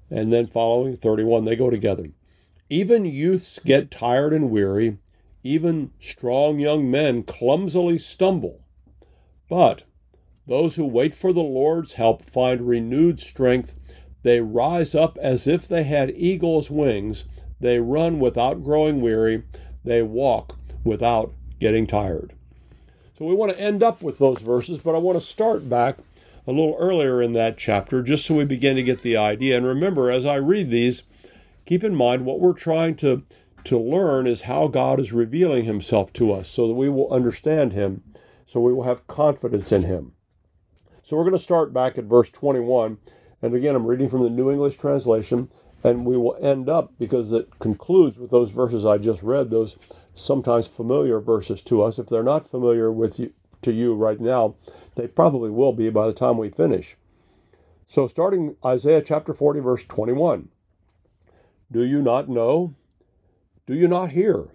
and 0.09 0.33
then 0.33 0.47
following 0.47 0.97
31, 0.97 1.45
they 1.45 1.55
go 1.55 1.69
together. 1.69 2.09
Even 2.69 3.03
youths 3.05 3.59
get 3.65 3.89
tired 3.89 4.31
and 4.31 4.51
weary, 4.51 4.97
even 5.43 5.91
strong 5.99 6.59
young 6.59 6.89
men 6.89 7.23
clumsily 7.23 7.97
stumble. 7.97 8.61
But 9.49 9.83
those 10.45 10.75
who 10.75 10.85
wait 10.85 11.13
for 11.13 11.33
the 11.33 11.41
Lord's 11.41 11.93
help 11.93 12.29
find 12.29 12.67
renewed 12.67 13.19
strength. 13.19 13.75
They 14.21 14.41
rise 14.41 14.93
up 14.93 15.17
as 15.19 15.47
if 15.47 15.67
they 15.67 15.83
had 15.83 16.15
eagle's 16.15 16.69
wings. 16.69 17.25
They 17.59 17.79
run 17.79 18.19
without 18.19 18.63
growing 18.63 19.01
weary. 19.01 19.43
They 19.83 20.01
walk 20.01 20.57
without 20.83 21.33
getting 21.59 21.87
tired. 21.87 22.33
So 23.17 23.25
we 23.25 23.33
want 23.33 23.51
to 23.51 23.59
end 23.59 23.83
up 23.83 24.01
with 24.01 24.17
those 24.17 24.39
verses, 24.39 24.79
but 24.79 24.95
I 24.95 24.99
want 24.99 25.19
to 25.19 25.25
start 25.25 25.69
back 25.69 25.97
a 26.47 26.51
little 26.51 26.75
earlier 26.79 27.21
in 27.21 27.33
that 27.33 27.57
chapter 27.57 28.01
just 28.01 28.25
so 28.25 28.35
we 28.35 28.45
begin 28.45 28.75
to 28.75 28.83
get 28.83 29.01
the 29.01 29.17
idea. 29.17 29.57
And 29.57 29.65
remember, 29.65 30.09
as 30.09 30.25
I 30.25 30.35
read 30.35 30.69
these, 30.69 31.03
keep 31.65 31.83
in 31.83 31.95
mind 31.95 32.25
what 32.25 32.39
we're 32.39 32.53
trying 32.53 32.95
to 32.97 33.23
to 33.65 33.77
learn 33.77 34.25
is 34.25 34.41
how 34.41 34.67
God 34.67 34.99
is 34.99 35.11
revealing 35.11 35.65
himself 35.65 36.13
to 36.13 36.31
us 36.31 36.49
so 36.49 36.67
that 36.67 36.73
we 36.73 36.89
will 36.89 37.11
understand 37.11 37.73
him, 37.73 38.03
so 38.45 38.59
we 38.59 38.73
will 38.73 38.83
have 38.83 39.05
confidence 39.07 39.71
in 39.71 39.83
him. 39.83 40.13
So 41.03 41.17
we're 41.17 41.23
going 41.23 41.37
to 41.37 41.43
start 41.43 41.73
back 41.73 41.97
at 41.97 42.05
verse 42.05 42.29
21. 42.29 42.97
And 43.41 43.53
again, 43.53 43.75
I'm 43.75 43.85
reading 43.85 44.09
from 44.09 44.23
the 44.23 44.29
New 44.29 44.51
English 44.51 44.77
translation, 44.77 45.49
and 45.83 46.05
we 46.05 46.17
will 46.17 46.37
end 46.41 46.69
up 46.69 46.93
because 46.97 47.31
it 47.33 47.59
concludes 47.59 48.17
with 48.17 48.31
those 48.31 48.51
verses 48.51 48.85
I 48.85 48.97
just 48.97 49.23
read, 49.23 49.49
those 49.49 49.77
sometimes 50.15 50.67
familiar 50.67 51.19
verses 51.19 51.61
to 51.63 51.81
us. 51.81 51.99
If 51.99 52.07
they're 52.07 52.23
not 52.23 52.49
familiar 52.49 52.91
with 52.91 53.19
you, 53.19 53.33
to 53.61 53.71
you 53.71 53.93
right 53.93 54.19
now, 54.19 54.55
they 54.95 55.07
probably 55.07 55.49
will 55.49 55.73
be 55.73 55.89
by 55.89 56.07
the 56.07 56.13
time 56.13 56.37
we 56.37 56.49
finish. 56.49 56.95
So, 57.87 58.07
starting 58.07 58.55
Isaiah 58.63 59.01
chapter 59.01 59.33
40, 59.33 59.59
verse 59.59 59.83
21. 59.85 60.49
Do 61.71 61.83
you 61.83 62.01
not 62.01 62.27
know? 62.27 62.73
Do 63.67 63.75
you 63.75 63.87
not 63.87 64.11
hear? 64.11 64.47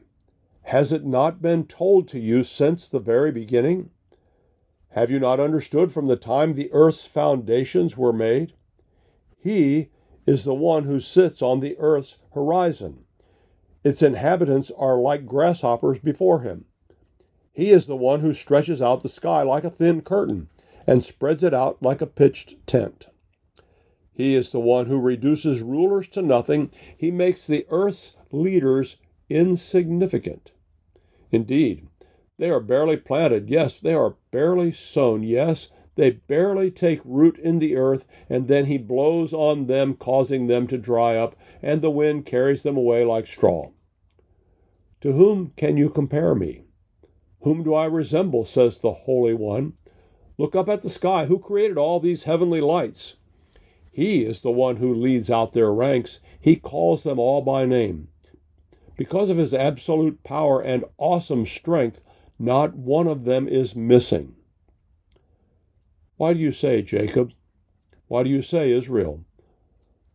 Has 0.62 0.93
it 0.93 1.05
not 1.05 1.41
been 1.41 1.65
told 1.65 2.09
to 2.09 2.19
you 2.19 2.43
since 2.43 2.89
the 2.89 2.99
very 2.99 3.31
beginning? 3.31 3.91
Have 4.89 5.11
you 5.11 5.21
not 5.21 5.39
understood 5.39 5.93
from 5.93 6.09
the 6.09 6.17
time 6.17 6.55
the 6.55 6.73
earth's 6.73 7.05
foundations 7.05 7.97
were 7.97 8.12
made? 8.12 8.55
He 9.39 9.91
is 10.27 10.45
the 10.45 10.55
one 10.55 10.85
who 10.85 10.99
sits 10.99 11.43
on 11.43 11.61
the 11.61 11.77
earth's 11.79 12.19
horizon. 12.33 13.05
Its 13.85 14.03
inhabitants 14.03 14.73
are 14.77 14.99
like 14.99 15.27
grasshoppers 15.27 15.99
before 15.99 16.41
him. 16.41 16.65
He 17.53 17.71
is 17.71 17.87
the 17.87 17.95
one 17.95 18.21
who 18.21 18.33
stretches 18.33 18.83
out 18.83 19.03
the 19.03 19.09
sky 19.09 19.43
like 19.43 19.62
a 19.62 19.71
thin 19.71 20.01
curtain 20.01 20.49
and 20.87 21.05
spreads 21.05 21.45
it 21.45 21.55
out 21.55 21.81
like 21.81 22.01
a 22.01 22.07
pitched 22.07 22.57
tent. 22.67 23.07
He 24.17 24.37
is 24.37 24.53
the 24.53 24.61
one 24.61 24.87
who 24.87 25.01
reduces 25.01 25.61
rulers 25.61 26.07
to 26.11 26.23
nothing. 26.23 26.71
He 26.97 27.11
makes 27.11 27.47
the 27.47 27.67
earth's 27.69 28.17
leaders 28.31 28.97
insignificant. 29.29 30.53
Indeed, 31.33 31.89
they 32.39 32.49
are 32.49 32.61
barely 32.61 32.97
planted. 32.97 33.51
Yes, 33.51 33.77
they 33.79 33.93
are 33.93 34.15
barely 34.31 34.71
sown. 34.71 35.25
Yes, 35.25 35.73
they 35.97 36.11
barely 36.11 36.71
take 36.71 37.01
root 37.05 37.39
in 37.39 37.59
the 37.59 37.77
earth, 37.77 38.07
and 38.29 38.47
then 38.47 38.67
he 38.67 38.79
blows 38.79 39.33
on 39.33 39.67
them, 39.67 39.95
causing 39.95 40.47
them 40.47 40.69
to 40.69 40.79
dry 40.79 41.17
up, 41.17 41.35
and 41.61 41.81
the 41.81 41.91
wind 41.91 42.25
carries 42.25 42.62
them 42.62 42.77
away 42.77 43.05
like 43.05 43.27
straw. 43.27 43.71
To 45.01 45.12
whom 45.12 45.53
can 45.57 45.77
you 45.77 45.91
compare 45.91 46.37
me? 46.37 46.62
Whom 47.41 47.65
do 47.65 47.75
I 47.75 47.87
resemble? 47.87 48.45
says 48.45 48.79
the 48.79 48.93
Holy 48.93 49.35
One. 49.35 49.75
Look 50.39 50.55
up 50.55 50.69
at 50.69 50.83
the 50.83 50.91
sky. 50.91 51.27
Who 51.27 51.39
created 51.39 51.79
all 51.79 51.99
these 51.99 52.25
heavenly 52.25 52.61
lights? 52.61 53.17
He 53.95 54.24
is 54.24 54.40
the 54.40 54.51
one 54.51 54.78
who 54.78 54.92
leads 54.92 55.30
out 55.30 55.53
their 55.53 55.72
ranks. 55.72 56.18
He 56.40 56.57
calls 56.57 57.05
them 57.05 57.20
all 57.20 57.42
by 57.42 57.64
name. 57.64 58.09
Because 58.97 59.30
of 59.30 59.36
his 59.36 59.55
absolute 59.55 60.24
power 60.24 60.61
and 60.61 60.84
awesome 60.99 61.47
strength, 61.47 62.01
not 62.36 62.74
one 62.74 63.07
of 63.07 63.22
them 63.22 63.47
is 63.47 63.76
missing. 63.76 64.34
Why 66.16 66.32
do 66.32 66.40
you 66.40 66.51
say, 66.51 66.82
Jacob? 66.82 67.34
Why 68.09 68.24
do 68.24 68.30
you 68.30 68.42
say, 68.42 68.72
Israel? 68.72 69.24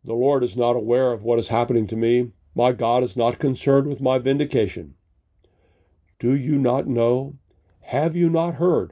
The 0.03 0.13
Lord 0.13 0.43
is 0.43 0.57
not 0.57 0.75
aware 0.75 1.13
of 1.13 1.23
what 1.23 1.39
is 1.39 1.47
happening 1.47 1.87
to 1.87 1.95
me. 1.95 2.33
My 2.53 2.73
God 2.73 3.01
is 3.01 3.15
not 3.15 3.39
concerned 3.39 3.87
with 3.87 4.01
my 4.01 4.17
vindication. 4.17 4.95
Do 6.19 6.35
you 6.35 6.57
not 6.57 6.85
know? 6.85 7.37
Have 7.83 8.13
you 8.13 8.29
not 8.29 8.55
heard? 8.55 8.91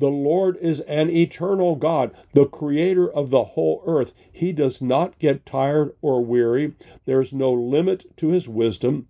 The 0.00 0.08
Lord 0.08 0.56
is 0.56 0.80
an 0.80 1.08
eternal 1.08 1.76
God, 1.76 2.10
the 2.32 2.46
creator 2.46 3.08
of 3.08 3.30
the 3.30 3.44
whole 3.44 3.82
earth. 3.86 4.12
He 4.32 4.52
does 4.52 4.82
not 4.82 5.18
get 5.20 5.46
tired 5.46 5.94
or 6.02 6.24
weary. 6.24 6.74
There 7.04 7.22
is 7.22 7.32
no 7.32 7.52
limit 7.52 8.16
to 8.16 8.28
his 8.28 8.48
wisdom. 8.48 9.06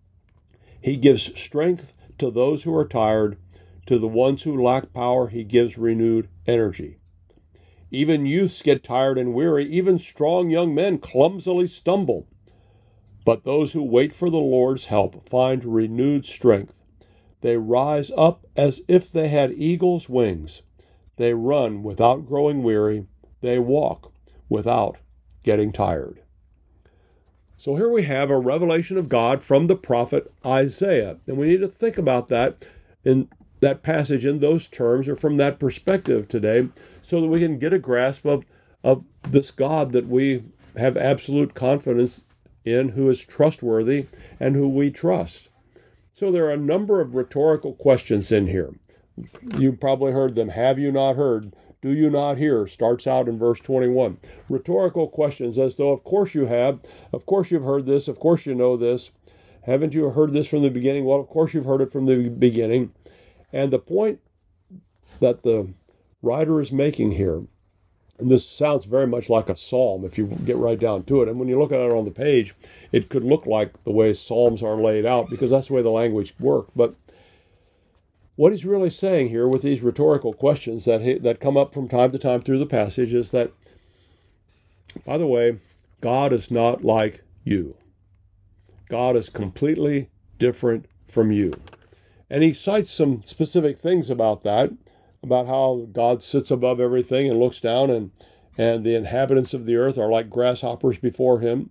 He 0.82 0.96
gives 0.96 1.34
strength 1.40 1.94
to 2.18 2.30
those 2.30 2.64
who 2.64 2.74
are 2.74 2.86
tired. 2.86 3.38
To 3.86 3.98
the 3.98 4.06
ones 4.06 4.42
who 4.42 4.62
lack 4.62 4.92
power, 4.92 5.28
he 5.28 5.42
gives 5.42 5.78
renewed 5.78 6.28
energy. 6.46 6.98
Even 7.90 8.26
youths 8.26 8.60
get 8.60 8.84
tired 8.84 9.16
and 9.16 9.32
weary. 9.32 9.64
Even 9.64 9.98
strong 9.98 10.50
young 10.50 10.74
men 10.74 10.98
clumsily 10.98 11.66
stumble. 11.66 12.26
But 13.24 13.44
those 13.44 13.72
who 13.72 13.82
wait 13.82 14.12
for 14.12 14.28
the 14.28 14.36
Lord's 14.36 14.86
help 14.86 15.26
find 15.28 15.64
renewed 15.64 16.26
strength. 16.26 16.74
They 17.40 17.56
rise 17.56 18.10
up 18.16 18.46
as 18.54 18.82
if 18.86 19.10
they 19.10 19.28
had 19.28 19.52
eagle's 19.52 20.10
wings. 20.10 20.62
They 21.16 21.34
run 21.34 21.82
without 21.82 22.26
growing 22.26 22.62
weary. 22.62 23.06
They 23.40 23.58
walk 23.58 24.12
without 24.48 24.98
getting 25.42 25.72
tired. 25.72 26.20
So 27.56 27.76
here 27.76 27.88
we 27.88 28.02
have 28.02 28.30
a 28.30 28.38
revelation 28.38 28.98
of 28.98 29.08
God 29.08 29.42
from 29.42 29.66
the 29.66 29.76
prophet 29.76 30.32
Isaiah. 30.44 31.18
And 31.26 31.36
we 31.36 31.46
need 31.46 31.60
to 31.60 31.68
think 31.68 31.96
about 31.96 32.28
that 32.28 32.64
in 33.04 33.28
that 33.60 33.82
passage 33.82 34.26
in 34.26 34.40
those 34.40 34.66
terms 34.66 35.08
or 35.08 35.16
from 35.16 35.38
that 35.38 35.58
perspective 35.58 36.28
today 36.28 36.68
so 37.02 37.20
that 37.20 37.28
we 37.28 37.40
can 37.40 37.58
get 37.58 37.72
a 37.72 37.78
grasp 37.78 38.26
of, 38.26 38.44
of 38.82 39.04
this 39.22 39.50
God 39.50 39.92
that 39.92 40.06
we 40.06 40.44
have 40.76 40.96
absolute 40.96 41.54
confidence 41.54 42.22
in, 42.64 42.90
who 42.90 43.08
is 43.08 43.24
trustworthy 43.24 44.06
and 44.40 44.56
who 44.56 44.68
we 44.68 44.90
trust. 44.90 45.48
So 46.12 46.30
there 46.30 46.46
are 46.46 46.52
a 46.52 46.58
number 46.58 47.00
of 47.00 47.14
rhetorical 47.14 47.74
questions 47.74 48.30
in 48.30 48.48
here. 48.48 48.74
You 49.58 49.72
probably 49.72 50.12
heard 50.12 50.34
them. 50.34 50.48
Have 50.48 50.78
you 50.78 50.90
not 50.90 51.16
heard? 51.16 51.54
Do 51.82 51.90
you 51.90 52.10
not 52.10 52.38
hear? 52.38 52.66
Starts 52.66 53.06
out 53.06 53.28
in 53.28 53.38
verse 53.38 53.60
21. 53.60 54.18
Rhetorical 54.48 55.06
questions, 55.08 55.58
as 55.58 55.76
though, 55.76 55.92
of 55.92 56.02
course 56.02 56.34
you 56.34 56.46
have. 56.46 56.80
Of 57.12 57.26
course 57.26 57.50
you've 57.50 57.64
heard 57.64 57.86
this. 57.86 58.08
Of 58.08 58.18
course 58.18 58.46
you 58.46 58.54
know 58.54 58.76
this. 58.76 59.10
Haven't 59.62 59.94
you 59.94 60.10
heard 60.10 60.32
this 60.32 60.46
from 60.46 60.62
the 60.62 60.70
beginning? 60.70 61.04
Well, 61.04 61.20
of 61.20 61.28
course 61.28 61.54
you've 61.54 61.64
heard 61.64 61.80
it 61.80 61.92
from 61.92 62.06
the 62.06 62.28
beginning. 62.28 62.92
And 63.52 63.70
the 63.70 63.78
point 63.78 64.20
that 65.20 65.42
the 65.42 65.72
writer 66.22 66.60
is 66.60 66.72
making 66.72 67.12
here, 67.12 67.42
and 68.18 68.30
this 68.30 68.48
sounds 68.48 68.84
very 68.84 69.06
much 69.06 69.28
like 69.28 69.48
a 69.48 69.56
psalm 69.56 70.04
if 70.04 70.16
you 70.16 70.26
get 70.44 70.56
right 70.56 70.78
down 70.78 71.04
to 71.04 71.22
it. 71.22 71.28
And 71.28 71.38
when 71.38 71.48
you 71.48 71.58
look 71.58 71.72
at 71.72 71.80
it 71.80 71.92
on 71.92 72.04
the 72.04 72.10
page, 72.10 72.54
it 72.92 73.08
could 73.08 73.24
look 73.24 73.46
like 73.46 73.82
the 73.84 73.90
way 73.90 74.12
psalms 74.12 74.62
are 74.62 74.76
laid 74.76 75.04
out 75.04 75.28
because 75.30 75.50
that's 75.50 75.68
the 75.68 75.74
way 75.74 75.82
the 75.82 75.90
language 75.90 76.34
worked. 76.38 76.76
But 76.76 76.94
what 78.36 78.52
he's 78.52 78.64
really 78.64 78.90
saying 78.90 79.28
here 79.28 79.46
with 79.46 79.62
these 79.62 79.82
rhetorical 79.82 80.32
questions 80.32 80.84
that 80.84 81.00
he, 81.00 81.14
that 81.18 81.40
come 81.40 81.56
up 81.56 81.72
from 81.72 81.88
time 81.88 82.10
to 82.12 82.18
time 82.18 82.42
through 82.42 82.58
the 82.58 82.66
passage 82.66 83.14
is 83.14 83.30
that, 83.30 83.52
by 85.04 85.18
the 85.18 85.26
way, 85.26 85.58
God 86.00 86.32
is 86.32 86.50
not 86.50 86.84
like 86.84 87.22
you. 87.44 87.76
God 88.88 89.16
is 89.16 89.28
completely 89.28 90.10
different 90.38 90.86
from 91.06 91.30
you. 91.30 91.52
And 92.28 92.42
he 92.42 92.52
cites 92.52 92.90
some 92.90 93.22
specific 93.22 93.78
things 93.78 94.10
about 94.10 94.42
that, 94.42 94.72
about 95.22 95.46
how 95.46 95.86
God 95.92 96.22
sits 96.22 96.50
above 96.50 96.80
everything 96.80 97.30
and 97.30 97.38
looks 97.38 97.60
down, 97.60 97.90
and, 97.90 98.10
and 98.58 98.84
the 98.84 98.96
inhabitants 98.96 99.54
of 99.54 99.66
the 99.66 99.76
earth 99.76 99.96
are 99.96 100.10
like 100.10 100.28
grasshoppers 100.28 100.98
before 100.98 101.40
him, 101.40 101.70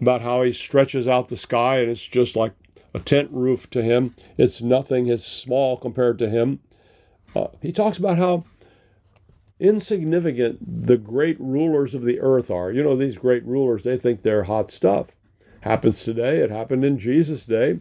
about 0.00 0.20
how 0.20 0.42
he 0.42 0.52
stretches 0.52 1.08
out 1.08 1.28
the 1.28 1.36
sky 1.36 1.80
and 1.80 1.90
it's 1.90 2.06
just 2.06 2.36
like 2.36 2.52
a 2.94 3.00
tent 3.00 3.30
roof 3.32 3.68
to 3.70 3.82
him. 3.82 4.14
It's 4.36 4.60
nothing, 4.62 5.06
it's 5.06 5.24
small 5.24 5.76
compared 5.76 6.18
to 6.18 6.28
him. 6.28 6.60
Uh, 7.34 7.48
he 7.60 7.72
talks 7.72 7.98
about 7.98 8.18
how 8.18 8.44
insignificant 9.58 10.86
the 10.86 10.98
great 10.98 11.40
rulers 11.40 11.94
of 11.94 12.02
the 12.02 12.20
earth 12.20 12.50
are. 12.50 12.70
You 12.70 12.82
know, 12.82 12.96
these 12.96 13.16
great 13.16 13.44
rulers, 13.46 13.84
they 13.84 13.96
think 13.96 14.22
they're 14.22 14.44
hot 14.44 14.70
stuff. 14.70 15.08
Happens 15.60 16.02
today, 16.02 16.38
it 16.38 16.50
happened 16.50 16.84
in 16.84 16.98
Jesus' 16.98 17.46
day. 17.46 17.80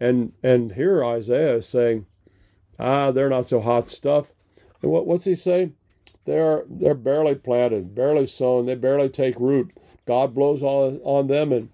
And 0.00 0.32
and 0.42 0.72
here 0.72 1.04
Isaiah 1.04 1.56
is 1.56 1.68
saying, 1.68 2.06
ah, 2.78 3.12
they're 3.12 3.28
not 3.28 3.48
so 3.48 3.60
hot 3.60 3.88
stuff. 3.88 4.32
And 4.82 4.90
what, 4.90 5.06
what's 5.06 5.24
he 5.24 5.36
say? 5.36 5.70
They're 6.24 6.64
they're 6.68 6.94
barely 6.94 7.36
planted, 7.36 7.94
barely 7.94 8.26
sown, 8.26 8.66
they 8.66 8.74
barely 8.74 9.08
take 9.08 9.38
root. 9.38 9.70
God 10.04 10.34
blows 10.34 10.62
on, 10.62 11.00
on 11.04 11.28
them 11.28 11.52
and 11.52 11.68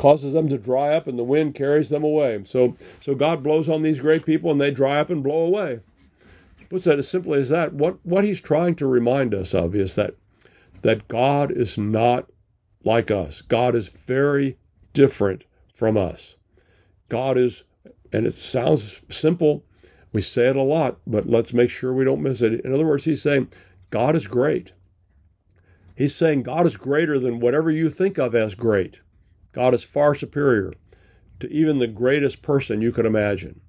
causes 0.00 0.32
them 0.32 0.48
to 0.48 0.56
dry 0.56 0.94
up 0.94 1.06
and 1.06 1.18
the 1.18 1.22
wind 1.22 1.54
carries 1.54 1.90
them 1.90 2.02
away. 2.02 2.42
So, 2.48 2.74
so 3.00 3.14
God 3.14 3.42
blows 3.42 3.68
on 3.68 3.82
these 3.82 4.00
great 4.00 4.24
people 4.24 4.50
and 4.50 4.58
they 4.58 4.70
dry 4.70 4.98
up 4.98 5.10
and 5.10 5.22
blow 5.22 5.44
away. 5.44 5.80
Puts 6.70 6.86
that 6.86 6.98
as 6.98 7.06
simply 7.06 7.38
as 7.38 7.50
that. 7.50 7.74
What, 7.74 7.98
what 8.02 8.24
he's 8.24 8.40
trying 8.40 8.76
to 8.76 8.86
remind 8.86 9.34
us 9.34 9.52
of 9.52 9.74
is 9.74 9.96
that, 9.96 10.14
that 10.80 11.06
God 11.06 11.50
is 11.50 11.76
not 11.76 12.30
like 12.82 13.10
us. 13.10 13.42
God 13.42 13.74
is 13.74 13.88
very 13.88 14.56
different 14.94 15.44
from 15.74 15.98
us. 15.98 16.36
God 17.10 17.36
is, 17.36 17.64
and 18.10 18.26
it 18.26 18.34
sounds 18.34 19.02
simple. 19.10 19.64
We 20.14 20.22
say 20.22 20.48
it 20.48 20.56
a 20.56 20.62
lot, 20.62 20.96
but 21.06 21.26
let's 21.28 21.52
make 21.52 21.68
sure 21.68 21.92
we 21.92 22.06
don't 22.06 22.22
miss 22.22 22.40
it. 22.40 22.64
In 22.64 22.72
other 22.72 22.86
words, 22.86 23.04
he's 23.04 23.20
saying 23.20 23.48
God 23.90 24.16
is 24.16 24.26
great. 24.26 24.72
He's 25.94 26.14
saying 26.14 26.44
God 26.44 26.66
is 26.66 26.78
greater 26.78 27.18
than 27.18 27.38
whatever 27.38 27.70
you 27.70 27.90
think 27.90 28.16
of 28.16 28.34
as 28.34 28.54
great. 28.54 29.00
God 29.52 29.74
is 29.74 29.84
far 29.84 30.14
superior 30.14 30.72
to 31.40 31.50
even 31.50 31.78
the 31.78 31.86
greatest 31.86 32.42
person 32.42 32.82
you 32.82 32.92
could 32.92 33.06
imagine. 33.06 33.60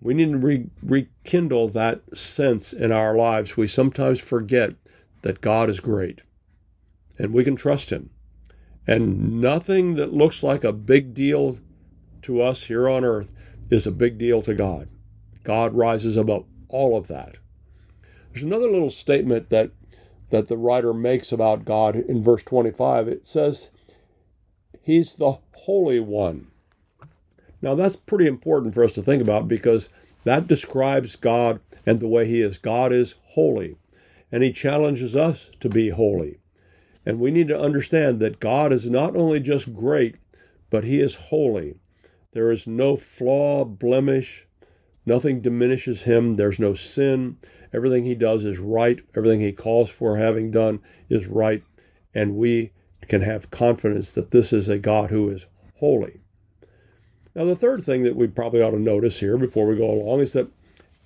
We 0.00 0.14
need 0.14 0.30
to 0.32 0.38
re- 0.38 0.70
rekindle 0.82 1.68
that 1.70 2.16
sense 2.16 2.72
in 2.72 2.92
our 2.92 3.16
lives. 3.16 3.56
We 3.56 3.66
sometimes 3.66 4.20
forget 4.20 4.74
that 5.22 5.40
God 5.40 5.68
is 5.68 5.80
great 5.80 6.22
and 7.18 7.32
we 7.32 7.44
can 7.44 7.56
trust 7.56 7.90
Him. 7.90 8.10
And 8.86 9.40
nothing 9.40 9.96
that 9.96 10.14
looks 10.14 10.42
like 10.42 10.62
a 10.62 10.72
big 10.72 11.12
deal 11.12 11.58
to 12.22 12.40
us 12.40 12.64
here 12.64 12.88
on 12.88 13.04
earth 13.04 13.32
is 13.70 13.86
a 13.86 13.92
big 13.92 14.18
deal 14.18 14.42
to 14.42 14.54
God. 14.54 14.88
God 15.42 15.74
rises 15.74 16.16
above 16.16 16.44
all 16.68 16.96
of 16.96 17.08
that. 17.08 17.36
There's 18.32 18.44
another 18.44 18.70
little 18.70 18.90
statement 18.90 19.50
that 19.50 19.70
that 20.30 20.48
the 20.48 20.56
writer 20.56 20.92
makes 20.92 21.30
about 21.30 21.64
God 21.64 21.94
in 21.94 22.22
verse 22.22 22.42
25. 22.42 23.06
It 23.06 23.26
says 23.26 23.70
He's 24.86 25.14
the 25.14 25.38
Holy 25.52 25.98
One. 25.98 26.46
Now, 27.60 27.74
that's 27.74 27.96
pretty 27.96 28.28
important 28.28 28.72
for 28.72 28.84
us 28.84 28.92
to 28.92 29.02
think 29.02 29.20
about 29.20 29.48
because 29.48 29.90
that 30.22 30.46
describes 30.46 31.16
God 31.16 31.58
and 31.84 31.98
the 31.98 32.06
way 32.06 32.24
He 32.28 32.40
is. 32.40 32.56
God 32.56 32.92
is 32.92 33.16
holy, 33.30 33.74
and 34.30 34.44
He 34.44 34.52
challenges 34.52 35.16
us 35.16 35.50
to 35.58 35.68
be 35.68 35.88
holy. 35.88 36.38
And 37.04 37.18
we 37.18 37.32
need 37.32 37.48
to 37.48 37.60
understand 37.60 38.20
that 38.20 38.38
God 38.38 38.72
is 38.72 38.88
not 38.88 39.16
only 39.16 39.40
just 39.40 39.74
great, 39.74 40.18
but 40.70 40.84
He 40.84 41.00
is 41.00 41.16
holy. 41.16 41.80
There 42.30 42.52
is 42.52 42.68
no 42.68 42.96
flaw, 42.96 43.64
blemish, 43.64 44.46
nothing 45.04 45.40
diminishes 45.40 46.04
Him, 46.04 46.36
there's 46.36 46.60
no 46.60 46.74
sin. 46.74 47.38
Everything 47.72 48.04
He 48.04 48.14
does 48.14 48.44
is 48.44 48.60
right, 48.60 49.00
everything 49.16 49.40
He 49.40 49.50
calls 49.50 49.90
for 49.90 50.16
having 50.16 50.52
done 50.52 50.78
is 51.08 51.26
right, 51.26 51.64
and 52.14 52.36
we 52.36 52.70
can 53.08 53.22
have 53.22 53.50
confidence 53.50 54.12
that 54.12 54.30
this 54.30 54.52
is 54.52 54.68
a 54.68 54.78
God 54.78 55.10
who 55.10 55.28
is 55.28 55.46
holy. 55.78 56.20
Now, 57.34 57.44
the 57.44 57.56
third 57.56 57.84
thing 57.84 58.02
that 58.04 58.16
we 58.16 58.26
probably 58.26 58.62
ought 58.62 58.70
to 58.70 58.78
notice 58.78 59.20
here 59.20 59.36
before 59.36 59.66
we 59.66 59.76
go 59.76 59.90
along 59.90 60.20
is 60.20 60.32
that 60.32 60.48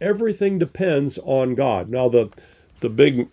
everything 0.01 0.59
depends 0.59 1.19
on 1.25 1.55
God. 1.55 1.89
Now, 1.91 2.09
the 2.09 2.31
the 2.81 2.89
big 2.89 3.29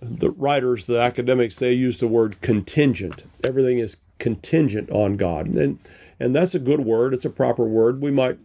the 0.00 0.30
writers, 0.30 0.86
the 0.86 0.98
academics, 0.98 1.56
they 1.56 1.72
use 1.72 1.98
the 1.98 2.08
word 2.08 2.40
contingent. 2.42 3.24
Everything 3.46 3.78
is 3.78 3.96
contingent 4.18 4.90
on 4.90 5.16
God, 5.16 5.46
and 5.46 5.78
and 6.20 6.34
that's 6.34 6.54
a 6.54 6.60
good 6.60 6.80
word. 6.80 7.14
It's 7.14 7.24
a 7.24 7.30
proper 7.30 7.64
word. 7.64 8.02
We 8.02 8.10
might 8.10 8.38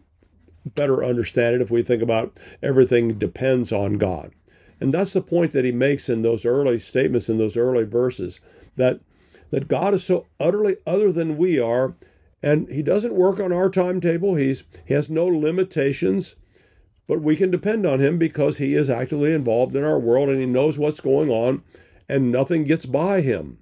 better 0.65 1.03
understand 1.03 1.55
it 1.55 1.61
if 1.61 1.71
we 1.71 1.83
think 1.83 2.01
about 2.01 2.37
everything 2.61 3.17
depends 3.17 3.71
on 3.71 3.93
God. 3.93 4.31
And 4.79 4.93
that's 4.93 5.13
the 5.13 5.21
point 5.21 5.51
that 5.51 5.65
he 5.65 5.71
makes 5.71 6.09
in 6.09 6.21
those 6.21 6.45
early 6.45 6.79
statements 6.79 7.27
in 7.29 7.37
those 7.37 7.57
early 7.57 7.83
verses 7.83 8.39
that 8.77 9.01
that 9.51 9.67
God 9.67 9.93
is 9.93 10.03
so 10.03 10.27
utterly 10.39 10.77
other 10.85 11.11
than 11.11 11.37
we 11.37 11.59
are, 11.59 11.95
and 12.41 12.69
He 12.69 12.81
doesn't 12.81 13.15
work 13.15 13.39
on 13.39 13.51
our 13.51 13.69
timetable. 13.69 14.35
He's 14.35 14.63
He 14.85 14.93
has 14.93 15.09
no 15.09 15.25
limitations, 15.25 16.35
but 17.07 17.21
we 17.21 17.35
can 17.35 17.51
depend 17.51 17.85
on 17.85 17.99
Him 17.99 18.17
because 18.17 18.57
He 18.57 18.75
is 18.75 18.89
actively 18.89 19.33
involved 19.33 19.75
in 19.75 19.83
our 19.83 19.99
world 19.99 20.29
and 20.29 20.39
He 20.39 20.45
knows 20.45 20.77
what's 20.77 21.01
going 21.01 21.29
on, 21.29 21.63
and 22.07 22.31
nothing 22.31 22.63
gets 22.63 22.85
by 22.85 23.21
Him. 23.21 23.59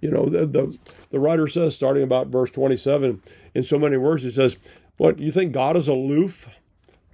You 0.00 0.10
know, 0.10 0.26
the 0.26 0.46
the, 0.46 0.78
the 1.10 1.20
writer 1.20 1.48
says, 1.48 1.74
starting 1.74 2.02
about 2.02 2.28
verse 2.28 2.50
27, 2.50 3.22
in 3.54 3.62
so 3.62 3.78
many 3.78 3.96
words, 3.96 4.22
he 4.22 4.30
says, 4.30 4.56
What, 4.96 5.18
you 5.18 5.30
think 5.30 5.52
God 5.52 5.76
is 5.76 5.88
aloof? 5.88 6.48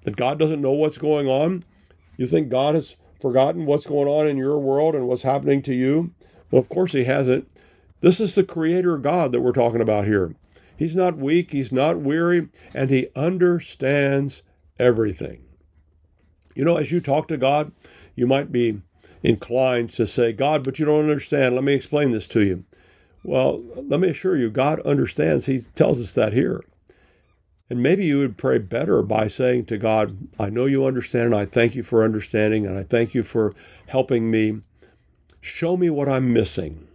That 0.04 0.16
God 0.16 0.38
doesn't 0.38 0.60
know 0.60 0.72
what's 0.72 0.98
going 0.98 1.26
on? 1.28 1.64
You 2.16 2.26
think 2.26 2.48
God 2.48 2.74
has 2.76 2.96
forgotten 3.20 3.66
what's 3.66 3.86
going 3.86 4.08
on 4.08 4.26
in 4.26 4.36
your 4.36 4.58
world 4.58 4.94
and 4.94 5.08
what's 5.08 5.22
happening 5.22 5.62
to 5.62 5.74
you? 5.74 6.12
Well, 6.50 6.60
of 6.60 6.68
course 6.68 6.92
he 6.92 7.04
hasn't. 7.04 7.48
This 8.00 8.20
is 8.20 8.34
the 8.34 8.44
creator 8.44 8.98
God 8.98 9.32
that 9.32 9.40
we're 9.40 9.52
talking 9.52 9.80
about 9.80 10.04
here. 10.06 10.34
He's 10.76 10.94
not 10.94 11.16
weak, 11.16 11.52
he's 11.52 11.72
not 11.72 11.98
weary, 11.98 12.48
and 12.74 12.90
he 12.90 13.08
understands 13.16 14.42
everything. 14.78 15.42
You 16.54 16.64
know, 16.64 16.76
as 16.76 16.92
you 16.92 17.00
talk 17.00 17.28
to 17.28 17.36
God, 17.36 17.72
you 18.14 18.26
might 18.26 18.52
be 18.52 18.82
inclined 19.22 19.90
to 19.94 20.06
say, 20.06 20.32
God, 20.32 20.62
but 20.62 20.78
you 20.78 20.84
don't 20.84 21.08
understand. 21.08 21.54
Let 21.54 21.64
me 21.64 21.74
explain 21.74 22.10
this 22.10 22.26
to 22.28 22.40
you. 22.40 22.64
Well, 23.24 23.62
let 23.74 24.00
me 24.00 24.08
assure 24.08 24.36
you, 24.36 24.50
God 24.50 24.80
understands. 24.80 25.46
He 25.46 25.60
tells 25.74 26.00
us 26.00 26.12
that 26.12 26.32
here. 26.32 26.62
And 27.68 27.82
maybe 27.82 28.04
you 28.04 28.18
would 28.20 28.36
pray 28.36 28.58
better 28.58 29.02
by 29.02 29.26
saying 29.26 29.64
to 29.66 29.78
God, 29.78 30.16
I 30.38 30.50
know 30.50 30.66
you 30.66 30.86
understand, 30.86 31.26
and 31.26 31.34
I 31.34 31.44
thank 31.46 31.74
you 31.74 31.82
for 31.82 32.04
understanding, 32.04 32.64
and 32.66 32.78
I 32.78 32.84
thank 32.84 33.14
you 33.14 33.24
for 33.24 33.52
helping 33.88 34.30
me 34.30 34.60
Show 35.46 35.76
me 35.76 35.88
what 35.90 36.08
I'm 36.08 36.32
missing. 36.32 36.88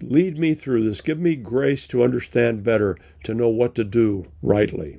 Lead 0.00 0.36
me 0.36 0.54
through 0.54 0.82
this. 0.82 1.00
Give 1.00 1.20
me 1.20 1.36
grace 1.36 1.86
to 1.86 2.02
understand 2.02 2.64
better, 2.64 2.98
to 3.22 3.32
know 3.32 3.48
what 3.48 3.76
to 3.76 3.84
do 3.84 4.26
rightly. 4.42 4.98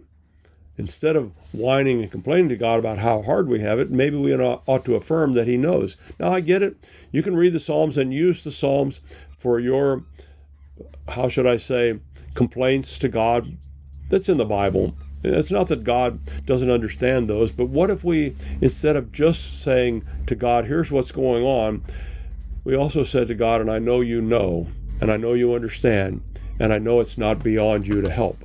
Instead 0.77 1.17
of 1.17 1.33
whining 1.51 2.01
and 2.01 2.09
complaining 2.09 2.47
to 2.47 2.55
God 2.55 2.79
about 2.79 2.99
how 2.99 3.21
hard 3.21 3.49
we 3.49 3.59
have 3.59 3.77
it, 3.77 3.91
maybe 3.91 4.15
we 4.15 4.33
ought 4.33 4.85
to 4.85 4.95
affirm 4.95 5.33
that 5.33 5.47
He 5.47 5.57
knows. 5.57 5.97
Now, 6.17 6.31
I 6.31 6.39
get 6.39 6.63
it. 6.63 6.77
You 7.11 7.21
can 7.21 7.35
read 7.35 7.51
the 7.51 7.59
Psalms 7.59 7.97
and 7.97 8.13
use 8.13 8.43
the 8.43 8.53
Psalms 8.53 9.01
for 9.37 9.59
your, 9.59 10.05
how 11.09 11.27
should 11.27 11.45
I 11.45 11.57
say, 11.57 11.99
complaints 12.35 12.97
to 12.99 13.09
God. 13.09 13.57
That's 14.09 14.29
in 14.29 14.37
the 14.37 14.45
Bible. 14.45 14.95
It's 15.33 15.51
not 15.51 15.67
that 15.67 15.83
God 15.83 16.19
doesn't 16.45 16.69
understand 16.69 17.29
those, 17.29 17.51
but 17.51 17.65
what 17.65 17.89
if 17.89 18.03
we, 18.03 18.35
instead 18.61 18.95
of 18.95 19.11
just 19.11 19.61
saying 19.61 20.05
to 20.27 20.35
God, 20.35 20.65
here's 20.65 20.91
what's 20.91 21.11
going 21.11 21.43
on, 21.43 21.83
we 22.63 22.75
also 22.75 23.03
said 23.03 23.27
to 23.27 23.35
God, 23.35 23.61
and 23.61 23.69
I 23.69 23.79
know 23.79 24.01
you 24.01 24.21
know, 24.21 24.67
and 24.99 25.11
I 25.11 25.17
know 25.17 25.33
you 25.33 25.53
understand, 25.53 26.21
and 26.59 26.73
I 26.73 26.79
know 26.79 26.99
it's 26.99 27.17
not 27.17 27.43
beyond 27.43 27.87
you 27.87 28.01
to 28.01 28.09
help. 28.09 28.43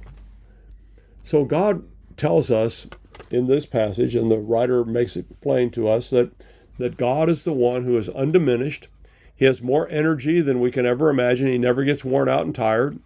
So 1.22 1.44
God 1.44 1.84
tells 2.16 2.50
us 2.50 2.86
in 3.30 3.46
this 3.46 3.66
passage, 3.66 4.14
and 4.14 4.30
the 4.30 4.38
writer 4.38 4.84
makes 4.84 5.16
it 5.16 5.40
plain 5.40 5.70
to 5.70 5.88
us 5.88 6.10
that, 6.10 6.32
that 6.78 6.96
God 6.96 7.30
is 7.30 7.44
the 7.44 7.52
one 7.52 7.84
who 7.84 7.96
is 7.96 8.08
undiminished. 8.08 8.88
He 9.34 9.44
has 9.46 9.62
more 9.62 9.88
energy 9.90 10.40
than 10.40 10.60
we 10.60 10.70
can 10.70 10.84
ever 10.84 11.08
imagine. 11.08 11.48
He 11.48 11.56
never 11.56 11.84
gets 11.84 12.04
worn 12.04 12.28
out 12.28 12.44
and 12.44 12.54
tired. 12.54 12.98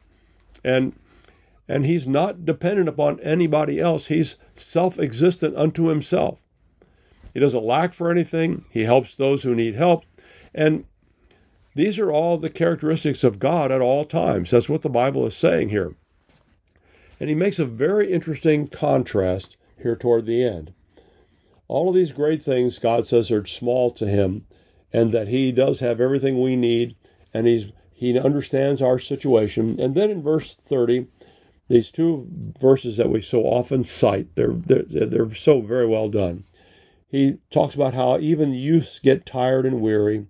And 0.64 0.94
and 1.68 1.86
he's 1.86 2.06
not 2.06 2.44
dependent 2.44 2.88
upon 2.88 3.20
anybody 3.20 3.80
else. 3.80 4.06
He's 4.06 4.36
self 4.54 4.98
existent 4.98 5.56
unto 5.56 5.86
himself. 5.86 6.40
He 7.32 7.40
doesn't 7.40 7.64
lack 7.64 7.92
for 7.92 8.10
anything, 8.10 8.64
he 8.70 8.84
helps 8.84 9.16
those 9.16 9.42
who 9.42 9.54
need 9.54 9.74
help. 9.74 10.04
And 10.54 10.84
these 11.74 11.98
are 11.98 12.12
all 12.12 12.38
the 12.38 12.50
characteristics 12.50 13.24
of 13.24 13.40
God 13.40 13.72
at 13.72 13.80
all 13.80 14.04
times. 14.04 14.50
That's 14.50 14.68
what 14.68 14.82
the 14.82 14.88
Bible 14.88 15.26
is 15.26 15.36
saying 15.36 15.70
here. 15.70 15.94
And 17.18 17.28
he 17.28 17.34
makes 17.34 17.58
a 17.58 17.64
very 17.64 18.12
interesting 18.12 18.68
contrast 18.68 19.56
here 19.82 19.96
toward 19.96 20.26
the 20.26 20.44
end. 20.44 20.72
All 21.66 21.88
of 21.88 21.94
these 21.94 22.12
great 22.12 22.42
things 22.42 22.78
God 22.78 23.06
says 23.06 23.30
are 23.30 23.46
small 23.46 23.90
to 23.92 24.06
him, 24.06 24.46
and 24.92 25.12
that 25.12 25.28
he 25.28 25.50
does 25.50 25.80
have 25.80 26.00
everything 26.00 26.40
we 26.40 26.54
need, 26.54 26.94
and 27.32 27.46
he's 27.46 27.72
he 27.92 28.18
understands 28.18 28.82
our 28.82 28.98
situation. 28.98 29.80
And 29.80 29.94
then 29.94 30.10
in 30.10 30.22
verse 30.22 30.54
30, 30.54 31.06
these 31.68 31.90
two 31.90 32.26
verses 32.60 32.96
that 32.96 33.08
we 33.08 33.20
so 33.20 33.42
often 33.42 33.84
cite, 33.84 34.34
they're, 34.34 34.52
they're, 34.52 34.82
they're 34.82 35.34
so 35.34 35.60
very 35.60 35.86
well 35.86 36.08
done. 36.08 36.44
He 37.08 37.38
talks 37.50 37.74
about 37.74 37.94
how 37.94 38.18
even 38.18 38.52
youths 38.52 38.98
get 38.98 39.24
tired 39.24 39.64
and 39.64 39.80
weary, 39.80 40.26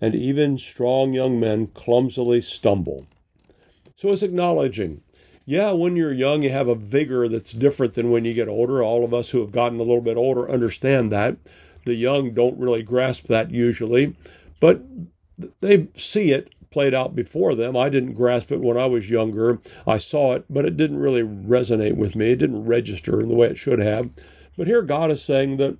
and 0.00 0.14
even 0.14 0.56
strong 0.56 1.12
young 1.12 1.40
men 1.40 1.66
clumsily 1.68 2.40
stumble. 2.40 3.06
So 3.96 4.12
it's 4.12 4.22
acknowledging, 4.22 5.02
yeah, 5.44 5.72
when 5.72 5.96
you're 5.96 6.12
young, 6.12 6.42
you 6.42 6.50
have 6.50 6.68
a 6.68 6.74
vigor 6.74 7.28
that's 7.28 7.52
different 7.52 7.94
than 7.94 8.10
when 8.10 8.24
you 8.24 8.34
get 8.34 8.48
older. 8.48 8.82
All 8.82 9.04
of 9.04 9.12
us 9.12 9.30
who 9.30 9.40
have 9.40 9.50
gotten 9.50 9.80
a 9.80 9.82
little 9.82 10.00
bit 10.00 10.16
older 10.16 10.48
understand 10.48 11.10
that. 11.10 11.36
The 11.84 11.94
young 11.94 12.32
don't 12.32 12.58
really 12.58 12.82
grasp 12.82 13.26
that 13.26 13.50
usually, 13.50 14.14
but 14.60 14.82
they 15.60 15.88
see 15.96 16.32
it 16.32 16.52
played 16.70 16.94
out 16.94 17.14
before 17.14 17.54
them. 17.54 17.76
I 17.76 17.88
didn't 17.88 18.14
grasp 18.14 18.52
it 18.52 18.60
when 18.60 18.76
I 18.76 18.86
was 18.86 19.10
younger. 19.10 19.58
I 19.86 19.98
saw 19.98 20.34
it, 20.34 20.44
but 20.50 20.64
it 20.64 20.76
didn't 20.76 20.98
really 20.98 21.22
resonate 21.22 21.96
with 21.96 22.14
me. 22.14 22.32
It 22.32 22.36
didn't 22.36 22.66
register 22.66 23.20
in 23.20 23.28
the 23.28 23.34
way 23.34 23.48
it 23.48 23.58
should 23.58 23.78
have. 23.78 24.10
But 24.56 24.66
here 24.66 24.82
God 24.82 25.10
is 25.10 25.22
saying 25.22 25.56
that 25.58 25.76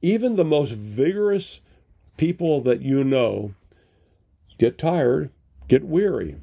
even 0.00 0.36
the 0.36 0.44
most 0.44 0.72
vigorous 0.72 1.60
people 2.16 2.60
that 2.62 2.82
you 2.82 3.04
know 3.04 3.54
get 4.58 4.78
tired, 4.78 5.30
get 5.68 5.84
weary, 5.84 6.36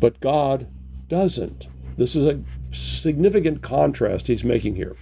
but 0.00 0.20
God 0.20 0.66
doesn't. 1.08 1.66
This 1.96 2.16
is 2.16 2.26
a 2.26 2.40
significant 2.72 3.62
contrast 3.62 4.26
he's 4.26 4.44
making 4.44 4.76
here. 4.76 4.96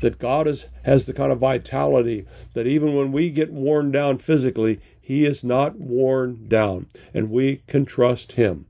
That 0.00 0.18
God 0.18 0.48
is, 0.48 0.66
has 0.82 1.06
the 1.06 1.12
kind 1.12 1.30
of 1.30 1.38
vitality 1.38 2.26
that 2.54 2.66
even 2.66 2.94
when 2.94 3.12
we 3.12 3.30
get 3.30 3.52
worn 3.52 3.92
down 3.92 4.18
physically, 4.18 4.80
he 5.04 5.26
is 5.26 5.42
not 5.42 5.78
worn 5.78 6.46
down, 6.48 6.86
and 7.12 7.28
we 7.28 7.62
can 7.66 7.84
trust 7.84 8.32
him. 8.32 8.66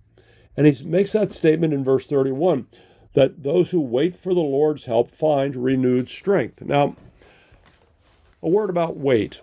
And 0.56 0.66
he 0.66 0.84
makes 0.84 1.12
that 1.12 1.30
statement 1.30 1.74
in 1.74 1.84
verse 1.84 2.06
31 2.06 2.66
that 3.12 3.42
those 3.42 3.70
who 3.70 3.80
wait 3.80 4.16
for 4.16 4.32
the 4.32 4.40
Lord's 4.40 4.86
help 4.86 5.14
find 5.14 5.54
renewed 5.54 6.08
strength. 6.08 6.62
Now, 6.62 6.96
a 8.42 8.48
word 8.48 8.70
about 8.70 8.96
wait. 8.96 9.42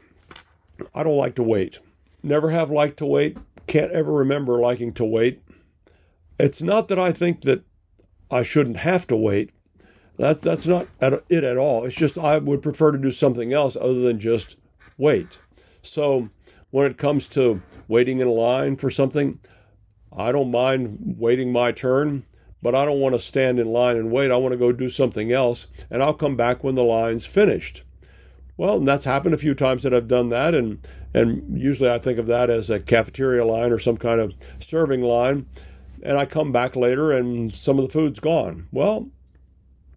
I 0.96 1.04
don't 1.04 1.16
like 1.16 1.36
to 1.36 1.44
wait. 1.44 1.80
Never 2.24 2.50
have 2.50 2.72
liked 2.72 2.98
to 2.98 3.06
wait. 3.06 3.38
Can't 3.68 3.92
ever 3.92 4.12
remember 4.12 4.60
liking 4.60 4.92
to 4.94 5.06
wait. 5.06 5.44
It's 6.40 6.62
not 6.62 6.88
that 6.88 6.98
I 6.98 7.12
think 7.12 7.42
that 7.42 7.64
I 8.32 8.42
shouldn't 8.42 8.78
have 8.78 9.06
to 9.08 9.16
wait. 9.16 9.52
That 10.18 10.42
that's 10.42 10.66
not 10.66 10.88
it 11.00 11.44
at 11.44 11.58
all. 11.58 11.86
It's 11.86 11.96
just 11.96 12.18
I 12.18 12.40
would 12.40 12.64
prefer 12.64 12.92
to 12.92 12.98
do 12.98 13.12
something 13.12 13.54
else 13.54 13.78
other 13.80 14.02
than 14.02 14.20
just 14.20 14.58
wait. 14.98 15.38
So 15.82 16.30
when 16.72 16.86
it 16.90 16.98
comes 16.98 17.28
to 17.30 17.62
waiting 17.88 18.20
in 18.20 18.28
line 18.28 18.76
for 18.76 18.90
something, 18.90 19.40
I 20.16 20.32
don't 20.32 20.52
mind 20.52 21.16
waiting 21.18 21.52
my 21.52 21.72
turn, 21.72 22.26
but 22.62 22.76
I 22.76 22.86
don't 22.86 23.00
want 23.00 23.16
to 23.16 23.22
stand 23.22 23.60
in 23.60 23.68
line 23.68 23.98
and 23.98 24.12
wait. 24.12 24.32
I 24.32 24.38
want 24.38 24.52
to 24.52 24.58
go 24.58 24.72
do 24.72 24.90
something 24.90 25.32
else, 25.32 25.68
and 25.90 26.04
I'll 26.04 26.14
come 26.14 26.36
back 26.36 26.64
when 26.64 26.76
the 26.76 26.84
line's 26.84 27.26
finished. 27.26 27.84
Well, 28.58 28.80
that's 28.82 29.06
happened 29.06 29.34
a 29.34 29.40
few 29.40 29.56
times 29.56 29.84
that 29.84 29.94
I've 29.94 30.08
done 30.08 30.30
that, 30.30 30.54
and 30.54 30.86
and 31.14 31.60
usually 31.60 31.90
I 31.90 31.98
think 31.98 32.20
of 32.20 32.28
that 32.28 32.50
as 32.50 32.70
a 32.70 32.80
cafeteria 32.80 33.46
line 33.46 33.72
or 33.72 33.80
some 33.80 33.98
kind 33.98 34.20
of 34.20 34.34
serving 34.60 35.02
line, 35.02 35.48
and 36.04 36.18
I 36.18 36.26
come 36.26 36.52
back 36.52 36.76
later 36.76 37.12
and 37.12 37.56
some 37.56 37.80
of 37.80 37.86
the 37.86 37.92
food's 37.92 38.20
gone. 38.20 38.68
Well, 38.72 39.10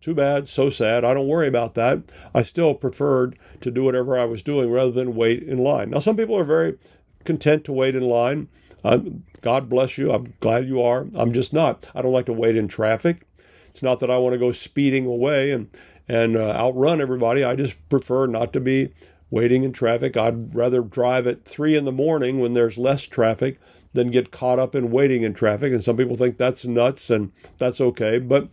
too 0.03 0.15
bad, 0.15 0.49
so 0.49 0.69
sad. 0.69 1.05
I 1.05 1.15
don't 1.15 1.29
worry 1.29 1.49
about 1.49 1.75
that. 1.75 2.03
I 2.35 2.43
still 2.43 2.75
preferred 2.75 3.39
to 3.61 3.71
do 3.71 3.85
whatever 3.85 4.19
I 4.19 4.25
was 4.25 4.43
doing 4.43 4.71
rather 4.71 4.91
than 4.91 5.15
wait 5.15 5.43
in 5.43 5.59
line. 5.59 5.91
Now, 5.91 6.01
some 6.01 6.17
people 6.17 6.37
are 6.37 6.45
very 6.45 6.77
content 7.25 7.65
to 7.65 7.73
wait 7.73 7.95
in 7.95 8.03
line. 8.03 8.49
Uh, 8.85 8.99
God 9.41 9.69
bless 9.69 9.97
you. 9.97 10.13
I'm 10.13 10.35
glad 10.41 10.67
you 10.67 10.83
are. 10.83 11.07
I'm 11.15 11.33
just 11.33 11.53
not. 11.53 11.89
I 11.95 12.03
don't 12.03 12.13
like 12.13 12.27
to 12.27 12.33
wait 12.33 12.57
in 12.57 12.69
traffic. 12.69 13.27
It's 13.69 13.83
not 13.83 14.01
that 14.01 14.11
I 14.11 14.19
want 14.19 14.35
to 14.35 14.39
go 14.39 14.53
speeding 14.53 15.07
away 15.07 15.51
and 15.51 15.71
and 16.09 16.37
uh, 16.37 16.51
outrun 16.51 17.01
everybody. 17.01 17.45
I 17.45 17.55
just 17.55 17.75
prefer 17.89 18.27
not 18.27 18.53
to 18.55 18.61
be 18.61 18.93
waiting 19.31 19.63
in 19.63 19.73
traffic. 19.73 20.17
I'd 20.17 20.55
rather 20.55 20.83
drive 20.83 21.27
at 21.29 21.45
three 21.45 21.77
in 21.77 21.85
the 21.85 21.93
morning 21.93 22.41
when 22.41 22.55
there's 22.55 22.77
less 22.77 23.05
traffic 23.05 23.59
than 23.95 24.11
get 24.11 24.31
caught 24.31 24.59
up 24.59 24.75
in 24.75 24.91
waiting 24.91 25.23
in 25.23 25.33
traffic. 25.33 25.73
And 25.73 25.83
some 25.83 25.97
people 25.97 26.17
think 26.17 26.39
that's 26.39 26.65
nuts, 26.65 27.09
and 27.09 27.33
that's 27.59 27.81
okay. 27.81 28.19
But 28.19 28.49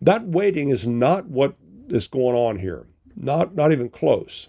that 0.00 0.26
waiting 0.26 0.68
is 0.68 0.86
not 0.86 1.26
what 1.26 1.54
is 1.88 2.06
going 2.06 2.36
on 2.36 2.58
here, 2.58 2.86
not, 3.16 3.54
not 3.54 3.72
even 3.72 3.88
close. 3.88 4.48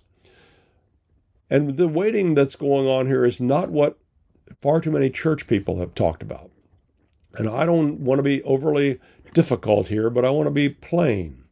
And 1.49 1.77
the 1.77 1.87
waiting 1.87 2.35
that's 2.35 2.55
going 2.55 2.87
on 2.87 3.07
here 3.07 3.25
is 3.25 3.39
not 3.39 3.69
what 3.69 3.97
far 4.61 4.79
too 4.81 4.91
many 4.91 5.09
church 5.09 5.47
people 5.47 5.79
have 5.79 5.95
talked 5.95 6.21
about. 6.21 6.51
And 7.35 7.49
I 7.49 7.65
don't 7.65 7.99
want 7.99 8.19
to 8.19 8.23
be 8.23 8.43
overly 8.43 8.99
difficult 9.33 9.87
here, 9.87 10.09
but 10.09 10.25
I 10.25 10.29
want 10.29 10.47
to 10.47 10.51
be 10.51 10.69
plain. 10.69 11.43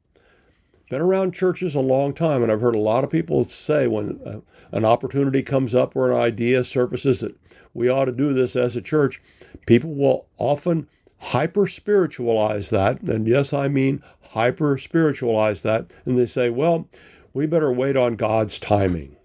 Been 0.89 1.01
around 1.01 1.33
churches 1.33 1.75
a 1.75 1.79
long 1.79 2.13
time, 2.13 2.43
and 2.43 2.51
I've 2.51 2.61
heard 2.61 2.75
a 2.75 2.79
lot 2.79 3.03
of 3.03 3.09
people 3.09 3.43
say 3.43 3.87
when 3.87 4.19
uh, 4.25 4.39
an 4.71 4.85
opportunity 4.85 5.43
comes 5.43 5.75
up 5.75 5.95
or 5.95 6.11
an 6.11 6.17
idea 6.17 6.63
surfaces 6.63 7.19
that 7.19 7.35
we 7.73 7.89
ought 7.89 8.05
to 8.05 8.11
do 8.11 8.33
this 8.33 8.55
as 8.55 8.75
a 8.75 8.81
church, 8.81 9.21
people 9.65 9.93
will 9.93 10.27
often 10.37 10.87
hyper 11.19 11.67
spiritualize 11.67 12.69
that. 12.69 13.01
And 13.01 13.27
yes, 13.27 13.53
I 13.53 13.67
mean 13.67 14.03
hyper 14.31 14.77
spiritualize 14.77 15.63
that. 15.63 15.91
And 16.05 16.17
they 16.17 16.25
say, 16.25 16.49
well, 16.49 16.87
we 17.33 17.45
better 17.45 17.71
wait 17.71 17.97
on 17.97 18.15
God's 18.15 18.59
timing. 18.59 19.15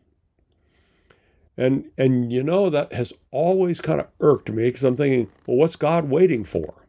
And, 1.56 1.90
and 1.98 2.32
you 2.32 2.42
know, 2.42 2.70
that 2.70 2.92
has 2.92 3.12
always 3.30 3.80
kind 3.80 4.00
of 4.00 4.08
irked 4.20 4.50
me 4.50 4.64
because 4.64 4.84
I'm 4.84 4.96
thinking, 4.96 5.30
well, 5.46 5.58
what's 5.58 5.76
God 5.76 6.08
waiting 6.08 6.44
for? 6.44 6.86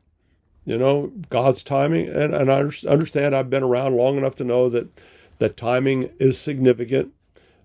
You 0.65 0.77
know, 0.77 1.11
God's 1.29 1.63
timing. 1.63 2.07
And, 2.07 2.33
and 2.33 2.51
I 2.51 2.63
understand 2.87 3.35
I've 3.35 3.49
been 3.49 3.63
around 3.63 3.95
long 3.95 4.17
enough 4.17 4.35
to 4.35 4.45
know 4.45 4.69
that, 4.69 4.87
that 5.39 5.57
timing 5.57 6.09
is 6.19 6.39
significant. 6.39 7.11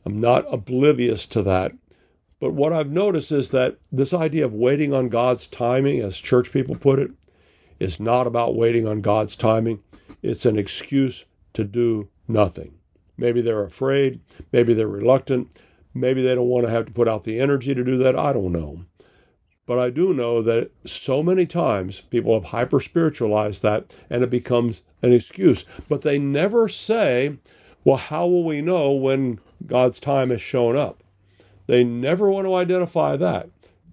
I'm 0.04 0.20
not 0.20 0.52
oblivious 0.52 1.26
to 1.26 1.42
that. 1.42 1.72
But 2.40 2.52
what 2.52 2.72
I've 2.72 2.90
noticed 2.90 3.32
is 3.32 3.50
that 3.50 3.78
this 3.90 4.14
idea 4.14 4.44
of 4.44 4.52
waiting 4.52 4.92
on 4.92 5.08
God's 5.08 5.46
timing, 5.46 6.00
as 6.00 6.18
church 6.18 6.52
people 6.52 6.76
put 6.76 6.98
it, 6.98 7.10
is 7.78 8.00
not 8.00 8.26
about 8.26 8.56
waiting 8.56 8.86
on 8.86 9.00
God's 9.00 9.36
timing. 9.36 9.82
It's 10.22 10.46
an 10.46 10.58
excuse 10.58 11.24
to 11.54 11.64
do 11.64 12.08
nothing. 12.26 12.74
Maybe 13.16 13.40
they're 13.40 13.64
afraid, 13.64 14.20
maybe 14.52 14.74
they're 14.74 14.86
reluctant, 14.86 15.60
maybe 15.92 16.22
they 16.22 16.34
don't 16.34 16.48
want 16.48 16.66
to 16.66 16.70
have 16.70 16.86
to 16.86 16.92
put 16.92 17.08
out 17.08 17.24
the 17.24 17.40
energy 17.40 17.74
to 17.74 17.84
do 17.84 17.96
that. 17.98 18.16
I 18.16 18.32
don't 18.32 18.52
know. 18.52 18.84
But 19.66 19.78
I 19.78 19.90
do 19.90 20.14
know 20.14 20.40
that 20.42 20.70
so 20.86 21.22
many 21.22 21.44
times 21.44 22.00
people 22.00 22.32
have 22.34 22.50
hyper 22.50 22.80
spiritualized 22.80 23.62
that 23.62 23.92
and 24.08 24.22
it 24.22 24.30
becomes 24.30 24.82
an 25.02 25.12
excuse. 25.12 25.66
But 25.90 26.02
they 26.02 26.18
never 26.18 26.68
say, 26.68 27.36
well, 27.84 27.98
how 27.98 28.26
will 28.26 28.44
we 28.44 28.62
know 28.62 28.92
when 28.92 29.40
God's 29.66 30.00
time 30.00 30.30
has 30.30 30.40
shown 30.40 30.74
up? 30.74 31.02
They 31.66 31.84
never 31.84 32.30
want 32.30 32.46
to 32.46 32.54
identify 32.54 33.16
that. 33.16 33.50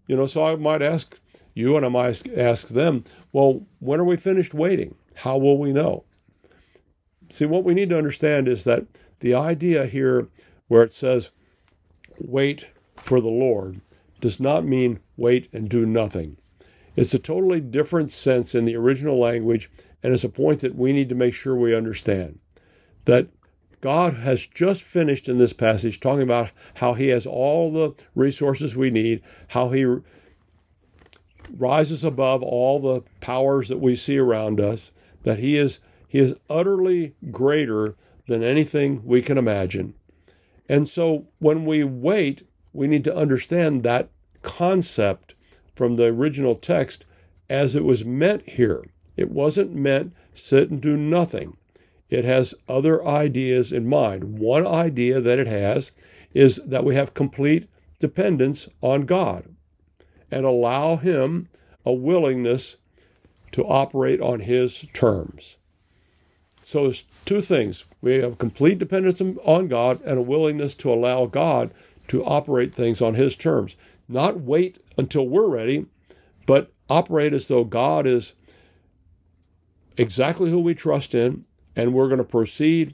You 0.07 0.15
know, 0.15 0.27
so 0.27 0.45
I 0.45 0.55
might 0.55 0.81
ask 0.81 1.19
you 1.53 1.75
and 1.75 1.85
I 1.85 1.89
might 1.89 2.37
ask 2.37 2.69
them, 2.69 3.03
well, 3.35 3.63
when 3.79 3.99
are 3.99 4.05
we 4.05 4.15
finished 4.15 4.53
waiting? 4.53 4.95
How 5.13 5.37
will 5.37 5.57
we 5.57 5.73
know? 5.73 6.05
See, 7.29 7.43
what 7.43 7.65
we 7.65 7.73
need 7.73 7.89
to 7.89 7.97
understand 7.97 8.47
is 8.47 8.63
that 8.63 8.85
the 9.19 9.33
idea 9.33 9.87
here 9.87 10.29
where 10.69 10.83
it 10.83 10.93
says, 10.93 11.31
wait 12.17 12.67
for 12.95 13.19
the 13.19 13.27
Lord, 13.27 13.81
does 14.21 14.39
not 14.39 14.63
mean 14.63 15.01
wait 15.17 15.49
and 15.51 15.67
do 15.67 15.85
nothing. 15.85 16.37
It's 16.95 17.13
a 17.13 17.19
totally 17.19 17.59
different 17.59 18.09
sense 18.09 18.55
in 18.55 18.63
the 18.63 18.77
original 18.77 19.19
language, 19.19 19.69
and 20.01 20.13
it's 20.13 20.23
a 20.23 20.29
point 20.29 20.61
that 20.61 20.75
we 20.75 20.93
need 20.93 21.09
to 21.09 21.15
make 21.15 21.33
sure 21.33 21.57
we 21.57 21.75
understand. 21.75 22.39
That 23.03 23.27
God 23.81 24.13
has 24.13 24.45
just 24.45 24.81
finished 24.81 25.27
in 25.27 25.39
this 25.39 25.51
passage 25.51 25.99
talking 25.99 26.23
about 26.23 26.51
how 26.75 26.93
He 26.93 27.09
has 27.09 27.25
all 27.25 27.69
the 27.69 27.95
resources 28.15 28.77
we 28.77 28.91
need, 28.91 29.21
how 29.49 29.71
He 29.71 29.85
rises 31.57 32.03
above 32.03 32.41
all 32.43 32.79
the 32.79 33.01
powers 33.21 33.69
that 33.69 33.79
we 33.79 33.95
see 33.95 34.17
around 34.17 34.59
us, 34.59 34.91
that 35.23 35.39
he 35.39 35.57
is 35.57 35.79
he 36.07 36.19
is 36.19 36.35
utterly 36.49 37.13
greater 37.31 37.95
than 38.27 38.43
anything 38.43 39.01
we 39.03 39.21
can 39.21 39.37
imagine. 39.37 39.93
And 40.69 40.87
so 40.87 41.27
when 41.39 41.65
we 41.65 41.83
wait, 41.83 42.47
we 42.73 42.87
need 42.87 43.03
to 43.03 43.15
understand 43.15 43.83
that 43.83 44.09
concept 44.41 45.35
from 45.75 45.93
the 45.93 46.05
original 46.05 46.55
text 46.55 47.05
as 47.49 47.75
it 47.75 47.83
was 47.83 48.05
meant 48.05 48.49
here. 48.49 48.85
It 49.17 49.29
wasn't 49.29 49.75
meant 49.75 50.13
sit 50.33 50.69
and 50.69 50.81
do 50.81 50.95
nothing. 50.95 51.57
It 52.09 52.25
has 52.25 52.55
other 52.67 53.05
ideas 53.05 53.71
in 53.71 53.87
mind. 53.87 54.39
One 54.39 54.65
idea 54.65 55.19
that 55.21 55.39
it 55.39 55.47
has 55.47 55.91
is 56.33 56.59
that 56.65 56.85
we 56.85 56.95
have 56.95 57.13
complete 57.13 57.67
dependence 57.99 58.69
on 58.81 59.05
God 59.05 59.54
and 60.35 60.45
allow 60.45 60.97
Him 60.97 61.47
a 61.85 61.93
willingness 61.93 62.75
to 63.53 63.63
operate 63.63 64.19
on 64.19 64.41
His 64.41 64.85
terms. 64.93 65.55
So 66.61 66.83
there's 66.83 67.05
two 67.23 67.41
things. 67.41 67.85
We 68.01 68.15
have 68.15 68.37
complete 68.37 68.77
dependence 68.77 69.21
on 69.21 69.69
God 69.69 70.01
and 70.03 70.19
a 70.19 70.23
willingness 70.23 70.75
to 70.75 70.91
allow 70.91 71.25
God 71.25 71.73
to 72.09 72.25
operate 72.25 72.75
things 72.75 73.01
on 73.01 73.13
His 73.13 73.37
terms. 73.37 73.77
Not 74.09 74.41
wait 74.41 74.83
until 74.97 75.27
we're 75.27 75.47
ready, 75.47 75.85
but 76.45 76.71
operate 76.89 77.33
as 77.33 77.47
though 77.47 77.63
God 77.63 78.05
is 78.05 78.33
exactly 79.95 80.49
who 80.51 80.59
we 80.59 80.75
trust 80.75 81.15
in, 81.15 81.45
and 81.77 81.93
we're 81.93 82.09
going 82.09 82.17
to 82.17 82.25
proceed 82.25 82.93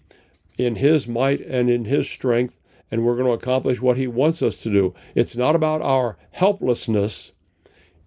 in 0.59 0.75
His 0.75 1.07
might 1.07 1.41
and 1.41 1.71
in 1.71 1.85
His 1.85 2.07
strength, 2.07 2.59
and 2.91 3.03
we're 3.03 3.15
going 3.15 3.25
to 3.25 3.31
accomplish 3.31 3.81
what 3.81 3.97
He 3.97 4.05
wants 4.05 4.43
us 4.43 4.57
to 4.57 4.69
do. 4.69 4.93
It's 5.15 5.35
not 5.35 5.55
about 5.55 5.81
our 5.81 6.17
helplessness, 6.31 7.30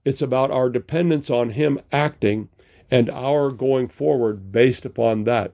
it's 0.05 0.23
about 0.23 0.51
our 0.51 0.69
dependence 0.69 1.31
on 1.31 1.51
Him 1.51 1.81
acting 1.93 2.49
and 2.91 3.11
our 3.11 3.51
going 3.51 3.89
forward 3.89 4.53
based 4.53 4.85
upon 4.85 5.25
that. 5.25 5.53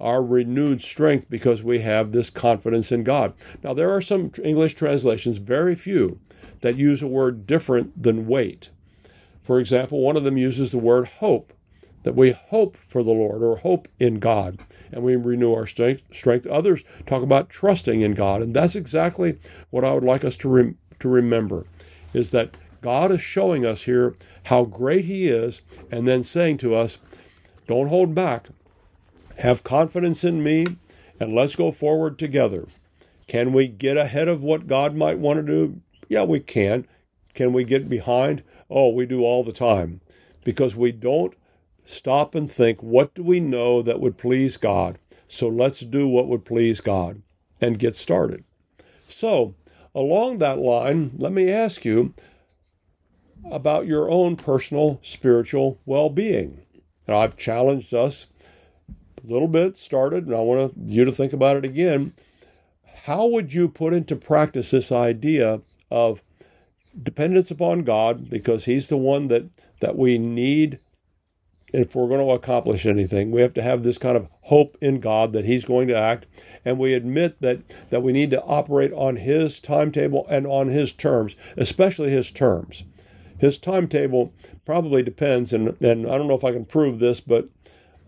Our 0.00 0.22
renewed 0.22 0.82
strength 0.82 1.30
because 1.30 1.62
we 1.62 1.80
have 1.80 2.12
this 2.12 2.30
confidence 2.30 2.90
in 2.90 3.04
God. 3.04 3.32
Now, 3.62 3.74
there 3.74 3.90
are 3.94 4.00
some 4.00 4.32
English 4.42 4.74
translations, 4.74 5.38
very 5.38 5.74
few, 5.74 6.18
that 6.60 6.76
use 6.76 7.00
a 7.02 7.06
word 7.06 7.46
different 7.46 8.02
than 8.02 8.26
wait. 8.26 8.70
For 9.42 9.60
example, 9.60 10.00
one 10.00 10.16
of 10.16 10.24
them 10.24 10.36
uses 10.36 10.70
the 10.70 10.78
word 10.78 11.06
hope, 11.06 11.52
that 12.02 12.16
we 12.16 12.32
hope 12.32 12.76
for 12.76 13.02
the 13.02 13.12
Lord 13.12 13.42
or 13.42 13.56
hope 13.56 13.88
in 14.00 14.18
God 14.18 14.58
and 14.94 15.02
we 15.02 15.16
renew 15.16 15.52
our 15.52 15.66
strength. 15.66 16.04
strength. 16.12 16.46
Others 16.46 16.84
talk 17.06 17.22
about 17.22 17.50
trusting 17.50 18.00
in 18.00 18.12
God, 18.14 18.42
and 18.42 18.54
that's 18.54 18.76
exactly 18.76 19.38
what 19.70 19.84
I 19.84 19.92
would 19.92 20.04
like 20.04 20.24
us 20.24 20.36
to, 20.38 20.74
to 21.00 21.08
remember 21.08 21.66
is 22.12 22.30
that 22.30 22.56
God 22.84 23.10
is 23.10 23.22
showing 23.22 23.64
us 23.64 23.84
here 23.84 24.14
how 24.42 24.66
great 24.66 25.06
He 25.06 25.26
is 25.26 25.62
and 25.90 26.06
then 26.06 26.22
saying 26.22 26.58
to 26.58 26.74
us, 26.74 26.98
don't 27.66 27.88
hold 27.88 28.14
back. 28.14 28.48
Have 29.38 29.64
confidence 29.64 30.22
in 30.22 30.42
me 30.42 30.76
and 31.18 31.34
let's 31.34 31.56
go 31.56 31.72
forward 31.72 32.18
together. 32.18 32.68
Can 33.26 33.54
we 33.54 33.68
get 33.68 33.96
ahead 33.96 34.28
of 34.28 34.42
what 34.42 34.66
God 34.66 34.94
might 34.94 35.18
want 35.18 35.38
to 35.38 35.42
do? 35.42 35.80
Yeah, 36.10 36.24
we 36.24 36.40
can. 36.40 36.86
Can 37.32 37.54
we 37.54 37.64
get 37.64 37.88
behind? 37.88 38.42
Oh, 38.68 38.90
we 38.90 39.06
do 39.06 39.22
all 39.22 39.42
the 39.42 39.50
time 39.50 40.02
because 40.44 40.76
we 40.76 40.92
don't 40.92 41.32
stop 41.86 42.34
and 42.34 42.52
think 42.52 42.82
what 42.82 43.14
do 43.14 43.22
we 43.22 43.40
know 43.40 43.80
that 43.80 43.98
would 43.98 44.18
please 44.18 44.58
God? 44.58 44.98
So 45.26 45.48
let's 45.48 45.80
do 45.80 46.06
what 46.06 46.28
would 46.28 46.44
please 46.44 46.82
God 46.82 47.22
and 47.62 47.78
get 47.78 47.96
started. 47.96 48.44
So, 49.08 49.54
along 49.94 50.36
that 50.38 50.58
line, 50.58 51.12
let 51.16 51.32
me 51.32 51.50
ask 51.50 51.86
you 51.86 52.12
about 53.50 53.86
your 53.86 54.10
own 54.10 54.36
personal 54.36 55.00
spiritual 55.02 55.78
well 55.86 56.10
being. 56.10 56.60
And 57.06 57.16
I've 57.16 57.36
challenged 57.36 57.92
us 57.92 58.26
a 58.88 59.32
little 59.32 59.48
bit, 59.48 59.78
started, 59.78 60.26
and 60.26 60.34
I 60.34 60.40
want 60.40 60.74
you 60.84 61.04
to 61.04 61.12
think 61.12 61.32
about 61.32 61.56
it 61.56 61.64
again. 61.64 62.14
How 63.04 63.26
would 63.26 63.52
you 63.52 63.68
put 63.68 63.92
into 63.92 64.16
practice 64.16 64.70
this 64.70 64.90
idea 64.90 65.60
of 65.90 66.22
dependence 67.02 67.50
upon 67.50 67.82
God 67.84 68.30
because 68.30 68.64
He's 68.64 68.88
the 68.88 68.96
one 68.96 69.28
that, 69.28 69.44
that 69.80 69.96
we 69.96 70.18
need 70.18 70.78
if 71.72 71.94
we're 71.94 72.08
going 72.08 72.24
to 72.24 72.32
accomplish 72.32 72.86
anything. 72.86 73.32
We 73.32 73.40
have 73.40 73.54
to 73.54 73.62
have 73.62 73.82
this 73.82 73.98
kind 73.98 74.16
of 74.16 74.28
hope 74.42 74.78
in 74.80 75.00
God 75.00 75.32
that 75.32 75.44
He's 75.44 75.64
going 75.64 75.88
to 75.88 75.98
act, 75.98 76.26
and 76.64 76.78
we 76.78 76.94
admit 76.94 77.40
that 77.40 77.60
that 77.90 78.02
we 78.02 78.12
need 78.12 78.30
to 78.30 78.42
operate 78.42 78.92
on 78.92 79.16
His 79.16 79.60
timetable 79.60 80.26
and 80.28 80.46
on 80.46 80.68
His 80.68 80.92
terms, 80.92 81.34
especially 81.56 82.10
His 82.10 82.30
terms. 82.30 82.84
His 83.44 83.58
timetable 83.58 84.32
probably 84.64 85.02
depends, 85.02 85.52
and 85.52 85.80
and 85.82 86.06
I 86.06 86.16
don't 86.16 86.28
know 86.28 86.34
if 86.34 86.44
I 86.44 86.52
can 86.52 86.64
prove 86.64 86.98
this, 86.98 87.20
but 87.20 87.48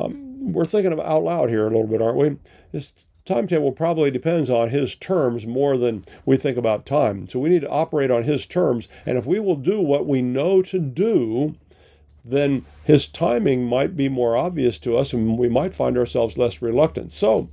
um, 0.01 0.53
we're 0.53 0.65
thinking 0.65 0.93
of 0.93 1.01
out 1.01 1.25
loud 1.25 1.49
here 1.49 1.67
a 1.67 1.71
little 1.71 1.87
bit, 1.87 2.03
aren't 2.03 2.17
we? 2.17 2.37
His 2.73 2.93
timetable 3.25 3.73
probably 3.73 4.11
depends 4.11 4.49
on 4.49 4.71
His 4.71 4.95
terms 4.95 5.47
more 5.47 5.77
than 5.77 6.05
we 6.25 6.37
think 6.37 6.57
about 6.57 6.87
time. 6.87 7.29
So 7.29 7.39
we 7.39 7.51
need 7.51 7.63
to 7.63 7.69
operate 7.69 8.11
on 8.11 8.23
His 8.23 8.47
terms, 8.47 8.89
and 9.05 9.19
if 9.19 9.27
we 9.27 9.39
will 9.39 9.57
do 9.57 9.81
what 9.81 10.07
we 10.07 10.23
know 10.23 10.63
to 10.63 10.79
do 10.79 11.57
then 12.29 12.65
his 12.83 13.07
timing 13.07 13.65
might 13.65 13.97
be 13.97 14.09
more 14.09 14.37
obvious 14.37 14.79
to 14.81 14.97
us 14.97 15.13
and 15.13 15.39
we 15.39 15.49
might 15.49 15.73
find 15.73 15.97
ourselves 15.97 16.37
less 16.37 16.61
reluctant. 16.61 17.13
So, 17.13 17.49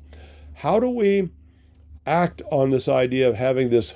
how 0.55 0.79
do 0.79 0.89
we 0.89 1.29
act 2.07 2.41
on 2.51 2.71
this 2.71 2.87
idea 2.87 3.29
of 3.29 3.35
having 3.35 3.69
this 3.69 3.93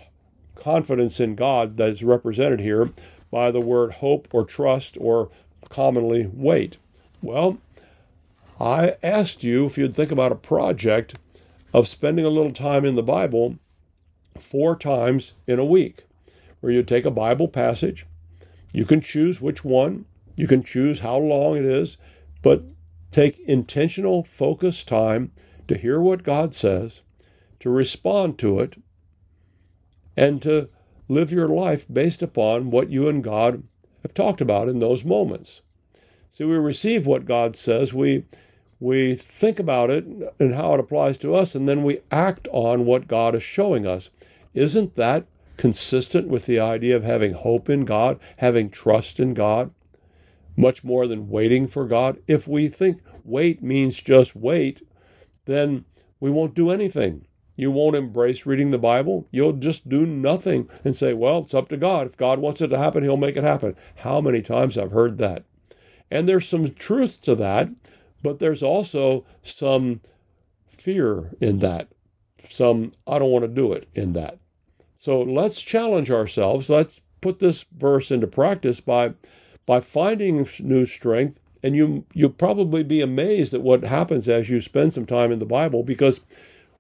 confidence 0.56 1.20
in 1.20 1.36
God 1.36 1.78
that 1.78 1.90
is 1.90 2.04
represented 2.04 2.60
here 2.60 2.92
by 3.32 3.52
the 3.52 3.62
word 3.62 3.94
hope 3.94 4.28
or 4.32 4.46
trust 4.46 4.98
or 5.00 5.30
commonly 5.70 6.30
wait? 6.32 6.78
Well, 7.22 7.58
I 8.60 8.96
asked 9.04 9.44
you 9.44 9.66
if 9.66 9.78
you'd 9.78 9.96
think 9.96 10.12
about 10.12 10.32
a 10.32 10.36
project 10.36 11.16
of 11.74 11.88
spending 11.88 12.26
a 12.26 12.30
little 12.30 12.54
time 12.54 12.86
in 12.86 12.96
the 12.96 13.04
Bible 13.04 13.58
four 14.40 14.76
times 14.76 15.34
in 15.46 15.60
a 15.60 15.66
week, 15.66 16.06
where 16.60 16.72
you 16.72 16.84
take 16.84 17.06
a 17.06 17.12
Bible 17.12 17.48
passage. 17.48 18.06
You 18.74 18.86
can 18.86 19.02
choose 19.02 19.42
which 19.42 19.64
one 19.64 20.06
you 20.38 20.48
can 20.48 20.64
choose 20.64 21.00
how 21.00 21.18
long 21.18 21.58
it 21.58 21.66
is, 21.66 21.98
but 22.42 22.64
take 23.12 23.40
intentional, 23.40 24.24
focused 24.24 24.88
time 24.88 25.32
to 25.68 25.76
hear 25.76 26.00
what 26.00 26.24
God 26.24 26.54
says, 26.54 27.02
to 27.60 27.70
respond 27.70 28.38
to 28.40 28.60
it, 28.60 28.78
and 30.16 30.42
to 30.44 30.70
live 31.08 31.32
your 31.32 31.48
life 31.48 31.86
based 31.92 32.22
upon 32.22 32.72
what 32.72 32.90
you 32.90 33.08
and 33.08 33.24
God 33.24 33.64
have 34.04 34.14
talked 34.14 34.42
about 34.42 34.70
in 34.70 34.80
those 34.80 35.04
moments. 35.04 35.62
See, 36.32 36.44
we 36.44 36.58
receive 36.58 37.06
what 37.06 37.26
God 37.26 37.56
says, 37.56 37.94
we 37.94 38.26
we 38.80 39.16
think 39.16 39.60
about 39.60 39.90
it 39.90 40.06
and 40.40 40.54
how 40.54 40.76
it 40.76 40.80
applies 40.80 41.18
to 41.20 41.34
us, 41.34 41.56
and 41.56 41.68
then 41.68 41.84
we 41.84 42.02
act 42.12 42.48
on 42.52 42.86
what 42.86 43.08
God 43.08 43.34
is 43.34 43.42
showing 43.42 43.88
us. 43.88 44.12
Isn't 44.54 44.96
that 44.96 45.26
consistent 45.58 46.28
with 46.28 46.46
the 46.46 46.60
idea 46.60 46.96
of 46.96 47.04
having 47.04 47.34
hope 47.34 47.70
in 47.72 47.86
God, 47.86 48.20
having 48.38 48.70
trust 48.70 49.20
in 49.20 49.34
God? 49.34 49.72
much 50.58 50.84
more 50.84 51.08
than 51.08 51.30
waiting 51.30 51.68
for 51.68 51.86
God. 51.86 52.18
If 52.28 52.48
we 52.48 52.68
think 52.68 53.02
wait 53.24 53.62
means 53.62 54.02
just 54.02 54.36
wait, 54.36 54.86
then 55.46 55.86
we 56.20 56.32
won't 56.32 56.56
do 56.56 56.72
anything. 56.72 57.27
You 57.58 57.72
won't 57.72 57.96
embrace 57.96 58.46
reading 58.46 58.72
the 58.72 58.78
Bible. 58.78 59.28
You'll 59.32 59.54
just 59.54 59.90
do 59.90 60.06
nothing 60.06 60.70
and 60.86 60.96
say, 60.96 61.14
well, 61.14 61.40
it's 61.40 61.56
up 61.56 61.68
to 61.70 61.78
God. 61.78 62.08
If 62.08 62.16
God 62.16 62.40
wants 62.40 62.62
it 62.62 62.68
to 62.68 62.78
happen, 62.78 63.04
He'll 63.04 63.18
make 63.18 63.36
it 63.36 63.44
happen. 63.44 63.76
How 63.98 64.22
many 64.22 64.42
times 64.42 64.78
I've 64.78 64.92
heard 64.92 65.18
that? 65.18 65.44
And 66.10 66.30
there's 66.30 66.48
some 66.48 66.74
truth 66.76 67.22
to 67.24 67.36
that, 67.36 67.70
but 68.24 68.40
there's 68.40 68.64
also 68.64 69.26
some 69.44 70.02
fear 70.70 71.32
in 71.42 71.60
that, 71.60 71.90
some 72.42 72.94
I 73.06 73.20
don't 73.20 73.32
want 73.32 73.44
to 73.44 73.50
do 73.50 73.74
it 73.74 73.90
in 73.94 74.14
that. 74.14 74.38
So 75.00 75.22
let's 75.22 75.62
challenge 75.62 76.12
ourselves. 76.12 76.70
Let's 76.70 77.02
put 77.22 77.40
this 77.40 77.66
verse 77.76 78.12
into 78.12 78.28
practice 78.28 78.80
by 78.80 79.14
by 79.66 79.82
finding 79.82 80.48
new 80.60 80.86
strength, 80.86 81.40
and 81.62 81.76
you 81.76 82.06
you'll 82.14 82.30
probably 82.30 82.84
be 82.84 83.02
amazed 83.02 83.54
at 83.54 83.62
what 83.62 83.84
happens 83.84 84.30
as 84.30 84.50
you 84.50 84.62
spend 84.62 84.94
some 84.94 85.06
time 85.06 85.32
in 85.32 85.40
the 85.40 85.46
Bible 85.46 85.84
because 85.84 86.22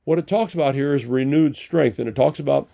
what 0.07 0.17
it 0.17 0.25
talks 0.25 0.53
about 0.53 0.73
here 0.73 0.95
is 0.95 1.03
renewed 1.03 1.57
strength, 1.57 1.99
and 1.99 2.07
it 2.07 2.15
talks 2.15 2.39
about 2.39 2.73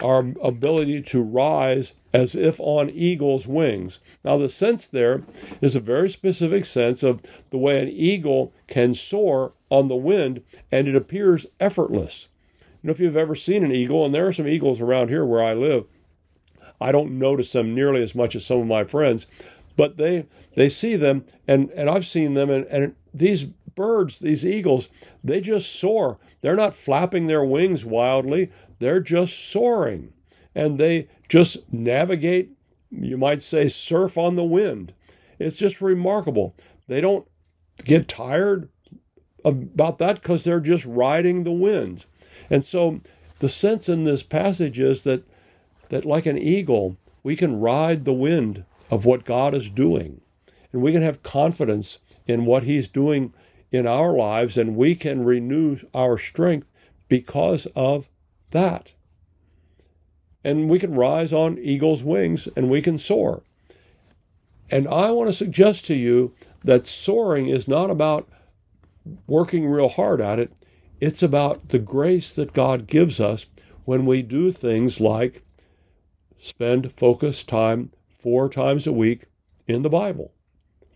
our 0.00 0.32
ability 0.42 1.00
to 1.00 1.22
rise 1.22 1.92
as 2.12 2.34
if 2.34 2.58
on 2.58 2.90
eagle's 2.90 3.46
wings. 3.46 4.00
Now, 4.24 4.36
the 4.36 4.48
sense 4.48 4.88
there 4.88 5.22
is 5.60 5.76
a 5.76 5.80
very 5.80 6.10
specific 6.10 6.64
sense 6.64 7.04
of 7.04 7.20
the 7.50 7.56
way 7.56 7.80
an 7.80 7.86
eagle 7.88 8.52
can 8.66 8.94
soar 8.94 9.52
on 9.70 9.86
the 9.86 9.94
wind, 9.94 10.42
and 10.72 10.88
it 10.88 10.96
appears 10.96 11.46
effortless. 11.60 12.26
You 12.82 12.88
know, 12.88 12.90
if 12.90 12.98
you've 12.98 13.16
ever 13.16 13.36
seen 13.36 13.62
an 13.62 13.70
eagle, 13.70 14.04
and 14.04 14.12
there 14.12 14.26
are 14.26 14.32
some 14.32 14.48
eagles 14.48 14.80
around 14.80 15.08
here 15.08 15.24
where 15.24 15.44
I 15.44 15.54
live, 15.54 15.84
I 16.80 16.90
don't 16.90 17.16
notice 17.16 17.52
them 17.52 17.76
nearly 17.76 18.02
as 18.02 18.16
much 18.16 18.34
as 18.34 18.44
some 18.44 18.58
of 18.58 18.66
my 18.66 18.82
friends, 18.82 19.28
but 19.76 19.98
they 19.98 20.26
they 20.56 20.68
see 20.68 20.96
them 20.96 21.26
and 21.46 21.70
and 21.70 21.88
I've 21.88 22.06
seen 22.06 22.34
them 22.34 22.50
and, 22.50 22.66
and 22.66 22.96
these 23.14 23.46
birds, 23.76 24.18
these 24.18 24.44
eagles, 24.44 24.88
they 25.22 25.40
just 25.40 25.72
soar. 25.72 26.18
They're 26.40 26.56
not 26.56 26.74
flapping 26.74 27.26
their 27.26 27.44
wings 27.44 27.84
wildly. 27.84 28.50
They're 28.80 29.00
just 29.00 29.50
soaring. 29.50 30.12
And 30.54 30.78
they 30.78 31.08
just 31.28 31.72
navigate, 31.72 32.50
you 32.90 33.16
might 33.16 33.42
say 33.42 33.68
surf 33.68 34.18
on 34.18 34.34
the 34.34 34.44
wind. 34.44 34.92
It's 35.38 35.58
just 35.58 35.80
remarkable. 35.80 36.56
They 36.88 37.00
don't 37.00 37.28
get 37.84 38.08
tired 38.08 38.68
about 39.44 39.98
that 39.98 40.22
because 40.22 40.42
they're 40.42 40.60
just 40.60 40.84
riding 40.84 41.44
the 41.44 41.52
wind. 41.52 42.06
And 42.50 42.64
so 42.64 43.00
the 43.38 43.48
sense 43.48 43.88
in 43.88 44.04
this 44.04 44.22
passage 44.22 44.80
is 44.80 45.04
that 45.04 45.24
that, 45.88 46.04
like 46.04 46.26
an 46.26 46.38
eagle, 46.38 46.96
we 47.22 47.36
can 47.36 47.60
ride 47.60 48.04
the 48.04 48.12
wind 48.12 48.64
of 48.90 49.04
what 49.04 49.24
God 49.24 49.54
is 49.54 49.70
doing. 49.70 50.20
And 50.72 50.82
we 50.82 50.92
can 50.92 51.02
have 51.02 51.22
confidence 51.22 51.98
in 52.26 52.44
what 52.44 52.64
He's 52.64 52.88
doing 52.88 53.32
in 53.72 53.86
our 53.86 54.12
lives, 54.12 54.56
and 54.56 54.76
we 54.76 54.94
can 54.94 55.24
renew 55.24 55.78
our 55.94 56.18
strength 56.18 56.66
because 57.08 57.66
of 57.74 58.08
that. 58.50 58.92
And 60.44 60.68
we 60.68 60.78
can 60.78 60.94
rise 60.94 61.32
on 61.32 61.58
eagle's 61.58 62.04
wings 62.04 62.48
and 62.56 62.70
we 62.70 62.80
can 62.80 62.98
soar. 62.98 63.42
And 64.70 64.86
I 64.88 65.10
want 65.10 65.28
to 65.28 65.34
suggest 65.34 65.86
to 65.86 65.94
you 65.94 66.34
that 66.64 66.86
soaring 66.86 67.48
is 67.48 67.68
not 67.68 67.90
about 67.90 68.28
working 69.26 69.66
real 69.66 69.88
hard 69.88 70.20
at 70.20 70.38
it, 70.38 70.52
it's 71.00 71.22
about 71.22 71.68
the 71.68 71.78
grace 71.78 72.34
that 72.34 72.52
God 72.52 72.86
gives 72.86 73.20
us 73.20 73.46
when 73.84 74.06
we 74.06 74.22
do 74.22 74.50
things 74.50 75.00
like 75.00 75.44
spend 76.40 76.92
focused 76.92 77.48
time 77.48 77.92
four 78.18 78.48
times 78.48 78.86
a 78.86 78.92
week 78.92 79.26
in 79.66 79.82
the 79.82 79.90
Bible. 79.90 80.32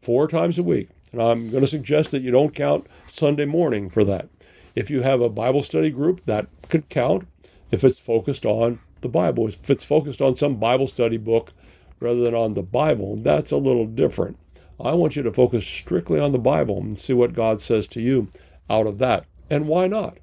Four 0.02 0.26
times 0.26 0.58
a 0.58 0.62
week. 0.62 0.88
And 1.12 1.20
I'm 1.20 1.50
going 1.50 1.62
to 1.62 1.68
suggest 1.68 2.10
that 2.10 2.22
you 2.22 2.30
don't 2.30 2.54
count 2.54 2.86
Sunday 3.06 3.44
morning 3.44 3.90
for 3.90 4.04
that. 4.04 4.28
If 4.74 4.90
you 4.90 5.02
have 5.02 5.20
a 5.20 5.28
Bible 5.28 5.62
study 5.62 5.90
group, 5.90 6.24
that 6.26 6.46
could 6.68 6.88
count 6.88 7.26
if 7.70 7.82
it's 7.82 7.98
focused 7.98 8.46
on 8.46 8.80
the 9.00 9.08
Bible. 9.08 9.48
If 9.48 9.68
it's 9.68 9.84
focused 9.84 10.22
on 10.22 10.36
some 10.36 10.56
Bible 10.56 10.86
study 10.86 11.16
book 11.16 11.52
rather 11.98 12.20
than 12.20 12.34
on 12.34 12.54
the 12.54 12.62
Bible, 12.62 13.16
that's 13.16 13.50
a 13.50 13.56
little 13.56 13.86
different. 13.86 14.38
I 14.78 14.92
want 14.92 15.16
you 15.16 15.22
to 15.22 15.32
focus 15.32 15.66
strictly 15.66 16.20
on 16.20 16.32
the 16.32 16.38
Bible 16.38 16.78
and 16.78 16.98
see 16.98 17.12
what 17.12 17.34
God 17.34 17.60
says 17.60 17.86
to 17.88 18.00
you 18.00 18.28
out 18.70 18.86
of 18.86 18.98
that. 18.98 19.26
And 19.50 19.66
why 19.66 19.88
not? 19.88 20.18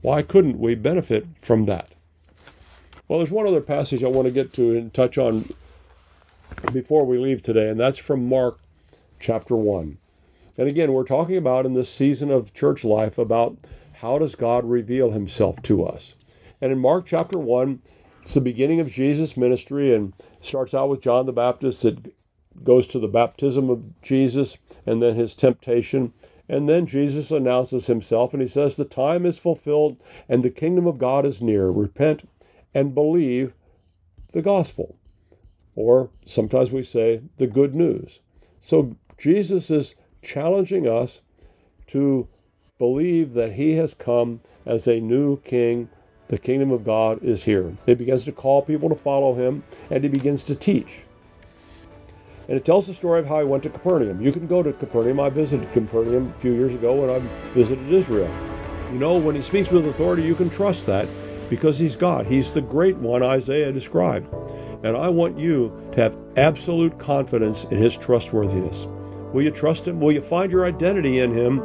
Why 0.00 0.22
couldn't 0.22 0.58
we 0.58 0.74
benefit 0.74 1.26
from 1.42 1.66
that? 1.66 1.90
Well, 3.06 3.18
there's 3.18 3.32
one 3.32 3.46
other 3.46 3.60
passage 3.60 4.04
I 4.04 4.08
want 4.08 4.26
to 4.26 4.32
get 4.32 4.52
to 4.54 4.76
and 4.76 4.94
touch 4.94 5.18
on 5.18 5.52
before 6.72 7.04
we 7.04 7.18
leave 7.18 7.42
today, 7.42 7.68
and 7.68 7.78
that's 7.78 7.98
from 7.98 8.28
Mark 8.28 8.58
chapter 9.18 9.56
1. 9.56 9.98
And 10.60 10.68
again, 10.68 10.92
we're 10.92 11.04
talking 11.04 11.38
about 11.38 11.64
in 11.64 11.72
this 11.72 11.88
season 11.88 12.30
of 12.30 12.52
church 12.52 12.84
life 12.84 13.16
about 13.16 13.56
how 13.94 14.18
does 14.18 14.34
God 14.34 14.62
reveal 14.66 15.10
himself 15.10 15.62
to 15.62 15.86
us. 15.86 16.16
And 16.60 16.70
in 16.70 16.78
Mark 16.78 17.06
chapter 17.06 17.38
1, 17.38 17.80
it's 18.20 18.34
the 18.34 18.42
beginning 18.42 18.78
of 18.78 18.90
Jesus' 18.90 19.38
ministry 19.38 19.94
and 19.94 20.12
starts 20.42 20.74
out 20.74 20.90
with 20.90 21.00
John 21.00 21.24
the 21.24 21.32
Baptist 21.32 21.80
that 21.80 22.14
goes 22.62 22.86
to 22.88 22.98
the 22.98 23.08
baptism 23.08 23.70
of 23.70 24.02
Jesus 24.02 24.58
and 24.84 25.00
then 25.02 25.16
his 25.16 25.34
temptation. 25.34 26.12
And 26.46 26.68
then 26.68 26.84
Jesus 26.84 27.30
announces 27.30 27.86
himself 27.86 28.34
and 28.34 28.42
he 28.42 28.48
says, 28.48 28.76
The 28.76 28.84
time 28.84 29.24
is 29.24 29.38
fulfilled 29.38 29.96
and 30.28 30.42
the 30.42 30.50
kingdom 30.50 30.86
of 30.86 30.98
God 30.98 31.24
is 31.24 31.40
near. 31.40 31.70
Repent 31.70 32.28
and 32.74 32.94
believe 32.94 33.54
the 34.32 34.42
gospel. 34.42 34.96
Or 35.74 36.10
sometimes 36.26 36.70
we 36.70 36.82
say 36.82 37.22
the 37.38 37.46
good 37.46 37.74
news. 37.74 38.20
So 38.60 38.94
Jesus 39.16 39.70
is 39.70 39.94
challenging 40.22 40.88
us 40.88 41.20
to 41.88 42.28
believe 42.78 43.34
that 43.34 43.52
he 43.52 43.74
has 43.74 43.94
come 43.94 44.40
as 44.66 44.86
a 44.86 45.00
new 45.00 45.38
king. 45.40 45.88
The 46.28 46.38
kingdom 46.38 46.70
of 46.70 46.84
God 46.84 47.22
is 47.24 47.44
here. 47.44 47.76
He 47.86 47.94
begins 47.94 48.24
to 48.24 48.32
call 48.32 48.62
people 48.62 48.88
to 48.88 48.94
follow 48.94 49.34
him 49.34 49.64
and 49.90 50.04
he 50.04 50.08
begins 50.08 50.44
to 50.44 50.54
teach. 50.54 51.02
And 52.48 52.56
it 52.56 52.64
tells 52.64 52.86
the 52.86 52.94
story 52.94 53.20
of 53.20 53.26
how 53.26 53.40
he 53.40 53.44
went 53.44 53.62
to 53.64 53.70
Capernaum. 53.70 54.20
You 54.20 54.32
can 54.32 54.46
go 54.46 54.62
to 54.62 54.72
Capernaum. 54.72 55.20
I 55.20 55.30
visited 55.30 55.72
Capernaum 55.72 56.34
a 56.36 56.40
few 56.40 56.52
years 56.52 56.74
ago 56.74 56.94
when 56.94 57.10
I 57.10 57.18
visited 57.54 57.92
Israel. 57.92 58.32
You 58.92 58.98
know, 58.98 59.18
when 59.18 59.36
he 59.36 59.42
speaks 59.42 59.70
with 59.70 59.86
authority, 59.86 60.22
you 60.22 60.34
can 60.34 60.50
trust 60.50 60.86
that 60.86 61.08
because 61.48 61.78
he's 61.78 61.94
God. 61.94 62.26
He's 62.26 62.52
the 62.52 62.60
great 62.60 62.96
one 62.96 63.22
Isaiah 63.22 63.70
described. 63.70 64.32
And 64.82 64.96
I 64.96 65.08
want 65.08 65.38
you 65.38 65.72
to 65.92 66.00
have 66.00 66.16
absolute 66.36 66.98
confidence 66.98 67.64
in 67.64 67.76
his 67.76 67.96
trustworthiness. 67.96 68.86
Will 69.32 69.42
you 69.42 69.50
trust 69.50 69.86
him? 69.86 70.00
Will 70.00 70.12
you 70.12 70.22
find 70.22 70.50
your 70.50 70.66
identity 70.66 71.20
in 71.20 71.32
him? 71.32 71.60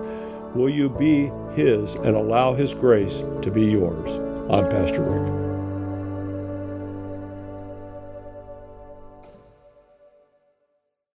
Will 0.53 0.69
you 0.69 0.89
be 0.89 1.31
his 1.53 1.95
and 1.95 2.15
allow 2.15 2.53
his 2.53 2.73
grace 2.73 3.23
to 3.41 3.51
be 3.51 3.65
yours? 3.65 4.09
I'm 4.49 4.69
Pastor 4.69 5.01
Rick. 5.01 5.44